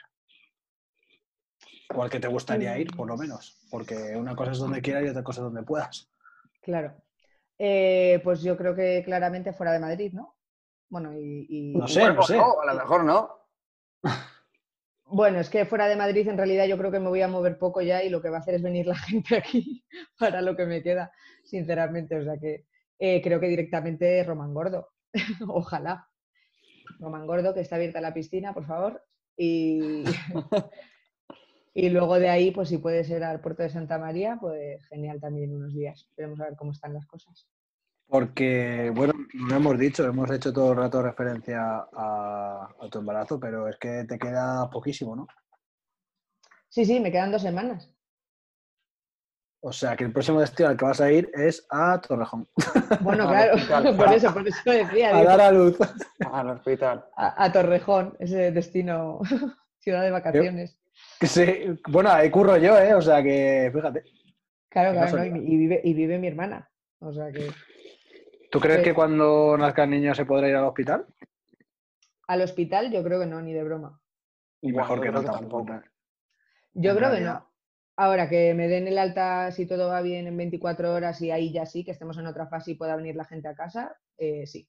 O 1.95 2.03
al 2.03 2.11
que 2.11 2.21
te 2.21 2.29
gustaría 2.29 2.79
ir, 2.79 2.95
por 2.95 3.07
lo 3.07 3.17
menos. 3.17 3.67
Porque 3.71 4.17
una 4.17 4.35
cosa 4.35 4.53
es 4.53 4.59
donde 4.59 4.83
quieras 4.83 5.05
y 5.05 5.09
otra 5.09 5.23
cosa 5.23 5.41
es 5.41 5.45
donde 5.45 5.63
puedas. 5.63 6.11
Claro. 6.63 7.03
Eh, 7.59 8.21
pues 8.23 8.43
yo 8.43 8.57
creo 8.57 8.75
que 8.75 9.03
claramente 9.05 9.53
fuera 9.53 9.73
de 9.73 9.81
Madrid, 9.81 10.13
¿no? 10.13 10.37
Bueno, 10.89 11.13
y. 11.15 11.75
No 11.77 11.89
sé, 11.89 12.13
no 12.13 12.23
sé. 12.23 12.39
a 12.39 12.73
lo 12.73 12.75
mejor 12.75 13.05
no. 13.05 13.39
Bueno, 15.11 15.41
es 15.41 15.49
que 15.49 15.65
fuera 15.65 15.89
de 15.89 15.97
Madrid 15.97 16.29
en 16.29 16.37
realidad 16.37 16.67
yo 16.67 16.77
creo 16.77 16.91
que 16.91 17.01
me 17.01 17.09
voy 17.09 17.23
a 17.23 17.29
mover 17.29 17.59
poco 17.59 17.81
ya 17.81 18.03
y 18.05 18.11
lo 18.11 18.21
que 18.21 18.29
va 18.29 18.39
a 18.39 18.41
hacer 18.41 18.55
es 18.55 18.63
venir 18.63 18.87
la 18.87 18.95
gente 18.97 19.37
aquí 19.37 19.85
para 20.19 20.43
lo 20.43 20.55
que 20.57 20.67
me 20.67 20.83
queda, 20.83 21.13
sinceramente. 21.45 22.17
O 22.19 22.25
sea 22.25 22.39
que 22.39 22.67
eh, 22.99 23.23
creo 23.23 23.41
que 23.41 23.49
directamente 23.49 24.23
Román 24.25 24.53
Gordo. 24.53 24.89
Ojalá. 25.49 26.09
Román 26.99 27.27
Gordo, 27.27 27.55
que 27.55 27.61
está 27.61 27.77
abierta 27.77 28.01
la 28.01 28.13
piscina, 28.13 28.53
por 28.53 28.67
favor. 28.67 29.03
Y, 29.37 30.05
luego 31.75 32.19
de 32.19 32.29
ahí, 32.29 32.51
pues 32.51 32.69
si 32.69 32.79
puede 32.79 33.05
ser 33.05 33.25
al 33.25 33.41
puerto 33.41 33.63
de 33.63 33.71
Santa 33.71 33.99
María, 33.99 34.37
pues 34.41 34.85
genial 34.89 35.21
también 35.21 35.55
unos 35.55 35.75
días. 35.75 36.09
Veremos 36.17 36.41
a 36.41 36.45
ver 36.47 36.57
cómo 36.57 36.73
están 36.73 36.93
las 36.93 37.07
cosas. 37.07 37.47
Porque, 38.09 38.91
bueno, 38.95 39.13
no 39.35 39.57
hemos 39.57 39.79
dicho, 39.79 40.05
hemos 40.05 40.31
hecho 40.31 40.51
todo 40.51 40.73
el 40.73 40.79
rato 40.79 41.03
referencia 41.03 41.61
a, 41.95 42.69
a 42.81 42.89
tu 42.91 43.01
embarazo, 43.01 43.39
pero 43.39 43.69
es 43.69 43.77
que 43.77 44.05
te 44.09 44.19
queda 44.19 44.69
poquísimo, 44.71 45.15
¿no? 45.15 45.27
Sí, 46.71 46.87
sí, 46.87 47.01
me 47.01 47.13
quedan 47.13 47.31
dos 47.31 47.43
semanas. 47.43 47.93
O 49.61 49.73
sea, 49.73 49.97
que 49.97 50.05
el 50.05 50.13
próximo 50.13 50.41
destino 50.41 50.69
al 50.71 50.77
que 50.77 50.85
vas 50.85 51.01
a 51.01 51.11
ir 51.11 51.31
es 51.35 51.67
a 51.71 52.01
Torrejón. 52.01 52.49
Bueno, 53.03 53.29
claro, 53.29 53.97
por 53.97 54.13
eso, 54.13 54.33
por 54.33 54.47
eso 54.47 54.71
decía. 54.71 55.11
A 55.11 55.19
digo, 55.19 55.31
dar 55.31 55.41
a 55.41 55.53
luz. 55.53 55.77
Al 56.33 56.51
hospital. 56.51 57.05
a, 57.17 57.45
a 57.45 57.53
Torrejón, 57.53 58.17
ese 58.21 58.53
destino, 58.53 59.21
ciudad 59.79 60.03
de 60.03 60.11
vacaciones. 60.11 60.79
Sí, 61.21 61.45
bueno, 61.89 62.11
ahí 62.11 62.31
curro 62.31 62.57
yo, 62.57 62.79
¿eh? 62.79 62.95
O 62.95 63.03
sea 63.03 63.23
que, 63.23 63.71
fíjate. 63.75 64.05
Claro, 64.71 64.93
claro, 64.93 65.27
y 65.27 65.57
vive, 65.57 65.81
y 65.85 65.93
vive 65.93 66.19
mi 66.19 66.29
hermana. 66.29 66.71
O 67.01 67.13
sea 67.13 67.31
que 67.31 67.51
¿Tú 68.51 68.61
crees 68.61 68.79
Sí. 68.79 68.85
que 68.85 68.95
cuando 68.95 69.57
nazca 69.59 69.85
el 69.85 69.91
niño 69.91 70.15
se 70.15 70.25
podrá 70.27 70.49
ir 70.49 70.57
al 70.57 70.65
hospital? 70.67 71.07
al 72.29 72.43
hospital 72.43 72.93
yo 72.93 73.03
creo 73.03 73.19
que 73.21 73.27
no, 73.27 73.41
ni 73.43 73.53
de 73.53 73.65
broma. 73.65 74.01
Y 74.61 74.73
Bueno, 74.73 74.89
mejor 74.89 75.01
que 75.01 75.11
no 75.11 75.25
tampoco. 75.25 75.65
tampoco. 75.65 75.83
Yo 76.75 76.93
En 76.93 76.97
creo 76.97 77.11
que 77.13 77.21
no. 77.21 77.47
Ahora 77.97 78.29
que 78.29 78.55
me 78.55 78.69
den 78.69 78.87
el 78.89 78.99
alta, 78.99 79.51
si 79.53 79.67
todo 79.67 79.89
va 79.89 80.03
bien, 80.03 80.27
en 80.29 80.37
24 80.37 80.95
horas 80.95 81.21
y 81.21 81.31
ahí 81.33 81.53
ya 81.53 81.67
sí, 81.67 81.85
que 81.85 81.91
estemos 81.91 82.17
en 82.19 82.27
otra 82.27 82.47
fase 82.49 82.73
y 82.73 82.75
pueda 82.77 82.95
venir 82.97 83.17
la 83.17 83.25
gente 83.25 83.49
a 83.49 83.55
casa, 83.57 83.97
eh, 84.17 84.47
sí. 84.47 84.69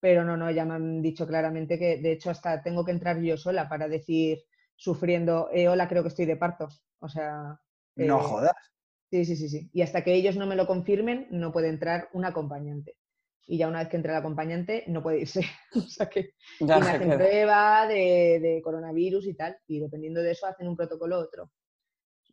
Pero 0.00 0.24
no, 0.24 0.36
no, 0.36 0.50
ya 0.50 0.66
me 0.66 0.74
han 0.74 1.02
dicho 1.02 1.26
claramente 1.26 1.78
que 1.78 1.98
de 1.98 2.12
hecho 2.12 2.30
hasta 2.30 2.62
tengo 2.62 2.84
que 2.84 2.92
entrar 2.92 3.20
yo 3.20 3.36
sola 3.38 3.68
para 3.70 3.88
decir, 3.88 4.44
sufriendo, 4.76 5.48
eh, 5.52 5.68
hola, 5.68 5.88
creo 5.88 6.02
que 6.02 6.10
estoy 6.10 6.26
de 6.26 6.36
parto. 6.36 6.68
O 7.00 7.08
sea... 7.08 7.58
No 7.96 8.20
eh, 8.20 8.22
jodas. 8.22 8.52
Sí, 9.10 9.24
sí, 9.24 9.36
sí, 9.36 9.48
sí. 9.48 9.70
Y 9.72 9.82
hasta 9.82 10.04
que 10.04 10.14
ellos 10.14 10.36
no 10.36 10.46
me 10.46 10.56
lo 10.56 10.66
confirmen, 10.66 11.28
no 11.30 11.52
puede 11.52 11.68
entrar 11.70 12.10
un 12.12 12.26
acompañante. 12.26 12.97
Y 13.50 13.56
ya 13.58 13.66
una 13.68 13.78
vez 13.78 13.88
que 13.88 13.96
entre 13.96 14.12
el 14.12 14.18
acompañante, 14.18 14.84
no 14.88 15.02
puede 15.02 15.20
irse. 15.20 15.40
o 15.74 15.80
sea 15.80 16.08
que 16.08 16.34
Ya 16.60 16.76
y 16.78 16.80
me 16.82 16.86
hacen 16.90 17.08
queda. 17.08 17.16
prueba 17.16 17.86
de, 17.88 18.38
de 18.42 18.60
coronavirus 18.62 19.26
y 19.26 19.34
tal. 19.34 19.56
Y 19.66 19.80
dependiendo 19.80 20.22
de 20.22 20.32
eso, 20.32 20.46
hacen 20.46 20.68
un 20.68 20.76
protocolo 20.76 21.16
u 21.18 21.22
otro. 21.22 21.50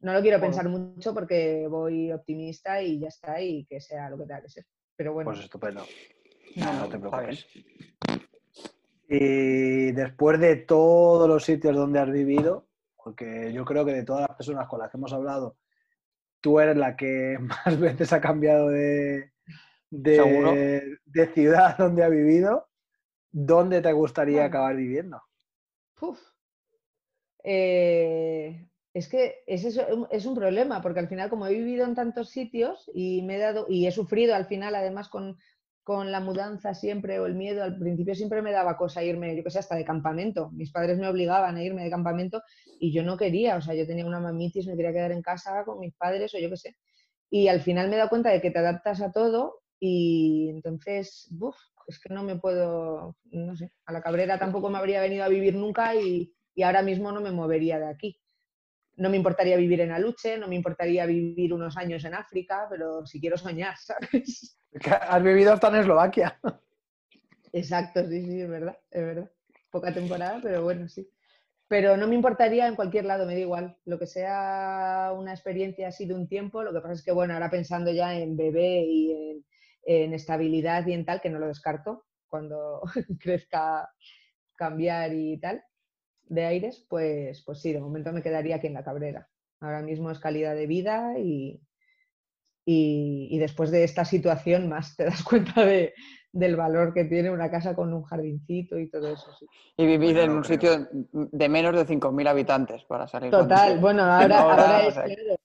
No 0.01 0.13
lo 0.13 0.21
quiero 0.21 0.37
Joder. 0.37 0.51
pensar 0.51 0.69
mucho 0.69 1.13
porque 1.13 1.67
voy 1.69 2.11
optimista 2.11 2.81
y 2.81 2.99
ya 2.99 3.07
está, 3.07 3.41
y 3.41 3.65
que 3.65 3.79
sea 3.79 4.09
lo 4.09 4.17
que 4.17 4.25
tenga 4.25 4.41
que 4.41 4.49
ser. 4.49 4.65
Pero 4.97 5.13
bueno, 5.13 5.31
Pues 5.31 5.43
estupendo. 5.45 5.85
No, 6.57 6.73
No, 6.73 6.89
te 6.89 6.99
preocupes. 6.99 7.45
Y 9.07 9.91
después 9.91 10.39
de 10.39 10.55
todos 10.57 11.27
los 11.29 11.43
sitios 11.45 11.75
donde 11.75 11.99
has 11.99 12.11
vivido, 12.11 12.67
porque 13.01 13.51
yo 13.53 13.63
creo 13.65 13.85
que 13.85 13.93
de 13.93 14.03
todas 14.03 14.27
las 14.27 14.35
personas 14.35 14.67
con 14.67 14.79
las 14.79 14.89
que 14.89 14.97
hemos 14.97 15.13
hablado, 15.13 15.57
tú 16.41 16.59
eres 16.59 16.75
la 16.75 16.95
que 16.95 17.37
más 17.65 17.79
veces 17.79 18.11
ha 18.13 18.19
cambiado 18.21 18.69
de. 18.69 19.31
De, 20.03 20.97
de 21.05 21.27
ciudad 21.33 21.77
donde 21.77 22.03
ha 22.03 22.09
vivido, 22.09 22.67
¿dónde 23.31 23.81
te 23.81 23.93
gustaría 23.93 24.45
Bueno. 24.45 24.47
acabar 24.47 24.75
viviendo? 24.75 25.21
Uf. 26.01 26.21
Eh, 27.43 28.67
es 28.93 29.07
que 29.09 29.35
es, 29.47 29.77
un- 29.91 30.07
es 30.09 30.25
un 30.25 30.35
problema, 30.35 30.81
porque 30.81 30.99
al 30.99 31.07
final, 31.09 31.29
como 31.29 31.47
he 31.47 31.53
vivido 31.53 31.85
en 31.85 31.95
tantos 31.95 32.29
sitios 32.29 32.89
y 32.93 33.21
me 33.23 33.35
he 33.35 33.39
dado, 33.39 33.65
y 33.69 33.85
he 33.87 33.91
sufrido 33.91 34.35
al 34.35 34.45
final, 34.47 34.73
además, 34.75 35.09
con, 35.09 35.37
con 35.83 36.11
la 36.11 36.19
mudanza 36.21 36.73
siempre, 36.73 37.19
o 37.19 37.25
el 37.25 37.35
miedo, 37.35 37.63
al 37.63 37.77
principio 37.77 38.15
siempre 38.15 38.41
me 38.41 38.51
daba 38.51 38.77
cosa 38.77 39.03
irme, 39.03 39.35
yo 39.35 39.43
que 39.43 39.51
sé, 39.51 39.59
hasta 39.59 39.75
de 39.75 39.85
campamento. 39.85 40.49
Mis 40.51 40.71
padres 40.71 40.97
me 40.97 41.07
obligaban 41.07 41.57
a 41.57 41.63
irme 41.63 41.83
de 41.83 41.89
campamento 41.91 42.41
y 42.79 42.91
yo 42.93 43.03
no 43.03 43.17
quería, 43.17 43.57
o 43.57 43.61
sea, 43.61 43.75
yo 43.75 43.85
tenía 43.85 44.05
una 44.05 44.19
mamitis, 44.19 44.65
me 44.67 44.75
quería 44.75 44.93
quedar 44.93 45.11
en 45.11 45.21
casa 45.21 45.63
con 45.65 45.79
mis 45.79 45.93
padres, 45.95 46.33
o 46.33 46.39
yo 46.39 46.49
qué 46.49 46.57
sé. 46.57 46.75
Y 47.29 47.47
al 47.49 47.61
final 47.61 47.89
me 47.89 47.95
he 47.95 47.97
dado 47.97 48.09
cuenta 48.09 48.29
de 48.31 48.41
que 48.41 48.51
te 48.51 48.59
adaptas 48.59 49.01
a 49.01 49.11
todo 49.11 49.61
y 49.79 50.49
entonces, 50.49 51.27
buf, 51.31 51.55
es 51.87 51.99
que 51.99 52.13
no 52.13 52.23
me 52.23 52.37
puedo, 52.37 53.15
no 53.25 53.55
sé, 53.55 53.71
a 53.85 53.93
la 53.93 54.01
Cabrera 54.01 54.39
tampoco 54.39 54.69
me 54.69 54.77
habría 54.77 55.01
venido 55.01 55.23
a 55.23 55.29
vivir 55.29 55.55
nunca 55.55 55.95
y, 55.95 56.33
y 56.55 56.63
ahora 56.63 56.81
mismo 56.81 57.11
no 57.11 57.21
me 57.21 57.31
movería 57.31 57.79
de 57.79 57.89
aquí. 57.89 58.19
No 58.97 59.09
me 59.09 59.17
importaría 59.17 59.57
vivir 59.57 59.81
en 59.81 59.91
Aluche, 59.91 60.37
no 60.37 60.47
me 60.47 60.55
importaría 60.55 61.05
vivir 61.05 61.53
unos 61.53 61.75
años 61.75 62.05
en 62.05 62.13
África, 62.13 62.65
pero 62.69 63.05
si 63.05 63.19
quiero 63.19 63.37
soñar, 63.37 63.75
¿sabes? 63.77 64.57
Has 64.89 65.23
vivido 65.23 65.53
hasta 65.53 65.67
en 65.67 65.75
Eslovaquia. 65.75 66.39
Exacto, 67.51 68.05
sí, 68.07 68.21
sí, 68.25 68.41
es 68.41 68.49
verdad, 68.49 68.77
es 68.91 69.01
verdad. 69.01 69.31
Poca 69.71 69.93
temporada, 69.93 70.39
pero 70.41 70.63
bueno, 70.63 70.87
sí. 70.87 71.09
Pero 71.67 71.97
no 71.97 72.07
me 72.07 72.15
importaría 72.15 72.67
en 72.67 72.75
cualquier 72.75 73.05
lado, 73.05 73.25
me 73.25 73.33
da 73.33 73.39
igual. 73.39 73.77
Lo 73.85 73.97
que 73.97 74.05
sea 74.05 75.11
una 75.17 75.33
experiencia 75.33 75.87
así 75.87 76.05
de 76.05 76.13
un 76.13 76.27
tiempo, 76.27 76.63
lo 76.63 76.73
que 76.73 76.79
pasa 76.79 76.93
es 76.93 77.03
que, 77.03 77.11
bueno, 77.11 77.33
ahora 77.33 77.49
pensando 77.49 77.91
ya 77.91 78.13
en 78.15 78.37
bebé 78.37 78.83
y 78.85 79.11
en, 79.11 79.45
en 79.85 80.13
estabilidad 80.13 80.85
y 80.87 80.93
en 80.93 81.05
tal, 81.05 81.21
que 81.21 81.29
no 81.29 81.39
lo 81.39 81.47
descarto, 81.47 82.05
cuando 82.27 82.81
crezca 83.19 83.89
cambiar 84.55 85.13
y 85.13 85.39
tal, 85.39 85.63
de 86.25 86.45
aires, 86.45 86.85
pues, 86.89 87.43
pues 87.45 87.61
sí, 87.61 87.73
de 87.73 87.79
momento 87.81 88.11
me 88.13 88.23
quedaría 88.23 88.55
aquí 88.57 88.67
en 88.67 88.73
la 88.73 88.83
Cabrera. 88.83 89.29
Ahora 89.61 89.81
mismo 89.81 90.11
es 90.11 90.19
calidad 90.19 90.55
de 90.55 90.67
vida 90.67 91.19
y, 91.19 91.61
y, 92.65 93.27
y 93.31 93.39
después 93.39 93.71
de 93.71 93.83
esta 93.83 94.05
situación 94.05 94.69
más 94.69 94.95
te 94.95 95.05
das 95.05 95.23
cuenta 95.23 95.65
de, 95.65 95.93
del 96.31 96.55
valor 96.55 96.93
que 96.93 97.05
tiene 97.05 97.31
una 97.31 97.49
casa 97.51 97.75
con 97.75 97.93
un 97.93 98.03
jardincito 98.03 98.79
y 98.79 98.89
todo 98.89 99.13
eso. 99.13 99.31
sí. 99.39 99.45
Y 99.77 99.85
vivir 99.85 100.15
Bueno, 100.15 100.23
en 100.31 100.31
un 100.31 100.43
creo. 100.43 100.55
sitio 100.57 100.87
de 101.11 101.49
menos 101.49 101.75
de 101.75 101.85
5.000 101.85 102.27
habitantes 102.27 102.83
para 102.85 103.07
salir. 103.07 103.31
Total, 103.31 103.79
bueno, 103.79 104.03
ahora, 104.03 104.39
Ahora, 104.39 104.63
ahora 104.63 104.87
o 104.87 104.89
es 104.89 104.93
sea, 104.93 105.03
claro. 105.03 105.35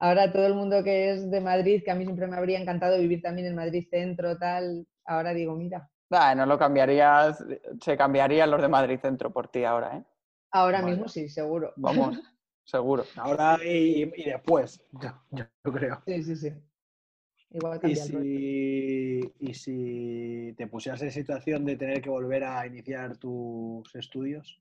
Ahora 0.00 0.32
todo 0.32 0.46
el 0.46 0.54
mundo 0.54 0.82
que 0.82 1.10
es 1.10 1.30
de 1.30 1.40
Madrid, 1.40 1.82
que 1.84 1.90
a 1.90 1.94
mí 1.94 2.04
siempre 2.04 2.26
me 2.26 2.36
habría 2.36 2.60
encantado 2.60 2.98
vivir 2.98 3.22
también 3.22 3.46
en 3.48 3.54
Madrid 3.54 3.86
Centro, 3.88 4.36
tal, 4.38 4.86
ahora 5.04 5.32
digo, 5.32 5.54
mira, 5.54 5.90
Nah, 6.10 6.34
no 6.34 6.46
lo 6.46 6.58
cambiarías, 6.58 7.44
se 7.80 7.96
cambiarían 7.96 8.50
los 8.50 8.60
de 8.60 8.68
Madrid 8.68 8.98
Centro 9.00 9.32
por 9.32 9.48
ti 9.48 9.64
ahora, 9.64 9.96
¿eh? 9.96 10.04
ahora 10.52 10.82
mismo 10.82 11.08
sí, 11.08 11.28
seguro. 11.28 11.72
Vamos, 11.76 12.20
seguro. 12.64 13.04
Ahora 13.16 13.58
y, 13.64 14.02
y 14.14 14.24
después, 14.24 14.80
yo, 14.92 15.10
yo 15.30 15.72
creo. 15.72 16.02
Sí, 16.06 16.22
sí, 16.22 16.36
sí. 16.36 16.52
Igual 17.50 17.80
Y 17.84 17.96
si, 17.96 19.20
y 19.38 19.54
si 19.54 20.54
te 20.56 20.66
pusieras 20.66 21.02
en 21.02 21.12
situación 21.12 21.64
de 21.64 21.76
tener 21.76 22.02
que 22.02 22.10
volver 22.10 22.44
a 22.44 22.66
iniciar 22.66 23.16
tus 23.16 23.94
estudios 23.94 24.60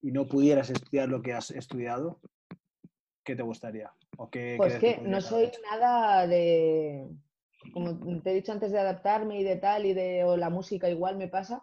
y 0.00 0.10
no 0.10 0.26
pudieras 0.26 0.70
estudiar 0.70 1.08
lo 1.08 1.20
que 1.20 1.34
has 1.34 1.50
estudiado, 1.50 2.20
¿qué 3.24 3.36
te 3.36 3.42
gustaría? 3.42 3.92
¿O 4.18 4.30
qué 4.30 4.56
Pues 4.56 4.74
que 4.74 4.98
no 4.98 5.20
soy 5.20 5.44
hecho? 5.44 5.60
nada 5.70 6.26
de, 6.26 7.08
como 7.72 8.22
te 8.22 8.30
he 8.30 8.34
dicho 8.34 8.52
antes, 8.52 8.72
de 8.72 8.78
adaptarme 8.78 9.40
y 9.40 9.44
de 9.44 9.56
tal, 9.56 9.86
y 9.86 9.94
de 9.94 10.24
o 10.24 10.36
la 10.36 10.50
música 10.50 10.88
igual 10.88 11.16
me 11.16 11.28
pasa, 11.28 11.62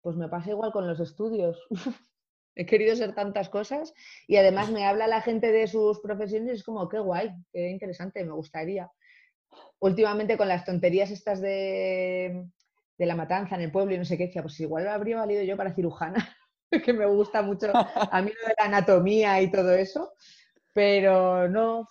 pues 0.00 0.16
me 0.16 0.28
pasa 0.28 0.50
igual 0.50 0.72
con 0.72 0.86
los 0.86 1.00
estudios. 1.00 1.60
He 2.56 2.66
querido 2.66 2.94
ser 2.94 3.16
tantas 3.16 3.48
cosas 3.48 3.92
y 4.28 4.36
además 4.36 4.70
me 4.70 4.86
habla 4.86 5.08
la 5.08 5.20
gente 5.20 5.50
de 5.50 5.66
sus 5.66 5.98
profesiones 6.00 6.48
y 6.48 6.52
es 6.52 6.62
como, 6.62 6.88
qué 6.88 7.00
guay, 7.00 7.32
qué 7.52 7.68
interesante, 7.68 8.24
me 8.24 8.32
gustaría. 8.32 8.92
Últimamente 9.80 10.36
con 10.36 10.46
las 10.46 10.64
tonterías 10.64 11.10
estas 11.10 11.40
de, 11.40 12.46
de 12.96 13.06
la 13.06 13.16
matanza 13.16 13.56
en 13.56 13.62
el 13.62 13.72
pueblo 13.72 13.94
y 13.94 13.98
no 13.98 14.04
sé 14.04 14.16
qué, 14.16 14.26
decía, 14.26 14.42
pues 14.42 14.60
igual 14.60 14.86
habría 14.86 15.16
valido 15.16 15.42
yo 15.42 15.56
para 15.56 15.74
cirujana, 15.74 16.36
que 16.84 16.92
me 16.92 17.06
gusta 17.06 17.42
mucho 17.42 17.72
a 17.74 18.22
mí 18.22 18.30
lo 18.40 18.48
de 18.48 18.54
la 18.56 18.66
anatomía 18.66 19.42
y 19.42 19.50
todo 19.50 19.72
eso, 19.74 20.12
pero 20.74 21.48
no, 21.48 21.88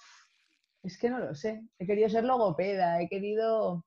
es 0.83 0.97
que 0.99 1.09
no 1.09 1.17
lo 1.17 1.33
sé. 1.33 1.63
He 1.79 1.87
querido 1.87 2.09
ser 2.09 2.25
logopeda, 2.25 3.01
he 3.01 3.07
querido, 3.07 3.85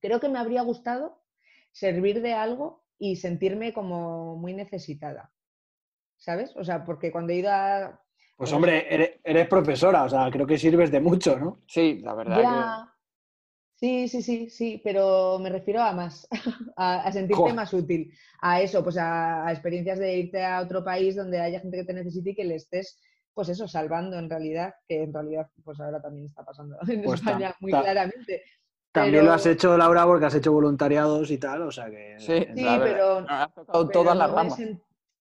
creo 0.00 0.20
que 0.20 0.28
me 0.28 0.38
habría 0.38 0.62
gustado 0.62 1.24
servir 1.72 2.22
de 2.22 2.34
algo 2.34 2.84
y 2.98 3.16
sentirme 3.16 3.72
como 3.72 4.36
muy 4.36 4.54
necesitada, 4.54 5.32
¿sabes? 6.16 6.54
O 6.56 6.64
sea, 6.64 6.84
porque 6.84 7.10
cuando 7.10 7.32
he 7.32 7.36
ido 7.36 7.50
a... 7.50 8.00
Pues 8.36 8.52
hombre, 8.52 8.86
eres, 8.94 9.10
eres 9.24 9.48
profesora, 9.48 10.04
o 10.04 10.08
sea, 10.08 10.30
creo 10.30 10.46
que 10.46 10.58
sirves 10.58 10.90
de 10.90 11.00
mucho, 11.00 11.38
¿no? 11.38 11.62
Sí, 11.66 12.00
la 12.02 12.14
verdad 12.14 12.42
Ya. 12.42 12.92
Sí, 13.78 14.08
sí, 14.08 14.22
sí, 14.22 14.48
sí, 14.48 14.80
pero 14.82 15.38
me 15.38 15.50
refiero 15.50 15.82
a 15.82 15.92
más, 15.92 16.26
a, 16.76 17.02
a 17.02 17.12
sentirte 17.12 17.42
Joder. 17.42 17.54
más 17.54 17.74
útil, 17.74 18.10
a 18.40 18.62
eso, 18.62 18.82
pues 18.82 18.96
a, 18.96 19.46
a 19.46 19.52
experiencias 19.52 19.98
de 19.98 20.16
irte 20.16 20.42
a 20.42 20.62
otro 20.62 20.82
país 20.82 21.14
donde 21.14 21.38
haya 21.38 21.60
gente 21.60 21.76
que 21.76 21.84
te 21.84 21.92
necesite 21.92 22.30
y 22.30 22.34
que 22.34 22.44
le 22.44 22.54
estés, 22.54 22.98
pues 23.36 23.50
eso, 23.50 23.68
salvando 23.68 24.18
en 24.18 24.30
realidad, 24.30 24.76
que 24.88 25.02
en 25.02 25.12
realidad, 25.12 25.46
pues 25.62 25.78
ahora 25.78 26.00
también 26.00 26.24
está 26.24 26.42
pasando 26.42 26.78
en 26.88 27.02
Pues 27.02 27.20
tam- 27.22 27.26
España 27.28 27.54
muy 27.60 27.70
ta- 27.70 27.82
claramente. 27.82 28.42
También 28.90 29.16
Pero- 29.16 29.26
lo 29.26 29.32
has 29.34 29.44
hecho, 29.44 29.76
Laura, 29.76 30.06
porque 30.06 30.24
has 30.24 30.34
hecho 30.36 30.52
voluntariados 30.52 31.30
y 31.30 31.36
tal, 31.36 31.60
o 31.62 31.70
sea 31.70 31.90
que... 31.90 32.16
Sí, 32.18 32.46
la 32.54 32.80
pero- 32.82 33.20
No, 33.20 33.26
has 33.28 33.52
tocado 33.54 33.86
pero 33.86 33.90
todas 33.92 34.16
las 34.16 34.30
no 34.30 34.36
ramas. 34.36 34.58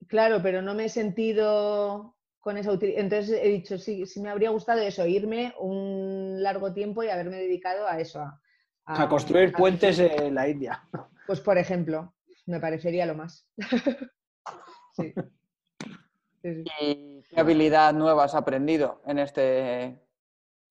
Claro, 0.08 0.40
pero 0.42 0.64
no 0.64 0.74
me 0.74 0.86
he 0.86 0.90
sentido 0.90 2.16
con 2.40 2.58
esa 2.58 2.72
utilidad. 2.72 3.00
Entonces 3.02 3.40
he 3.44 3.48
dicho, 3.50 3.78
sí, 3.78 4.08
sí 4.08 4.20
me 4.22 4.30
habría 4.30 4.50
gustado 4.50 4.82
eso, 4.82 5.06
irme 5.06 5.54
un 5.60 6.42
largo 6.42 6.74
tiempo 6.74 7.04
y 7.04 7.10
haberme 7.10 7.36
dedicado 7.38 7.86
a 7.88 8.00
eso, 8.00 8.22
a, 8.22 8.42
a 8.86 9.08
construir 9.08 9.54
a- 9.54 9.58
puentes 9.60 10.00
en 10.00 10.34
la 10.34 10.50
India. 10.50 10.82
Pues 11.28 11.40
por 11.42 11.60
ejemplo, 11.60 12.16
me 12.48 12.60
parecería 12.60 13.06
lo 13.06 13.14
más. 13.14 13.46
sí. 14.98 15.14
Sí, 16.42 16.64
sí. 16.64 17.19
¿Y 17.30 17.36
qué 17.36 17.42
habilidad 17.42 17.94
nueva 17.94 18.24
has 18.24 18.36
aprendido 18.36 19.02
en 19.06 19.20
este 19.20 20.00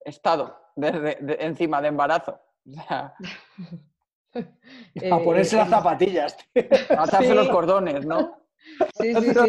estado, 0.01 0.57
desde, 0.75 1.17
de- 1.21 1.37
encima 1.41 1.81
de 1.81 1.89
embarazo? 1.89 2.41
O 2.69 2.73
sea, 2.73 3.15
A 4.35 4.41
Eh, 4.95 5.11
ponerse 5.25 5.57
las 5.57 5.67
el- 5.67 5.71
zapatillas. 5.75 6.37
tío. 6.53 6.63
Atarse 6.91 7.29
Sí. 7.29 7.35
los 7.35 7.49
cordones, 7.49 8.05
¿no? 8.05 8.43
Sí, 9.01 9.15
sí, 9.15 9.33
sí. 9.33 9.49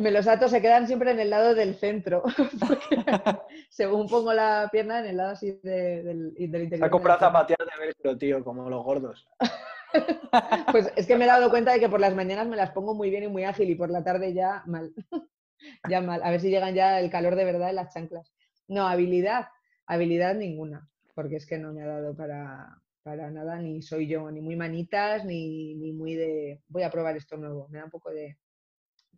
Me 0.00 0.10
los 0.10 0.26
ato 0.26 0.48
se 0.48 0.60
quedan 0.60 0.86
siempre 0.88 1.12
en 1.12 1.20
el 1.20 1.30
lado 1.30 1.54
del 1.54 1.76
centro. 1.76 2.22
porque 2.58 3.38
según 3.70 4.08
pongo 4.08 4.32
la 4.32 4.68
pierna 4.72 4.98
en 4.98 5.06
el 5.06 5.16
lado 5.16 5.30
así 5.30 5.60
de- 5.62 6.02
del, 6.02 6.34
del 6.34 6.62
interior. 6.64 6.78
Se 6.78 6.84
ha 6.84 6.86
de 6.86 6.90
comprado 6.90 7.20
zapatillas 7.20 7.58
de 7.60 7.86
velcro, 7.86 8.18
tío, 8.18 8.42
como 8.44 8.68
los 8.68 8.82
gordos. 8.84 9.28
Pues 10.72 10.90
es 10.96 11.06
que 11.06 11.16
me 11.16 11.24
he 11.24 11.28
dado 11.28 11.50
cuenta 11.50 11.72
de 11.72 11.78
que 11.78 11.88
por 11.90 12.00
las 12.00 12.14
mañanas 12.14 12.46
me 12.48 12.56
las 12.56 12.70
pongo 12.70 12.94
muy 12.94 13.10
bien 13.10 13.24
y 13.24 13.28
muy 13.28 13.44
ágil 13.44 13.68
y 13.68 13.74
por 13.74 13.90
la 13.90 14.02
tarde 14.02 14.32
ya 14.32 14.62
mal. 14.64 14.90
Ya 15.88 16.00
mal. 16.00 16.22
A 16.22 16.30
ver 16.30 16.40
si 16.40 16.50
llegan 16.50 16.74
ya 16.74 17.00
el 17.00 17.10
calor 17.10 17.36
de 17.36 17.44
verdad 17.44 17.70
en 17.70 17.76
las 17.76 17.92
chanclas. 17.92 18.32
No, 18.68 18.86
habilidad. 18.86 19.48
Habilidad 19.86 20.34
ninguna. 20.34 20.88
Porque 21.14 21.36
es 21.36 21.46
que 21.46 21.58
no 21.58 21.72
me 21.72 21.82
ha 21.82 21.86
dado 21.86 22.16
para, 22.16 22.78
para 23.02 23.30
nada, 23.30 23.58
ni 23.58 23.82
soy 23.82 24.06
yo, 24.06 24.30
ni 24.30 24.40
muy 24.40 24.56
manitas, 24.56 25.24
ni, 25.24 25.74
ni 25.74 25.92
muy 25.92 26.14
de 26.14 26.62
voy 26.68 26.82
a 26.82 26.90
probar 26.90 27.16
esto 27.16 27.36
nuevo. 27.36 27.68
Me 27.68 27.78
da 27.78 27.84
un 27.84 27.90
poco 27.90 28.10
de. 28.10 28.38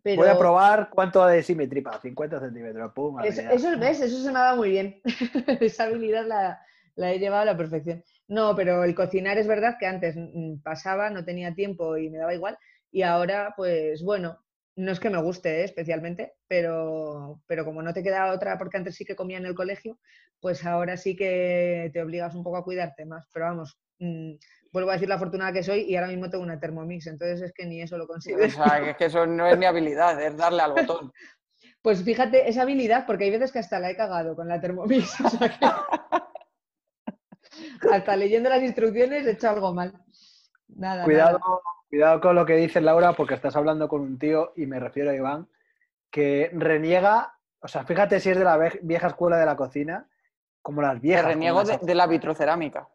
Pero 0.01 0.21
Voy 0.21 0.29
a 0.29 0.37
probar 0.37 0.89
cuánto 0.91 1.25
de 1.25 1.41
sí 1.41 1.55
mi 1.55 1.67
tripa, 1.67 1.99
50 1.99 2.39
centímetros. 2.39 2.91
Pum, 2.93 3.19
Eso, 3.23 3.41
eso, 3.41 3.79
¿ves? 3.79 4.01
Eso 4.01 4.21
se 4.21 4.31
me 4.31 4.37
ha 4.37 4.43
dado 4.43 4.57
muy 4.57 4.69
bien. 4.69 5.01
Esa 5.61 5.85
habilidad 5.85 6.27
la, 6.27 6.61
la 6.95 7.11
he 7.11 7.19
llevado 7.19 7.41
a 7.43 7.45
la 7.45 7.57
perfección. 7.57 8.03
No, 8.27 8.55
pero 8.55 8.83
el 8.83 8.95
cocinar 8.95 9.37
es 9.37 9.47
verdad 9.47 9.77
que 9.79 9.87
antes 9.87 10.15
mm, 10.15 10.61
pasaba, 10.63 11.09
no 11.09 11.25
tenía 11.25 11.53
tiempo 11.53 11.97
y 11.97 12.09
me 12.09 12.17
daba 12.17 12.33
igual. 12.33 12.57
Y 12.91 13.01
ahora, 13.01 13.53
pues 13.55 14.03
bueno, 14.03 14.39
no 14.75 14.91
es 14.91 14.99
que 14.99 15.09
me 15.09 15.21
guste 15.21 15.61
¿eh? 15.61 15.63
especialmente, 15.63 16.33
pero, 16.47 17.41
pero 17.47 17.63
como 17.65 17.81
no 17.81 17.93
te 17.93 18.03
queda 18.03 18.31
otra, 18.31 18.57
porque 18.57 18.77
antes 18.77 18.95
sí 18.95 19.05
que 19.05 19.15
comía 19.15 19.37
en 19.37 19.45
el 19.45 19.55
colegio, 19.55 19.99
pues 20.39 20.65
ahora 20.65 20.97
sí 20.97 21.15
que 21.15 21.89
te 21.93 22.01
obligas 22.01 22.35
un 22.35 22.43
poco 22.43 22.57
a 22.57 22.63
cuidarte 22.63 23.05
más. 23.05 23.27
Pero 23.33 23.45
vamos, 23.45 23.79
mm, 23.99 24.33
vuelvo 24.71 24.89
a 24.89 24.93
decir 24.93 25.07
la 25.09 25.15
afortunada 25.15 25.53
que 25.53 25.63
soy 25.63 25.81
y 25.81 25.95
ahora 25.95 26.09
mismo 26.09 26.29
tengo 26.29 26.43
una 26.43 26.59
Thermomix, 26.59 27.07
entonces 27.07 27.41
es 27.41 27.53
que 27.53 27.65
ni 27.65 27.81
eso 27.81 27.97
lo 27.97 28.07
considero. 28.07 28.45
O 28.45 28.49
sea, 28.49 28.79
es 28.89 28.97
que 28.97 29.05
eso 29.05 29.25
no 29.25 29.47
es 29.47 29.57
ni 29.57 29.65
habilidad, 29.65 30.21
es 30.21 30.35
darle 30.35 30.61
al 30.61 30.73
botón. 30.73 31.11
Pues 31.81 32.03
fíjate, 32.03 32.49
esa 32.49 32.63
habilidad, 32.63 33.05
porque 33.05 33.25
hay 33.25 33.29
veces 33.29 33.51
que 33.51 33.59
hasta 33.59 33.79
la 33.79 33.91
he 33.91 33.95
cagado 33.95 34.35
con 34.35 34.47
la 34.47 34.59
Thermomix. 34.59 35.19
o 35.23 35.29
sea 35.29 35.49
que- 35.49 35.65
hasta 37.91 38.15
leyendo 38.15 38.49
las 38.49 38.63
instrucciones 38.63 39.27
he 39.27 39.31
hecho 39.31 39.49
algo 39.49 39.71
mal. 39.71 39.93
Nada, 40.67 41.03
Cuidado, 41.03 41.37
nada. 41.37 41.61
Cuidado 41.95 42.19
con 42.19 42.35
lo 42.35 42.45
que 42.45 42.55
dice 42.57 42.81
Laura, 42.81 43.13
porque 43.13 43.35
estás 43.35 43.55
hablando 43.55 43.87
con 43.87 44.01
un 44.01 44.19
tío, 44.19 44.51
y 44.57 44.65
me 44.65 44.79
refiero 44.81 45.11
a 45.11 45.15
Iván, 45.15 45.47
que 46.11 46.49
reniega, 46.53 47.33
o 47.61 47.67
sea, 47.69 47.85
fíjate 47.85 48.19
si 48.19 48.31
es 48.31 48.37
de 48.37 48.43
la 48.43 48.57
vieja 48.81 49.07
escuela 49.07 49.37
de 49.37 49.45
la 49.45 49.55
cocina, 49.55 50.09
como 50.61 50.81
las 50.81 50.99
viejas. 50.99 51.25
reniego 51.25 51.59
las- 51.63 51.79
de, 51.79 51.85
de 51.87 51.95
la 51.95 52.05
vitrocerámica. 52.07 52.89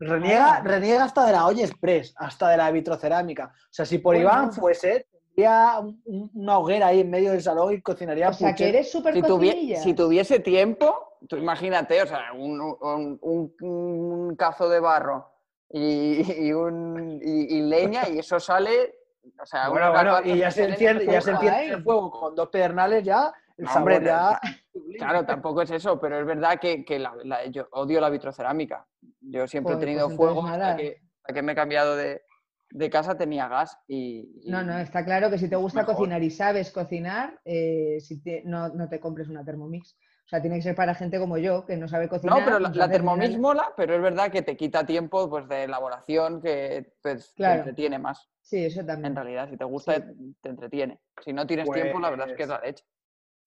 Reniega, 0.00 0.56
Ah. 0.56 0.62
reniega 0.64 1.04
hasta 1.04 1.26
de 1.26 1.32
la 1.32 1.46
olla 1.46 1.64
express, 1.64 2.12
hasta 2.16 2.48
de 2.48 2.56
la 2.56 2.70
vitrocerámica. 2.72 3.52
O 3.54 3.68
sea, 3.72 3.84
si 3.84 3.98
por 3.98 4.16
Bueno. 4.16 4.28
Iván 4.30 4.52
fuese, 4.52 5.06
tendría 5.12 5.78
un- 5.78 6.02
un- 6.06 6.30
una 6.34 6.58
hoguera 6.58 6.88
ahí 6.88 7.00
en 7.02 7.10
medio 7.10 7.30
del 7.30 7.42
salón 7.42 7.72
y 7.74 7.80
cocinaría 7.82 8.30
O 8.30 8.32
sea, 8.32 8.52
que 8.54 8.68
eres 8.70 8.90
súper 8.90 9.14
Si, 9.14 9.76
si 9.76 9.94
tuviese 9.94 10.40
tiempo, 10.40 11.18
tú 11.28 11.36
imagínate, 11.36 12.02
o 12.02 12.06
sea, 12.06 12.32
un, 12.32 12.60
un- 12.60 13.18
un- 13.20 13.54
un 13.60 14.36
cazo 14.36 14.68
de 14.68 14.80
barro 14.80 15.30
y, 15.70 16.22
y 16.48 16.52
un- 16.52 17.20
y- 17.22 17.56
y 17.58 17.62
leña 17.62 18.08
y 18.08 18.18
eso 18.18 18.38
sale, 18.40 18.94
o 19.40 19.46
sea, 19.46 19.68
Bueno, 19.68 19.92
bueno, 19.92 20.18
y 20.24 20.38
ya 20.38 20.50
se 20.50 20.64
enciende, 20.64 21.06
ya 21.06 21.20
se 21.20 21.30
enciende 21.32 21.66
el 21.68 21.82
fuego 21.82 22.10
con 22.10 22.34
dos 22.34 22.48
pedernales 22.48 23.04
ya, 23.04 23.32
el 23.56 23.64
No, 23.64 23.72
sabor 23.72 24.02
ya... 24.02 24.40
Claro, 24.98 25.24
tampoco 25.24 25.62
es 25.62 25.70
eso, 25.70 25.98
pero 26.00 26.20
es 26.20 26.26
verdad 26.26 26.58
que, 26.60 26.84
que 26.84 26.98
la- 26.98 27.14
la- 27.24 27.46
yo 27.46 27.66
odio 27.72 28.00
la 28.00 28.10
vitrocerámica. 28.10 28.86
Yo 29.20 29.46
siempre 29.48 29.74
Joder, 29.74 29.88
he 29.88 29.90
tenido 29.90 30.06
pues 30.08 30.16
fuego 30.16 30.46
hasta 30.46 30.76
que, 30.76 31.00
hasta 31.22 31.34
que 31.34 31.42
me 31.42 31.52
he 31.52 31.54
cambiado 31.54 31.96
de, 31.96 32.22
de 32.70 32.90
casa 32.90 33.16
tenía 33.16 33.48
gas 33.48 33.78
y... 33.88 34.40
y- 34.44 34.50
No, 34.50 34.62
no, 34.62 34.78
está 34.78 35.04
claro 35.04 35.30
que 35.30 35.38
si 35.38 35.48
te 35.48 35.56
gusta 35.56 35.80
mejor. 35.80 35.96
cocinar 35.96 36.22
y 36.22 36.30
sabes 36.30 36.70
cocinar, 36.70 37.40
eh, 37.44 37.98
si 38.00 38.22
te- 38.22 38.42
no, 38.44 38.68
no 38.68 38.88
te 38.88 39.00
compres 39.00 39.28
una 39.28 39.44
Thermomix. 39.44 39.96
O 40.30 40.32
sea, 40.32 40.40
tiene 40.40 40.56
que 40.58 40.62
ser 40.62 40.76
para 40.76 40.94
gente 40.94 41.18
como 41.18 41.38
yo, 41.38 41.66
que 41.66 41.76
no 41.76 41.88
sabe 41.88 42.08
cocinar. 42.08 42.38
No, 42.38 42.44
pero 42.44 42.60
la, 42.60 42.68
la 42.68 42.88
Thermomix 42.88 43.36
mola, 43.36 43.72
pero 43.76 43.96
es 43.96 44.00
verdad 44.00 44.30
que 44.30 44.42
te 44.42 44.56
quita 44.56 44.86
tiempo 44.86 45.28
pues, 45.28 45.48
de 45.48 45.64
elaboración 45.64 46.40
que 46.40 46.92
pues, 47.02 47.34
te 47.34 47.44
entretiene 47.44 47.98
más. 47.98 48.30
Sí, 48.40 48.64
eso 48.64 48.84
también. 48.86 49.06
En 49.06 49.16
realidad, 49.16 49.50
si 49.50 49.56
te 49.56 49.64
gusta, 49.64 49.96
Sí. 49.96 50.36
te 50.40 50.48
entretiene. 50.50 51.00
Si 51.24 51.32
no 51.32 51.48
tienes 51.48 51.68
tiempo, 51.68 51.98
la 51.98 52.10
verdad 52.10 52.30
es 52.30 52.36
que 52.36 52.44
es 52.44 52.48
la 52.48 52.60
leche. 52.60 52.84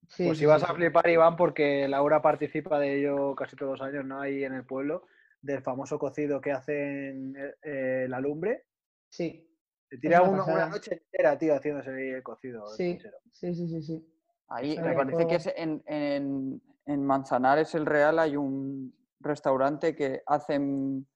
Sí, 0.10 0.26
Pues 0.26 0.38
sí, 0.38 0.44
si 0.44 0.46
vas 0.46 0.62
sí, 0.62 0.68
a 0.70 0.74
flipar, 0.74 1.10
Iván, 1.10 1.38
porque 1.38 1.88
Laura 1.88 2.22
participa 2.22 2.78
de 2.80 3.00
ello 3.00 3.34
casi 3.34 3.56
todos 3.56 3.80
los 3.80 3.88
años, 3.88 4.04
¿no? 4.04 4.20
Ahí 4.20 4.44
en 4.44 4.54
el 4.54 4.66
pueblo, 4.66 5.08
del 5.42 5.62
famoso 5.62 5.98
cocido 5.98 6.42
que 6.42 6.52
hacen 6.52 7.34
eh, 7.62 8.08
la 8.10 8.20
lumbre. 8.20 8.66
Sí, 9.08 9.50
Se 9.90 9.98
tira 10.00 10.22
una 10.22 10.68
noche 10.68 11.02
entera, 11.06 11.38
tío, 11.38 11.56
haciéndose 11.56 11.92
ahí 11.92 12.10
el 12.10 12.24
cocido. 12.24 12.68
sí, 12.68 13.00
sí, 13.32 13.56
sí, 13.56 13.68
sí, 13.70 13.82
sí. 13.82 14.13
Ahí 14.50 14.78
me 14.80 14.94
parece 14.94 15.28
que 15.28 15.36
es 15.36 15.48
en, 15.56 15.82
en, 15.88 16.62
en 16.86 17.06
Manzanares 17.06 17.74
el 17.76 17.86
Real 17.86 18.20
hay 18.20 18.36
un 18.36 18.94
restaurante 19.20 19.96
que 19.96 20.22
hacen, 20.28 21.08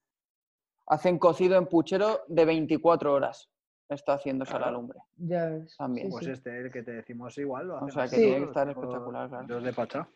hacen 0.88 1.20
cocido 1.20 1.58
en 1.58 1.68
puchero 1.68 2.22
de 2.28 2.46
24 2.46 3.14
horas. 3.14 3.50
Está 3.90 4.14
haciéndose 4.16 4.52
a 4.52 4.56
la 4.56 4.60
Claro. 4.66 4.78
lumbre. 4.78 5.00
Ya 5.16 5.46
ves. 5.50 5.76
También. 5.78 6.08
Sí, 6.08 6.12
Pues 6.12 6.26
sí. 6.26 6.32
este, 6.32 6.58
el 6.58 6.72
que 6.72 6.84
te 6.84 6.92
decimos 6.92 7.38
igual, 7.38 7.68
lo 7.68 7.78
O 7.80 7.90
sea, 7.90 8.08
que 8.08 8.18
tiene 8.18 8.38
que 8.40 8.44
estar 8.46 8.70
espectacular, 8.70 9.30
claro. 9.30 9.48
Los 9.48 9.64
de 9.64 9.74
Pachá. 9.74 10.10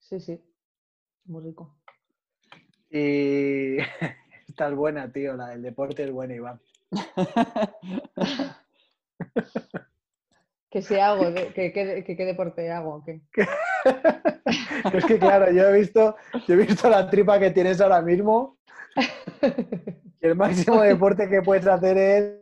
sí, 0.00 0.18
sí. 0.20 0.42
Muy 1.26 1.42
rico. 1.44 1.76
Y 2.90 3.76
esta 4.48 4.68
es 4.68 4.74
buena, 4.74 5.12
tío, 5.12 5.34
la 5.36 5.48
del 5.48 5.62
deporte 5.62 6.04
es 6.04 6.12
buena, 6.12 6.34
Iván. 6.34 6.60
¿Qué 10.76 10.82
si 10.82 10.96
hago? 10.98 11.32
¿Qué, 11.32 11.72
qué, 11.72 11.72
qué- 12.04 12.16
qué- 12.16 12.24
deporte 12.26 12.70
hago? 12.70 13.02
¿Qué? 13.02 13.22
Es 14.92 15.06
que 15.06 15.18
claro, 15.18 15.50
yo 15.50 15.70
he 15.70 15.78
visto, 15.78 16.16
yo 16.46 16.52
he 16.54 16.58
visto 16.58 16.90
la 16.90 17.08
tripa 17.08 17.38
que 17.38 17.50
tienes 17.50 17.80
ahora 17.80 18.02
mismo. 18.02 18.58
Y 18.94 19.00
el 20.26 20.36
máximo 20.36 20.82
deporte 20.82 21.30
que 21.30 21.40
puedes 21.40 21.66
hacer 21.66 21.96
es, 21.96 22.34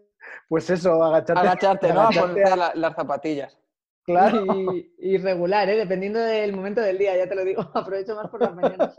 pues 0.48 0.68
eso, 0.68 1.00
agacharte. 1.04 1.40
Agacharte, 1.40 1.92
¿no? 1.92 2.00
Agacharte 2.00 2.20
ponerte 2.32 2.52
a- 2.52 2.56
la- 2.56 2.72
las 2.74 2.94
zapatillas. 2.96 3.56
Claro. 4.02 4.44
Y, 4.74 4.92
y 4.98 5.18
regular, 5.18 5.68
¿eh? 5.70 5.76
dependiendo 5.76 6.18
del 6.18 6.52
momento 6.56 6.80
del 6.80 6.98
día, 6.98 7.16
ya 7.16 7.28
te 7.28 7.36
lo 7.36 7.44
digo, 7.44 7.62
aprovecho 7.74 8.16
más 8.16 8.28
por 8.30 8.40
las 8.40 8.52
mañanas. 8.56 8.96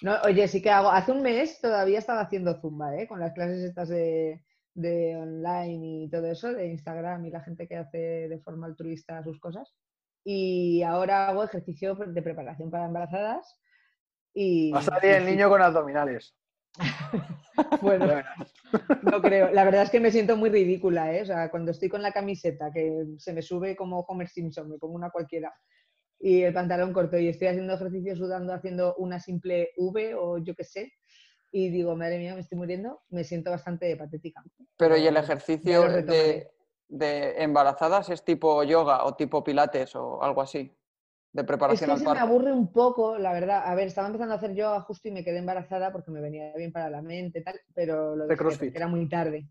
No, 0.00 0.16
oye, 0.24 0.48
sí 0.48 0.62
que 0.62 0.70
hago. 0.70 0.90
Hace 0.90 1.12
un 1.12 1.20
mes 1.20 1.60
todavía 1.60 1.98
estaba 1.98 2.22
haciendo 2.22 2.58
zumba, 2.62 2.96
¿eh? 2.96 3.06
con 3.06 3.20
las 3.20 3.34
clases 3.34 3.62
estas 3.62 3.90
de, 3.90 4.42
de 4.74 5.16
online 5.16 6.04
y 6.04 6.10
todo 6.10 6.26
eso, 6.26 6.52
de 6.52 6.68
Instagram 6.68 7.24
y 7.26 7.30
la 7.30 7.42
gente 7.42 7.68
que 7.68 7.76
hace 7.76 8.28
de 8.28 8.40
forma 8.40 8.66
altruista 8.66 9.22
sus 9.22 9.38
cosas. 9.40 9.74
Y 10.24 10.82
ahora 10.82 11.28
hago 11.28 11.44
ejercicio 11.44 11.94
de 11.94 12.22
preparación 12.22 12.70
para 12.70 12.86
embarazadas. 12.86 13.60
Y 14.34 14.70
Va 14.72 14.78
a 14.78 14.82
salir 14.82 15.12
el 15.12 15.26
niño 15.26 15.48
con 15.48 15.62
abdominales. 15.62 16.36
Bueno, 17.82 18.06
Bueno, 18.06 18.22
no 19.02 19.20
creo. 19.20 19.50
La 19.52 19.64
verdad 19.64 19.82
es 19.82 19.90
que 19.90 20.00
me 20.00 20.10
siento 20.10 20.38
muy 20.38 20.48
ridícula, 20.48 21.14
¿eh? 21.14 21.20
O 21.20 21.26
sea, 21.26 21.50
cuando 21.50 21.70
estoy 21.70 21.90
con 21.90 22.00
la 22.00 22.12
camiseta 22.12 22.72
que 22.72 23.04
se 23.18 23.34
me 23.34 23.42
sube 23.42 23.76
como 23.76 24.00
Homer 24.00 24.28
Simpson, 24.28 24.70
me 24.70 24.78
pongo 24.78 24.94
una 24.94 25.10
cualquiera, 25.10 25.52
y 26.22 26.42
el 26.42 26.54
pantalón 26.54 26.92
corto 26.92 27.18
y 27.18 27.28
estoy 27.28 27.48
haciendo 27.48 27.74
ejercicio 27.74 28.14
sudando, 28.14 28.54
haciendo 28.54 28.94
una 28.94 29.18
simple 29.18 29.70
V 29.76 30.14
o 30.14 30.38
yo 30.38 30.54
qué 30.54 30.62
sé, 30.62 30.92
y 31.52 31.68
digo, 31.70 31.94
madre 31.94 32.18
mía, 32.18 32.34
me 32.34 32.40
estoy 32.40 32.58
muriendo, 32.58 33.02
me 33.10 33.22
siento 33.24 33.50
bastante 33.50 33.94
patética. 33.96 34.42
Pero 34.76 34.96
¿y 34.96 35.06
el 35.06 35.16
ejercicio 35.16 35.82
de, 35.82 36.50
de 36.88 37.42
embarazadas 37.42 38.08
es 38.08 38.24
tipo 38.24 38.64
yoga 38.64 39.04
o 39.04 39.14
tipo 39.14 39.44
pilates 39.44 39.94
o 39.94 40.22
algo 40.22 40.40
así? 40.42 40.74
De 41.34 41.42
Es 41.42 41.46
preparación 41.46 41.88
que 41.88 41.92
al 41.92 41.98
se 41.98 42.04
me 42.04 42.10
parto. 42.10 42.24
aburre 42.24 42.52
un 42.52 42.72
poco, 42.72 43.16
la 43.18 43.32
verdad. 43.32 43.62
A 43.64 43.74
ver, 43.74 43.86
estaba 43.86 44.06
empezando 44.06 44.34
a 44.34 44.36
hacer 44.38 44.54
yoga 44.54 44.80
justo 44.82 45.08
y 45.08 45.12
me 45.12 45.24
quedé 45.24 45.38
embarazada 45.38 45.92
porque 45.92 46.10
me 46.10 46.20
venía 46.20 46.52
bien 46.56 46.72
para 46.72 46.90
la 46.90 47.00
mente 47.02 47.38
y 47.38 47.44
tal, 47.44 47.58
pero 47.74 48.16
lo 48.16 48.26
De 48.26 48.36
crossfit. 48.36 48.74
era 48.76 48.86
muy 48.88 49.08
tarde. 49.08 49.46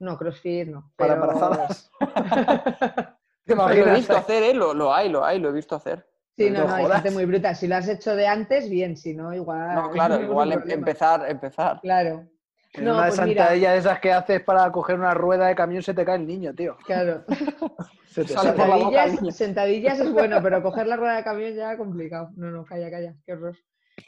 No, 0.00 0.18
crossfit 0.18 0.68
no. 0.68 0.92
para 0.96 1.14
embarazadas. 1.14 1.90
¿Te 3.44 3.54
Lo 3.54 3.68
he 3.70 3.94
visto 3.94 4.16
hacer, 4.16 4.42
¿eh? 4.42 4.54
Lo, 4.54 4.74
lo 4.74 4.92
hay, 4.94 5.08
lo 5.08 5.24
hay, 5.24 5.38
lo 5.38 5.48
he 5.48 5.52
visto 5.52 5.74
hacer. 5.76 6.08
Sí, 6.36 6.50
No 6.50 6.66
no, 6.66 6.74
hay 6.74 6.86
gente 6.86 7.10
muy 7.10 7.24
bruta. 7.26 7.54
Si 7.54 7.66
lo 7.68 7.76
has 7.76 7.88
hecho 7.88 8.16
de 8.16 8.26
antes, 8.26 8.68
bien, 8.70 8.96
si 8.96 9.14
no, 9.14 9.34
igual. 9.34 9.74
No, 9.74 9.90
claro, 9.90 10.20
igual 10.22 10.52
em- 10.52 10.70
empezar, 10.70 11.28
empezar. 11.30 11.80
Claro, 11.82 12.26
En 12.72 12.84
No, 12.84 12.94
una 12.94 13.06
pues 13.08 13.16
sentadilla 13.16 13.72
de 13.72 13.78
esas 13.78 14.00
que 14.00 14.12
haces 14.12 14.42
para 14.42 14.70
coger 14.72 14.98
una 14.98 15.12
rueda 15.14 15.46
de 15.46 15.54
camión 15.54 15.82
se 15.82 15.92
te 15.92 16.04
cae 16.04 16.16
el 16.16 16.26
niño, 16.26 16.54
tío. 16.54 16.76
claro. 16.86 17.24
Se 18.12 18.24
te 18.26 18.34
Sale 18.34 18.50
sale. 18.50 18.58
por 18.58 18.68
la 18.68 18.76
boca 18.76 19.04
Sentadillas, 19.08 19.36
sentadillas 19.36 20.00
es 20.00 20.12
bueno, 20.12 20.42
pero 20.42 20.62
coger 20.62 20.86
la 20.86 20.96
rueda 20.96 21.16
de 21.16 21.24
camión 21.24 21.54
ya 21.54 21.78
complicado. 21.78 22.28
No, 22.36 22.50
no, 22.50 22.62
calla, 22.62 22.90
calla, 22.90 23.14
qué 23.24 23.32
horror. 23.32 23.56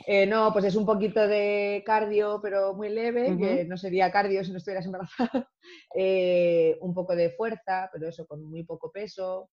Eh, 0.06 0.26
no, 0.26 0.52
pues 0.52 0.66
es 0.66 0.76
un 0.76 0.84
poquito 0.84 1.26
de 1.26 1.82
cardio, 1.86 2.38
pero 2.42 2.74
muy 2.74 2.90
leve, 2.90 3.34
que 3.38 3.64
no 3.64 3.78
sería 3.78 4.10
cardio 4.12 4.44
si 4.44 4.50
no 4.50 4.58
estuvieras 4.58 4.84
embarazada. 4.84 5.48
Eh, 5.94 6.76
un 6.82 6.92
poco 6.92 7.16
de 7.16 7.30
fuerza, 7.30 7.88
pero 7.92 8.08
eso 8.08 8.26
con 8.26 8.44
muy 8.44 8.64
poco 8.64 8.90
peso. 8.92 9.48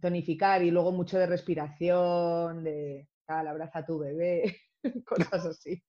Tonificar 0.00 0.62
y 0.62 0.70
luego 0.70 0.92
mucho 0.92 1.18
de 1.18 1.26
respiración, 1.26 2.64
de 2.64 3.08
tal, 3.26 3.48
abraza 3.48 3.80
a 3.80 3.86
tu 3.86 3.98
bebé, 3.98 4.56
cosas 5.06 5.46
así. 5.46 5.82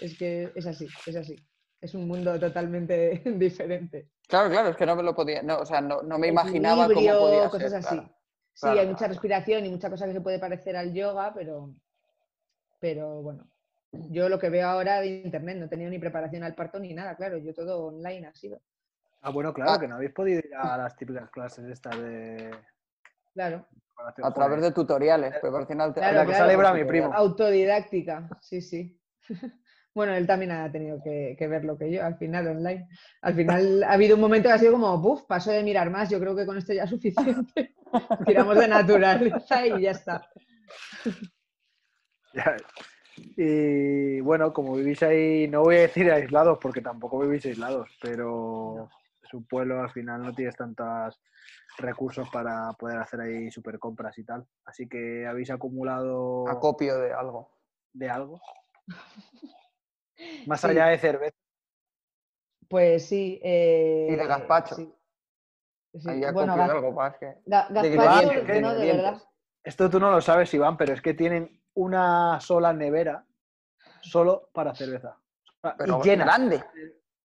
Es 0.00 0.16
que 0.18 0.50
es 0.54 0.66
así, 0.66 0.88
es 1.06 1.16
así. 1.16 1.36
Es 1.80 1.94
un 1.94 2.06
mundo 2.06 2.38
totalmente 2.38 3.22
diferente. 3.36 4.10
Claro, 4.28 4.50
claro, 4.50 4.68
es 4.70 4.76
que 4.76 4.86
no 4.86 4.96
me 4.96 5.02
lo 5.02 5.14
podía, 5.14 5.42
no, 5.42 5.58
o 5.58 5.66
sea, 5.66 5.80
no, 5.80 6.02
no 6.02 6.18
me 6.18 6.28
imaginaba 6.28 6.86
cómo 6.86 6.94
podía 7.18 7.48
cosas 7.50 7.70
ser. 7.70 7.78
así. 7.78 7.96
claro. 7.96 8.16
Sí, 8.54 8.60
Claro, 8.60 8.72
hay 8.80 8.84
claro, 8.86 8.92
mucha 8.92 9.08
respiración 9.08 9.66
y 9.66 9.70
mucha 9.70 9.90
cosa 9.90 10.06
que 10.06 10.12
se 10.12 10.20
puede 10.20 10.38
parecer 10.38 10.76
al 10.76 10.92
yoga, 10.92 11.32
pero, 11.34 11.74
pero 12.78 13.22
bueno. 13.22 13.48
Yo 13.92 14.28
lo 14.28 14.38
que 14.38 14.48
veo 14.48 14.68
ahora 14.68 15.00
de 15.00 15.06
internet, 15.06 15.58
no 15.58 15.66
he 15.66 15.68
tenido 15.68 15.90
ni 15.90 15.98
preparación 15.98 16.42
al 16.44 16.54
parto 16.54 16.78
ni 16.78 16.94
nada, 16.94 17.14
claro, 17.14 17.36
yo 17.38 17.52
todo 17.52 17.86
online 17.86 18.26
ha 18.26 18.34
sido. 18.34 18.60
Ah, 19.22 19.30
bueno, 19.30 19.52
claro, 19.54 19.72
Ah. 19.72 19.80
que 19.80 19.88
no 19.88 19.94
habéis 19.96 20.12
podido 20.12 20.38
ir 20.40 20.54
a 20.54 20.76
las 20.76 20.96
típicas 20.96 21.30
clases 21.30 21.64
estas 21.68 21.96
de... 21.98 22.50
Claro, 23.32 23.66
A 24.22 24.34
través 24.34 24.60
de 24.60 24.72
tutoriales, 24.72 25.38
preparación 25.40 25.80
al 25.80 25.94
Claro, 25.94 26.16
la 26.16 26.22
que 26.26 26.32
claro. 26.32 26.60
sale 26.60 26.82
mi 26.82 26.88
primo. 26.88 27.12
autodidáctica, 27.14 28.28
sí, 28.40 28.60
sí. 28.60 29.00
Bueno, 29.94 30.14
él 30.14 30.26
también 30.26 30.52
ha 30.52 30.72
tenido 30.72 31.02
que, 31.02 31.36
que 31.38 31.46
ver 31.46 31.64
lo 31.66 31.76
que 31.76 31.90
yo, 31.92 32.02
al 32.02 32.16
final 32.16 32.48
online. 32.48 32.88
Al 33.20 33.34
final 33.34 33.82
ha 33.84 33.92
habido 33.92 34.14
un 34.14 34.22
momento 34.22 34.48
que 34.48 34.54
ha 34.54 34.58
sido 34.58 34.72
como, 34.72 34.96
buf, 34.98 35.22
paso 35.24 35.50
de 35.52 35.62
mirar 35.62 35.90
más, 35.90 36.08
yo 36.08 36.18
creo 36.18 36.34
que 36.34 36.46
con 36.46 36.56
esto 36.56 36.72
ya 36.72 36.84
es 36.84 36.90
suficiente. 36.90 37.74
Tiramos 38.26 38.56
de 38.58 38.68
naturaleza 38.68 39.66
y 39.66 39.82
ya 39.82 39.90
está. 39.90 40.26
Ya. 42.32 42.56
Y 43.36 44.20
bueno, 44.20 44.52
como 44.54 44.74
vivís 44.76 45.02
ahí, 45.02 45.46
no 45.48 45.60
voy 45.60 45.76
a 45.76 45.80
decir 45.82 46.10
aislados 46.10 46.58
porque 46.60 46.80
tampoco 46.80 47.18
vivís 47.20 47.44
aislados, 47.44 47.90
pero 48.00 48.88
un 49.34 49.44
pueblo, 49.46 49.80
al 49.82 49.90
final 49.90 50.22
no 50.22 50.34
tienes 50.34 50.56
tantos 50.56 51.20
recursos 51.78 52.28
para 52.30 52.72
poder 52.78 52.98
hacer 52.98 53.20
ahí 53.20 53.50
super 53.50 53.78
compras 53.78 54.16
y 54.18 54.24
tal. 54.24 54.46
Así 54.64 54.88
que 54.88 55.26
habéis 55.26 55.50
acumulado 55.50 56.48
Acopio 56.48 56.98
de 56.98 57.12
algo. 57.12 57.50
de 57.92 58.10
algo. 58.10 58.40
Más 60.46 60.60
Sí. 60.60 60.66
allá 60.68 60.86
de 60.86 60.98
cerveza. 60.98 61.36
Pues 62.68 63.06
sí. 63.06 63.40
eh, 63.42 64.08
Y 64.10 64.16
de 64.16 64.26
gazpacho. 64.26 64.74
sí. 64.74 64.92
Sí, 65.94 66.08
Ahí 66.08 66.20
Bueno, 66.32 66.56
gaz- 66.56 66.70
algo 66.70 66.92
más 66.92 67.16
que. 67.18 67.26
ga- 67.44 67.68
de 67.70 68.60
no, 68.62 68.74
de 68.74 68.86
verdad. 68.92 69.22
Esto 69.62 69.90
tú 69.90 70.00
no 70.00 70.10
lo 70.10 70.20
sabes, 70.22 70.52
Iván, 70.54 70.76
pero 70.78 70.94
es 70.94 71.02
que 71.02 71.12
tienen 71.14 71.62
una 71.74 72.40
sola 72.40 72.72
nevera 72.72 73.26
solo 74.00 74.48
para 74.52 74.74
cerveza. 74.74 75.16
Pero 75.78 76.00
y 76.00 76.02
llena. 76.02 76.24
grande. 76.24 76.64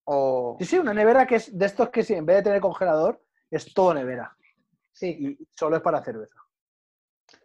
O. 0.05 0.55
Sí, 0.59 0.65
sí, 0.65 0.77
una 0.79 0.93
nevera 0.93 1.25
que 1.27 1.35
es 1.35 1.57
de 1.57 1.65
estos 1.65 1.89
que 1.89 2.03
sí, 2.03 2.13
en 2.13 2.25
vez 2.25 2.37
de 2.37 2.43
tener 2.43 2.61
congelador, 2.61 3.23
es 3.51 3.73
todo 3.73 3.93
nevera. 3.93 4.35
Sí. 4.93 5.37
Y 5.39 5.47
solo 5.55 5.77
es 5.77 5.81
para 5.81 6.03
cerveza. 6.03 6.39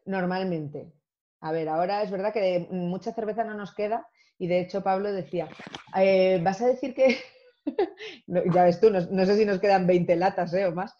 Normalmente. 0.05 0.93
A 1.41 1.53
ver, 1.53 1.69
ahora 1.69 2.03
es 2.03 2.11
verdad 2.11 2.33
que 2.33 2.69
mucha 2.71 3.13
cerveza 3.13 3.45
no 3.45 3.55
nos 3.55 3.75
queda 3.75 4.07
y 4.39 4.47
de 4.47 4.61
hecho 4.61 4.83
Pablo 4.83 5.11
decía, 5.13 5.49
"Eh, 5.97 6.39
vas 6.43 6.61
a 6.61 6.67
decir 6.67 6.95
que, 6.95 7.19
No, 8.27 8.43
ya 8.53 8.65
ves 8.65 8.81
tú, 8.81 8.91
no, 8.91 9.01
no 9.01 9.27
sé 9.27 9.37
si 9.37 9.45
nos 9.45 9.61
quedan 9.61 9.87
20 9.87 10.17
latas 10.17 10.53
¿eh? 10.55 10.67
o 10.67 10.73
más. 10.73 10.95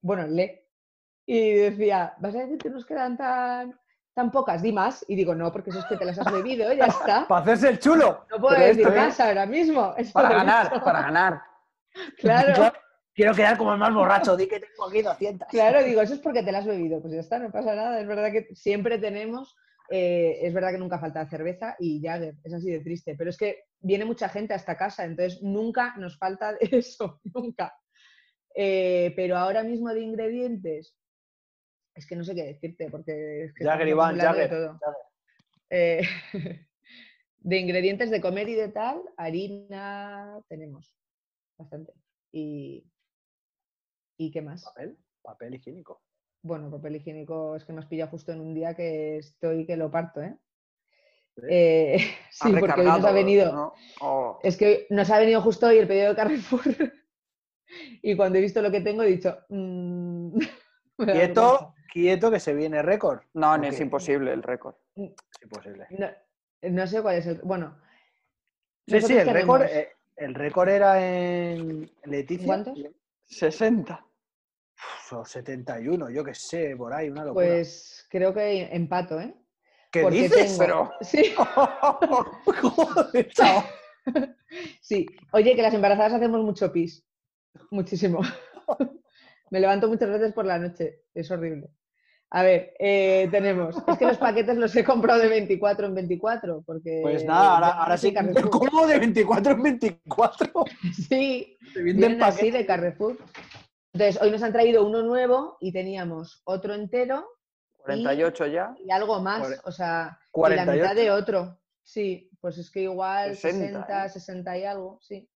Bueno, 0.00 0.26
lee. 0.26 0.60
Y 1.26 1.54
decía, 1.54 2.14
vas 2.18 2.34
a 2.34 2.40
decir 2.40 2.58
que 2.58 2.70
nos 2.70 2.86
quedan 2.86 3.16
tan, 3.16 3.78
tan 4.16 4.30
pocas, 4.32 4.62
di 4.62 4.72
más. 4.72 5.04
Y 5.06 5.14
digo, 5.14 5.34
no, 5.34 5.52
porque 5.52 5.70
eso 5.70 5.78
es 5.78 5.84
que 5.84 5.96
te 5.96 6.04
las 6.06 6.18
has 6.18 6.32
bebido, 6.32 6.72
ya 6.72 6.86
está. 6.86 7.28
Para 7.28 7.42
hacerse 7.42 7.68
el 7.68 7.78
chulo. 7.78 8.24
No 8.30 8.40
puedo 8.40 8.58
decir 8.58 8.86
es- 8.88 8.96
más 8.96 9.20
ahora 9.20 9.46
mismo. 9.46 9.94
eso 9.98 10.12
Para 10.12 10.30
ganar, 10.30 10.82
para 10.82 11.02
ganar. 11.08 11.40
Claro. 12.18 12.54
Claro, 12.54 12.76
Quiero 13.14 13.34
quedar 13.34 13.56
como 13.56 13.72
el 13.72 13.78
más 13.78 13.94
borracho, 13.94 14.36
di 14.36 14.46
que 14.46 14.60
tengo 14.60 14.88
aquí 14.88 15.00
200. 15.00 15.48
Claro, 15.48 15.82
digo, 15.82 16.02
eso 16.02 16.12
es 16.14 16.20
porque 16.20 16.42
te 16.42 16.52
la 16.52 16.58
has 16.58 16.66
bebido. 16.66 17.00
Pues 17.00 17.14
ya 17.14 17.20
está, 17.20 17.38
no 17.38 17.50
pasa 17.50 17.74
nada. 17.74 17.98
Es 18.00 18.06
verdad 18.06 18.30
que 18.30 18.54
siempre 18.54 18.98
tenemos, 18.98 19.56
eh, 19.90 20.38
es 20.42 20.52
verdad 20.52 20.72
que 20.72 20.76
nunca 20.78 20.98
falta 20.98 21.26
cerveza 21.26 21.76
y 21.78 22.02
Jagger, 22.02 22.34
es 22.44 22.52
así 22.52 22.70
de 22.70 22.80
triste. 22.80 23.14
Pero 23.16 23.30
es 23.30 23.38
que 23.38 23.64
viene 23.80 24.04
mucha 24.04 24.28
gente 24.28 24.52
a 24.52 24.56
esta 24.56 24.76
casa, 24.76 25.04
entonces 25.04 25.42
nunca 25.42 25.94
nos 25.96 26.18
falta 26.18 26.56
eso, 26.60 27.20
nunca. 27.34 27.74
Eh, 28.54 29.12
pero 29.16 29.38
ahora 29.38 29.62
mismo 29.62 29.88
de 29.94 30.00
ingredientes, 30.02 30.94
es 31.96 32.06
que 32.06 32.16
no 32.16 32.24
sé 32.24 32.34
qué 32.34 32.44
decirte, 32.44 32.88
porque 32.90 33.44
es 33.44 33.54
que 33.54 33.64
Jagger, 33.64 33.88
Iván, 33.88 34.16
de 34.16 34.20
Jagger, 34.20 34.50
todo. 34.50 34.80
Eh, 35.70 36.02
de 37.38 37.58
ingredientes 37.58 38.10
de 38.10 38.20
comer 38.20 38.48
y 38.48 38.54
de 38.54 38.68
tal, 38.68 39.02
harina 39.16 40.40
tenemos 40.48 40.94
bastante. 41.58 41.92
Y, 42.32 42.84
¿y 44.18 44.30
qué 44.30 44.42
más? 44.42 44.64
Papel, 44.64 44.98
papel 45.22 45.54
higiénico. 45.54 46.02
Bueno, 46.42 46.70
papel 46.70 46.96
higiénico 46.96 47.56
es 47.56 47.64
que 47.64 47.72
me 47.72 47.80
has 47.80 47.86
pillado 47.86 48.10
justo 48.10 48.32
en 48.32 48.40
un 48.40 48.54
día 48.54 48.74
que 48.74 49.18
estoy 49.18 49.66
que 49.66 49.76
lo 49.76 49.90
parto, 49.90 50.22
¿eh? 50.22 50.36
¿Sí? 51.34 51.42
Eh, 51.48 51.98
sí, 52.30 52.52
porque 52.60 52.80
hoy 52.80 52.86
nos 52.86 53.04
ha 53.04 53.12
venido. 53.12 53.52
¿no? 53.52 53.72
O- 54.02 54.38
Es 54.42 54.56
que 54.56 54.86
nos 54.90 55.10
ha 55.10 55.18
venido 55.18 55.40
justo 55.40 55.66
hoy 55.66 55.78
el 55.78 55.88
pedido 55.88 56.10
de 56.10 56.16
Carrefour. 56.16 56.62
y 58.02 58.14
cuando 58.16 58.38
he 58.38 58.42
visto 58.42 58.62
lo 58.62 58.70
que 58.70 58.80
tengo 58.80 59.02
he 59.02 59.06
dicho. 59.08 59.38
"Mm, 59.48 60.36
me 60.98 61.06
da 61.06 61.12
Quieto, 61.12 61.40
vergüenza". 61.42 61.74
Quieto 61.86 62.30
que 62.30 62.40
se 62.40 62.54
viene 62.54 62.82
récord. 62.82 63.20
No, 63.34 63.56
no, 63.56 63.64
es 63.64 63.80
imposible 63.80 64.32
el 64.32 64.42
récord. 64.42 64.74
Es 64.96 65.42
imposible. 65.42 65.86
No, 65.90 66.08
no 66.62 66.86
sé 66.86 67.02
cuál 67.02 67.16
es 67.16 67.26
el. 67.26 67.40
Bueno. 67.42 67.78
Sí, 68.86 69.00
sí, 69.02 69.16
el 69.16 69.28
récord, 69.28 69.62
eh, 69.62 69.92
el 70.16 70.34
récord 70.34 70.68
era 70.68 71.00
en 71.04 71.90
Leticia. 72.04 72.46
¿Cuántos? 72.46 72.78
60. 73.24 74.04
Uf, 74.76 75.12
o 75.12 75.24
71, 75.24 76.10
yo 76.10 76.22
qué 76.22 76.34
sé, 76.34 76.76
por 76.76 76.92
ahí, 76.92 77.08
una 77.10 77.24
locura. 77.24 77.46
Pues 77.46 78.06
creo 78.10 78.32
que 78.32 78.62
empato, 78.74 79.20
¿eh? 79.20 79.34
¿Qué 79.90 80.02
porque 80.02 80.16
dices? 80.18 80.56
tengo- 80.58 80.58
Pero. 80.58 80.92
Sí, 81.00 81.34
Joder, 82.62 83.30
sí. 84.80 85.06
Oye, 85.32 85.56
que 85.56 85.62
las 85.62 85.74
embarazadas 85.74 86.12
hacemos 86.14 86.40
mucho 86.42 86.70
pis. 86.72 87.04
Muchísimo. 87.70 88.20
Me 89.50 89.60
levanto 89.60 89.88
muchas 89.88 90.08
veces 90.10 90.32
por 90.32 90.44
la 90.46 90.58
noche. 90.58 91.04
Es 91.14 91.30
horrible. 91.30 91.68
A 92.30 92.42
ver, 92.42 92.74
eh, 92.80 93.28
tenemos. 93.30 93.76
Es 93.86 93.98
que 93.98 94.04
los 94.06 94.18
paquetes 94.18 94.56
los 94.56 94.74
he 94.74 94.82
comprado 94.84 95.20
de 95.20 95.28
24 95.28 95.86
en 95.86 95.94
24. 95.94 96.62
Porque 96.66 96.98
Pues 97.02 97.24
nada, 97.24 97.68
ahora, 97.82 97.96
sí, 97.96 98.12
Carrefour. 98.12 98.50
¿cómo 98.50 98.86
de 98.86 98.98
24 98.98 99.52
en 99.52 99.62
24? 99.62 100.64
Sí, 101.08 101.56
Se 101.72 101.82
vienen 101.82 102.20
así 102.22 102.36
paquetes. 102.38 102.52
de 102.54 102.66
Carrefour. 102.66 103.16
Entonces, 103.92 104.20
hoy 104.20 104.30
nos 104.32 104.42
han 104.42 104.52
traído 104.52 104.84
uno 104.86 105.02
nuevo 105.02 105.56
y 105.60 105.72
teníamos 105.72 106.42
otro 106.44 106.74
entero 106.74 107.24
48 107.78 108.46
ya. 108.48 108.74
y 108.84 108.90
algo 108.90 109.20
más. 109.22 109.60
O 109.64 109.70
sea, 109.70 110.18
y 110.20 110.26
la 110.26 110.30
48. 110.32 110.72
mitad 110.82 110.94
de 110.96 111.10
otro. 111.12 111.58
Sí, 111.84 112.28
pues 112.40 112.58
es 112.58 112.68
que 112.72 112.80
igual 112.82 113.36
60, 113.36 113.68
60, 113.68 114.04
¿eh? 114.06 114.08
60 114.10 114.58
y 114.58 114.64
algo, 114.64 114.98
sí. 115.00 115.30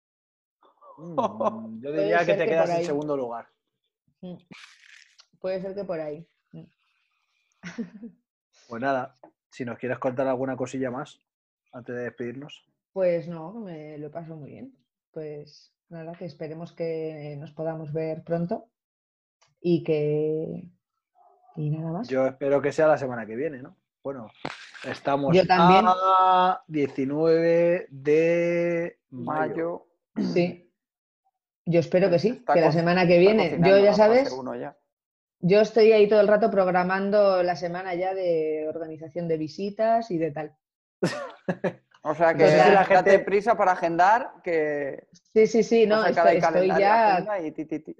Mm, 0.98 1.82
Yo 1.82 1.92
diría 1.92 2.20
que 2.20 2.34
te 2.34 2.46
que 2.46 2.50
quedas 2.52 2.70
en 2.70 2.76
ahí. 2.78 2.86
segundo 2.86 3.18
lugar. 3.18 3.48
Puede 5.40 5.62
ser 5.62 5.76
que 5.76 5.84
por 5.84 6.00
ahí. 6.00 6.28
Mm. 6.52 6.64
Pues 8.68 8.82
nada, 8.82 9.16
si 9.50 9.64
nos 9.64 9.80
quieres 9.80 9.98
contar 9.98 10.28
alguna 10.28 10.58
cosilla 10.58 10.92
más 10.92 11.22
antes 11.72 11.96
de 11.96 12.04
despedirnos. 12.04 12.68
Pues 12.92 13.30
no, 13.30 13.54
me 13.54 13.98
lo 13.98 14.12
paso 14.12 14.36
muy 14.36 14.50
bien. 14.50 14.76
Pues 15.12 15.74
nada, 15.88 16.14
que 16.16 16.26
esperemos 16.26 16.74
que 16.74 17.38
nos 17.40 17.54
podamos 17.54 17.94
ver 17.94 18.24
pronto 18.24 18.66
y 19.62 19.84
que. 19.84 20.68
Y 21.56 21.70
nada 21.70 21.92
más. 21.92 22.10
Yo 22.10 22.28
espero 22.28 22.62
que 22.62 22.74
sea 22.74 22.88
la 22.88 22.98
semana 22.98 23.26
que 23.26 23.36
viene, 23.36 23.62
¿no? 23.62 23.78
Bueno, 24.04 24.28
estamos 24.84 25.36
Yo 25.36 25.46
también. 25.48 25.86
a 25.88 26.62
19 26.68 27.88
de 27.90 29.00
mayo. 29.10 29.88
Mayo. 30.16 30.34
Sí. 30.34 30.67
Yo 31.70 31.82
espero 31.82 32.10
que 32.10 32.18
sí, 32.18 32.30
Está 32.30 32.54
que 32.54 32.62
la 32.62 32.72
semana 32.72 33.06
que 33.06 33.20
viene. 33.20 33.60
Yo 33.62 33.78
ya 33.78 33.94
sabes, 33.94 34.32
uno 34.32 34.56
ya. 34.56 34.78
yo 35.40 35.60
estoy 35.60 35.92
ahí 35.92 36.08
todo 36.08 36.22
el 36.22 36.28
rato 36.30 36.50
programando 36.50 37.44
la 37.44 37.56
semana 37.58 37.94
ya 37.94 38.14
de 38.14 38.66
organización 38.74 39.28
de 39.28 39.38
visitas 39.38 40.10
y 40.12 40.18
de 40.18 40.32
tal. 40.32 40.56
O 42.04 42.16
sea 42.16 42.34
que 42.34 42.46
Entonces, 42.46 42.74
la 42.74 42.86
date 42.86 43.12
gente- 43.12 43.20
prisa 43.20 43.58
para 43.58 43.74
agendar 43.74 44.32
que 44.44 45.08
Sí, 45.34 45.46
sí, 45.46 45.62
sí, 45.62 45.86
no, 45.86 46.06
estoy, 46.06 46.40
ya 46.80 47.26
y 47.44 47.52
ti, 47.52 47.66
ti, 47.66 47.80
ti. 47.80 47.96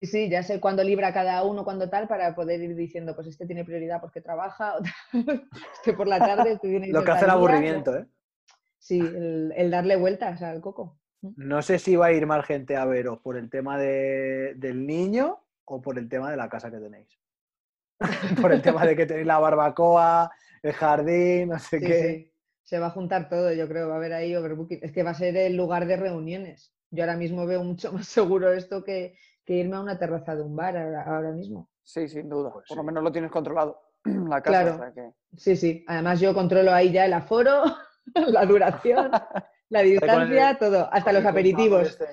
Sí, 0.00 0.06
sí, 0.08 0.28
ya 0.28 0.42
sé 0.42 0.58
cuándo 0.60 0.82
libra 0.82 1.12
cada 1.14 1.42
uno, 1.44 1.64
cuándo 1.64 1.88
tal, 1.88 2.08
para 2.08 2.34
poder 2.34 2.60
ir 2.60 2.74
diciendo, 2.74 3.14
pues 3.14 3.28
este 3.28 3.46
tiene 3.46 3.64
prioridad 3.64 4.00
porque 4.00 4.20
trabaja, 4.20 4.74
o 4.78 4.82
tal, 4.82 5.48
este 5.74 5.92
por 5.92 6.08
la 6.08 6.18
tarde, 6.18 6.52
este 6.52 6.68
tiene 6.68 6.88
Lo 6.88 7.04
que 7.04 7.12
hace 7.12 7.20
el 7.20 7.26
día, 7.26 7.34
aburrimiento, 7.34 7.96
¿eh? 7.96 8.06
Sí, 8.78 8.98
el, 9.00 9.54
el 9.56 9.70
darle 9.70 9.96
vueltas 9.96 10.42
al 10.42 10.60
coco. 10.60 10.98
No 11.36 11.62
sé 11.62 11.78
si 11.78 11.96
va 11.96 12.06
a 12.06 12.12
ir 12.12 12.26
más 12.26 12.44
gente 12.46 12.76
a 12.76 12.84
veros 12.84 13.18
por 13.20 13.36
el 13.36 13.50
tema 13.50 13.78
de- 13.78 14.54
del 14.56 14.86
niño 14.86 15.40
o 15.64 15.80
por 15.82 15.98
el 15.98 16.08
tema 16.08 16.30
de 16.30 16.36
la 16.36 16.48
casa 16.48 16.70
que 16.70 16.78
tenéis. 16.78 17.08
por 18.42 18.52
el 18.52 18.62
tema 18.62 18.84
de 18.86 18.94
que 18.96 19.06
tenéis 19.06 19.26
la 19.26 19.38
barbacoa, 19.38 20.30
el 20.62 20.72
jardín, 20.72 21.48
no 21.48 21.58
sé 21.58 21.78
Sí, 21.80 21.86
qué. 21.86 22.02
sí. 22.02 22.32
Se 22.62 22.78
va 22.80 22.86
a 22.88 22.90
juntar 22.90 23.28
todo, 23.28 23.52
yo 23.52 23.68
creo, 23.68 23.88
va 23.88 23.94
a 23.94 23.96
haber 23.98 24.12
ahí 24.12 24.34
overbooking. 24.34 24.80
Es 24.82 24.90
que 24.92 25.02
va 25.04 25.10
a 25.10 25.14
ser 25.14 25.36
el 25.36 25.56
lugar 25.56 25.86
de 25.86 25.96
reuniones. 25.96 26.74
Yo 26.90 27.04
ahora 27.04 27.16
mismo 27.16 27.46
veo 27.46 27.62
mucho 27.62 27.92
más 27.92 28.06
seguro 28.08 28.52
esto 28.52 28.82
que, 28.84 29.16
que 29.44 29.54
irme 29.54 29.76
a 29.76 29.80
una 29.80 29.98
terraza 29.98 30.34
de 30.34 30.42
un 30.42 30.56
bar 30.56 30.76
ahora, 30.76 31.02
ahora 31.04 31.30
mismo. 31.32 31.70
Sí, 31.82 32.08
sin 32.08 32.28
duda. 32.28 32.52
Pues 32.52 32.66
Por 32.68 32.76
lo 32.78 32.82
menos 32.84 33.02
lo 33.04 33.12
tienes 33.12 33.30
controlado. 33.30 33.80
La 34.04 34.40
casa, 34.42 34.62
Claro. 34.62 34.74
o 34.74 34.78
sea 34.78 34.92
que- 34.92 35.12
Sí, 35.36 35.56
sí. 35.56 35.84
Además 35.86 36.18
yo 36.20 36.34
controlo 36.34 36.72
ahí 36.72 36.90
ya 36.92 37.04
el 37.06 37.12
aforo 37.12 37.62
la 38.14 38.44
duración, 38.46 39.10
la 39.68 39.82
distancia, 39.82 40.58
todo, 40.58 40.88
hasta 40.92 41.12
los 41.12 41.24
aperitivos. 41.24 41.88
Este, 41.88 42.06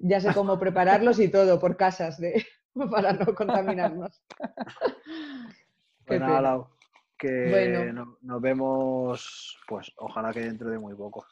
Ya 0.00 0.20
sé 0.20 0.32
cómo 0.34 0.58
prepararlos 0.58 1.18
y 1.20 1.28
todo 1.30 1.58
por 1.58 1.76
casas 1.76 2.18
de, 2.18 2.44
para 2.90 3.12
no 3.12 3.34
contaminarnos. 3.34 4.22
Qué 6.04 6.04
Pues 6.06 6.20
nada, 6.20 6.36
pena. 6.36 6.40
Lau, 6.42 6.68
que 7.18 7.50
Bueno. 7.50 7.92
no- 7.92 8.18
nos 8.22 8.40
vemos, 8.40 9.58
pues 9.68 9.92
ojalá 9.96 10.32
que 10.32 10.40
dentro 10.40 10.70
de 10.70 10.78
muy 10.78 10.94
poco. 10.94 11.26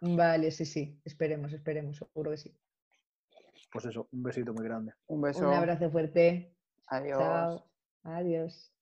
Vale, 0.00 0.50
sí, 0.50 0.64
sí, 0.66 1.00
esperemos, 1.04 1.52
esperemos, 1.52 1.96
seguro 1.98 2.30
que 2.32 2.36
sí. 2.36 2.56
Pues 3.72 3.84
eso, 3.86 4.08
un 4.12 4.22
besito 4.22 4.52
muy 4.52 4.64
grande. 4.64 4.92
Un 5.06 5.20
beso. 5.22 5.48
Un 5.48 5.54
abrazo 5.54 5.90
fuerte. 5.90 6.54
Adiós. 6.88 7.18
Chao. 7.18 7.66
Adiós. 8.04 8.72